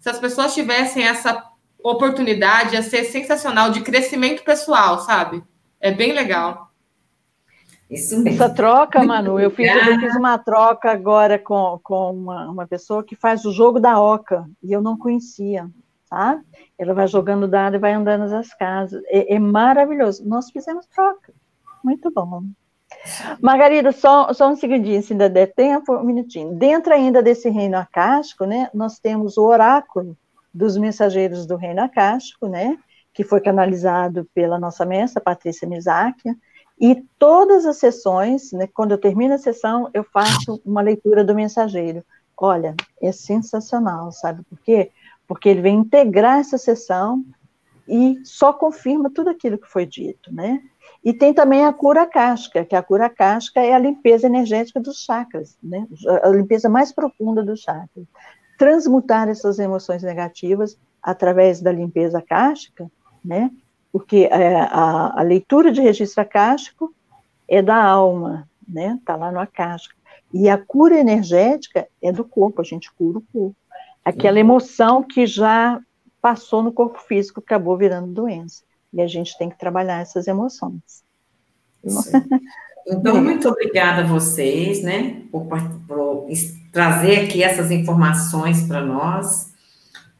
se 0.00 0.08
as 0.08 0.18
pessoas 0.18 0.54
tivessem 0.54 1.06
essa 1.06 1.44
oportunidade, 1.82 2.74
ia 2.74 2.82
ser 2.82 3.04
sensacional 3.04 3.70
de 3.70 3.82
crescimento 3.82 4.42
pessoal, 4.42 4.98
sabe? 5.00 5.44
É 5.80 5.90
bem 5.90 6.12
legal. 6.12 6.71
Isso 7.92 8.18
mesmo. 8.18 8.42
Essa 8.42 8.52
troca, 8.52 9.04
Manu, 9.04 9.38
eu 9.38 9.50
fiz, 9.50 9.70
eu 9.70 10.00
fiz 10.00 10.16
uma 10.16 10.38
troca 10.38 10.90
agora 10.90 11.38
com, 11.38 11.78
com 11.82 12.10
uma, 12.10 12.50
uma 12.50 12.66
pessoa 12.66 13.04
que 13.04 13.14
faz 13.14 13.44
o 13.44 13.52
jogo 13.52 13.78
da 13.78 14.00
oca, 14.00 14.48
e 14.62 14.72
eu 14.72 14.80
não 14.80 14.96
conhecia, 14.96 15.68
tá? 16.08 16.40
Ela 16.78 16.94
vai 16.94 17.06
jogando 17.06 17.46
dado 17.46 17.76
e 17.76 17.78
vai 17.78 17.92
andando 17.92 18.30
nas 18.30 18.54
casas. 18.54 19.02
É, 19.08 19.34
é 19.34 19.38
maravilhoso. 19.38 20.26
Nós 20.26 20.50
fizemos 20.50 20.86
troca. 20.86 21.34
Muito 21.84 22.10
bom. 22.10 22.42
Margarida, 23.42 23.92
só, 23.92 24.32
só 24.32 24.50
um 24.50 24.56
segundinho, 24.56 25.02
se 25.02 25.12
ainda 25.12 25.28
der 25.28 25.52
tempo, 25.52 25.94
um 25.94 26.04
minutinho. 26.04 26.54
Dentro 26.54 26.94
ainda 26.94 27.22
desse 27.22 27.50
reino 27.50 27.76
acástico, 27.76 28.46
né, 28.46 28.70
nós 28.72 28.98
temos 28.98 29.36
o 29.36 29.44
oráculo 29.44 30.16
dos 30.52 30.76
mensageiros 30.76 31.46
do 31.46 31.56
reino 31.56 31.82
acástico, 31.82 32.46
né, 32.46 32.78
que 33.12 33.24
foi 33.24 33.40
canalizado 33.40 34.26
pela 34.34 34.58
nossa 34.58 34.84
mestra, 34.84 35.22
Patrícia 35.22 35.68
Misáquia, 35.68 36.34
e 36.82 36.96
todas 37.16 37.64
as 37.64 37.76
sessões, 37.76 38.50
né, 38.50 38.66
quando 38.66 38.90
eu 38.90 38.98
termino 38.98 39.34
a 39.34 39.38
sessão, 39.38 39.88
eu 39.94 40.02
faço 40.02 40.60
uma 40.66 40.82
leitura 40.82 41.22
do 41.22 41.32
mensageiro. 41.32 42.04
Olha, 42.36 42.74
é 43.00 43.12
sensacional, 43.12 44.10
sabe 44.10 44.42
por 44.42 44.58
quê? 44.58 44.90
Porque 45.28 45.48
ele 45.48 45.60
vem 45.60 45.76
integrar 45.76 46.40
essa 46.40 46.58
sessão 46.58 47.24
e 47.86 48.18
só 48.24 48.52
confirma 48.52 49.12
tudo 49.14 49.30
aquilo 49.30 49.58
que 49.58 49.68
foi 49.68 49.86
dito, 49.86 50.34
né? 50.34 50.60
E 51.04 51.12
tem 51.12 51.32
também 51.32 51.64
a 51.64 51.72
cura 51.72 52.04
casca, 52.04 52.64
que 52.64 52.74
a 52.74 52.82
cura 52.82 53.08
casca 53.08 53.60
é 53.60 53.72
a 53.72 53.78
limpeza 53.78 54.26
energética 54.26 54.80
dos 54.80 55.04
chakras, 55.04 55.56
né? 55.62 55.86
A 56.24 56.30
limpeza 56.30 56.68
mais 56.68 56.90
profunda 56.90 57.44
dos 57.44 57.60
chakras. 57.60 58.06
Transmutar 58.58 59.28
essas 59.28 59.60
emoções 59.60 60.02
negativas 60.02 60.76
através 61.00 61.60
da 61.60 61.70
limpeza 61.70 62.20
cástica, 62.20 62.90
né? 63.24 63.52
Porque 63.92 64.28
é, 64.30 64.56
a, 64.56 65.20
a, 65.20 65.22
leitura 65.22 65.70
de 65.70 65.82
registro 65.82 66.22
acástico 66.22 66.94
é 67.46 67.60
da 67.60 67.76
alma, 67.76 68.48
né? 68.66 68.96
Está 68.98 69.14
lá 69.14 69.30
no 69.30 69.38
acástico. 69.38 69.94
E 70.32 70.48
a 70.48 70.56
cura 70.56 70.98
energética 70.98 71.86
é 72.00 72.10
do 72.10 72.24
corpo, 72.24 72.62
a 72.62 72.64
gente 72.64 72.90
cura 72.92 73.18
o 73.18 73.24
corpo. 73.32 73.56
Aquela 74.02 74.40
emoção 74.40 75.02
que 75.02 75.26
já 75.26 75.78
passou 76.22 76.62
no 76.62 76.72
corpo 76.72 76.98
físico 77.00 77.40
acabou 77.40 77.76
virando 77.76 78.08
doença. 78.12 78.62
E 78.92 79.02
a 79.02 79.06
gente 79.06 79.36
tem 79.36 79.50
que 79.50 79.58
trabalhar 79.58 80.00
essas 80.00 80.26
emoções. 80.26 81.04
Então, 82.86 83.22
muito 83.22 83.48
obrigada 83.48 84.02
a 84.02 84.06
vocês, 84.06 84.82
né, 84.82 85.22
por, 85.30 85.46
por 85.86 86.26
trazer 86.72 87.20
aqui 87.20 87.42
essas 87.42 87.70
informações 87.70 88.66
para 88.66 88.84
nós, 88.84 89.52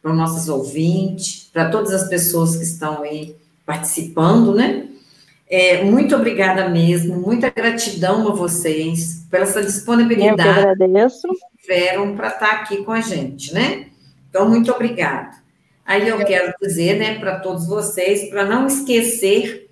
para 0.01 0.13
os 0.13 0.17
nossos 0.17 0.49
ouvintes, 0.49 1.51
para 1.53 1.71
todas 1.71 1.93
as 1.93 2.09
pessoas 2.09 2.57
que 2.57 2.63
estão 2.63 3.03
aí 3.03 3.37
participando, 3.65 4.55
né? 4.55 4.89
É, 5.49 5.85
muito 5.85 6.17
obrigada 6.17 6.69
mesmo, 6.71 7.17
muita 7.17 7.51
gratidão 7.51 8.27
a 8.27 8.33
vocês 8.33 9.27
pela 9.31 9.45
essa 9.45 9.63
disponibilidade 9.63 10.49
Eu 10.49 10.55
que 10.55 10.61
agradeço. 10.61 11.29
que 11.29 11.61
tiveram 11.61 12.17
para 12.17 12.29
estar 12.29 12.53
aqui 12.53 12.83
com 12.85 12.93
a 12.93 13.03
gente, 13.03 13.53
né? 13.53 13.89
Então, 14.31 14.49
muito 14.49 14.73
obrigada. 14.73 15.43
Aí 15.85 16.09
eu 16.09 16.25
quero 16.25 16.55
dizer, 16.63 16.99
né, 16.99 17.19
para 17.19 17.41
todos 17.41 17.67
vocês, 17.67 18.31
para 18.31 18.47
não 18.47 18.67
esquecer 18.67 19.69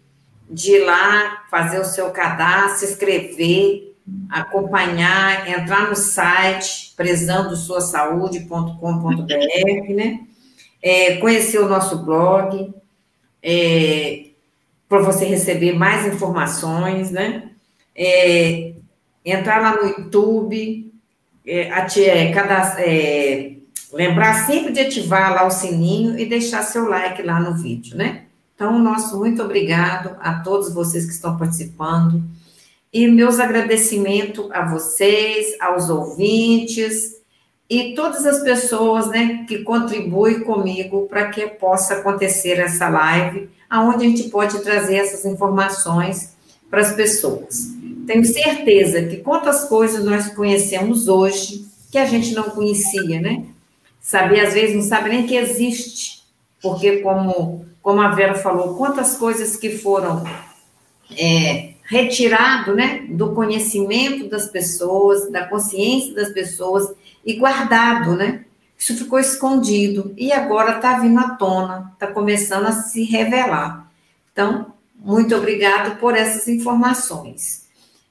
de 0.51 0.73
ir 0.73 0.85
lá 0.85 1.45
fazer 1.51 1.79
o 1.79 1.85
seu 1.85 2.11
cadastro, 2.11 2.81
se 2.81 2.87
inscrever, 2.93 3.95
acompanhar, 4.29 5.49
entrar 5.49 5.89
no 5.89 5.97
site 5.97 6.93
prezandosuasaude.com.br, 6.97 9.95
né? 9.95 10.21
É, 10.83 11.17
conhecer 11.17 11.59
o 11.59 11.69
nosso 11.69 12.05
blog, 12.05 12.73
é, 13.43 14.27
para 14.89 15.01
você 15.01 15.25
receber 15.25 15.73
mais 15.73 16.07
informações, 16.07 17.11
né? 17.11 17.51
É, 17.95 18.73
entrar 19.25 19.61
lá 19.61 19.83
no 19.83 19.89
YouTube, 19.89 20.93
é, 21.47 21.69
é 21.69 22.33
cada, 22.33 22.81
é, 22.81 23.53
lembrar 23.93 24.47
sempre 24.47 24.73
de 24.73 24.81
ativar 24.81 25.35
lá 25.35 25.47
o 25.47 25.51
sininho 25.51 26.19
e 26.19 26.27
deixar 26.27 26.63
seu 26.63 26.89
like 26.89 27.23
lá 27.23 27.41
no 27.41 27.55
vídeo, 27.55 27.97
né? 27.97 28.25
Então, 28.55 28.79
nosso 28.79 29.19
muito 29.19 29.43
obrigado 29.43 30.17
a 30.21 30.41
todos 30.41 30.75
vocês 30.75 31.07
que 31.07 31.13
estão 31.13 31.37
participando. 31.37 32.23
E 32.93 33.07
meus 33.07 33.39
agradecimentos 33.39 34.51
a 34.51 34.67
vocês, 34.67 35.57
aos 35.61 35.89
ouvintes, 35.89 37.20
e 37.71 37.95
todas 37.95 38.27
as 38.27 38.43
pessoas 38.43 39.07
né, 39.07 39.45
que 39.47 39.59
contribuem 39.59 40.41
comigo 40.41 41.07
para 41.07 41.31
que 41.31 41.47
possa 41.47 41.95
acontecer 41.95 42.59
essa 42.59 42.89
live, 42.89 43.49
aonde 43.71 44.05
a 44.05 44.09
gente 44.09 44.25
pode 44.25 44.59
trazer 44.59 44.97
essas 44.97 45.25
informações 45.25 46.35
para 46.69 46.81
as 46.81 46.93
pessoas. 46.93 47.69
Tenho 48.09 48.25
certeza 48.25 49.05
que 49.05 49.19
quantas 49.19 49.67
coisas 49.67 50.05
nós 50.05 50.35
conhecemos 50.35 51.07
hoje 51.07 51.65
que 51.93 51.99
a 51.99 52.07
gente 52.07 52.35
não 52.35 52.45
conhecia, 52.45 53.21
né? 53.21 53.45
Saber, 54.01 54.41
às 54.41 54.53
vezes, 54.53 54.75
não 54.75 54.83
sabe 54.83 55.11
nem 55.11 55.27
que 55.27 55.37
existe, 55.37 56.25
porque, 56.61 56.99
como, 56.99 57.67
como 57.81 58.01
a 58.01 58.09
Vera 58.09 58.35
falou, 58.35 58.75
quantas 58.75 59.17
coisas 59.17 59.55
que 59.55 59.79
foram 59.79 60.25
é, 61.17 61.71
retirado 61.85 62.75
né, 62.75 63.05
do 63.11 63.33
conhecimento 63.33 64.29
das 64.29 64.49
pessoas, 64.49 65.31
da 65.31 65.47
consciência 65.47 66.15
das 66.15 66.31
pessoas, 66.31 66.89
e 67.25 67.35
guardado, 67.35 68.17
né? 68.17 68.45
Isso 68.79 68.97
ficou 68.97 69.19
escondido 69.19 70.15
e 70.17 70.33
agora 70.33 70.77
está 70.77 70.99
vindo 70.99 71.21
à 71.21 71.31
tona, 71.35 71.91
está 71.93 72.07
começando 72.07 72.67
a 72.67 72.73
se 72.73 73.05
revelar. 73.05 73.91
Então, 74.33 74.73
muito 74.97 75.35
obrigado 75.35 75.99
por 75.99 76.17
essas 76.17 76.49
informações. 76.49 77.69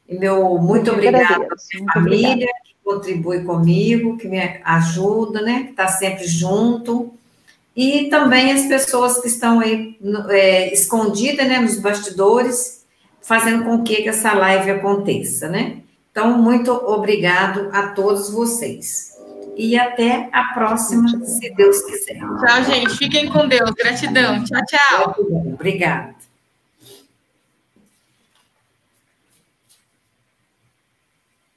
E 0.08 0.18
meu 0.18 0.58
muito 0.60 0.92
obrigado 0.92 1.34
à 1.34 1.38
minha 1.40 1.94
família 1.94 2.28
obrigada. 2.34 2.54
que 2.64 2.76
contribui 2.84 3.44
comigo, 3.44 4.18
que 4.18 4.28
me 4.28 4.40
ajuda, 4.64 5.42
né? 5.42 5.64
Que 5.64 5.72
está 5.72 5.88
sempre 5.88 6.28
junto. 6.28 7.14
E 7.76 8.10
também 8.10 8.52
as 8.52 8.66
pessoas 8.66 9.20
que 9.22 9.28
estão 9.28 9.60
aí 9.60 9.98
é, 10.30 10.74
escondidas, 10.74 11.48
né, 11.48 11.60
nos 11.60 11.80
bastidores, 11.80 12.86
fazendo 13.22 13.64
com 13.64 13.84
que 13.84 14.08
essa 14.08 14.34
live 14.34 14.72
aconteça, 14.72 15.48
né? 15.48 15.78
Então, 16.20 16.38
muito 16.38 16.74
obrigado 16.74 17.70
a 17.72 17.94
todos 17.94 18.30
vocês. 18.30 19.18
E 19.56 19.80
até 19.80 20.28
a 20.34 20.54
próxima, 20.54 21.08
se 21.24 21.50
Deus 21.56 21.82
quiser. 21.84 22.18
Tchau, 22.18 22.64
gente. 22.66 22.98
Fiquem 22.98 23.30
com 23.30 23.48
Deus. 23.48 23.72
Gratidão. 23.72 24.44
Tchau, 24.44 24.62
tchau. 24.68 25.16
Obrigada. 25.54 26.19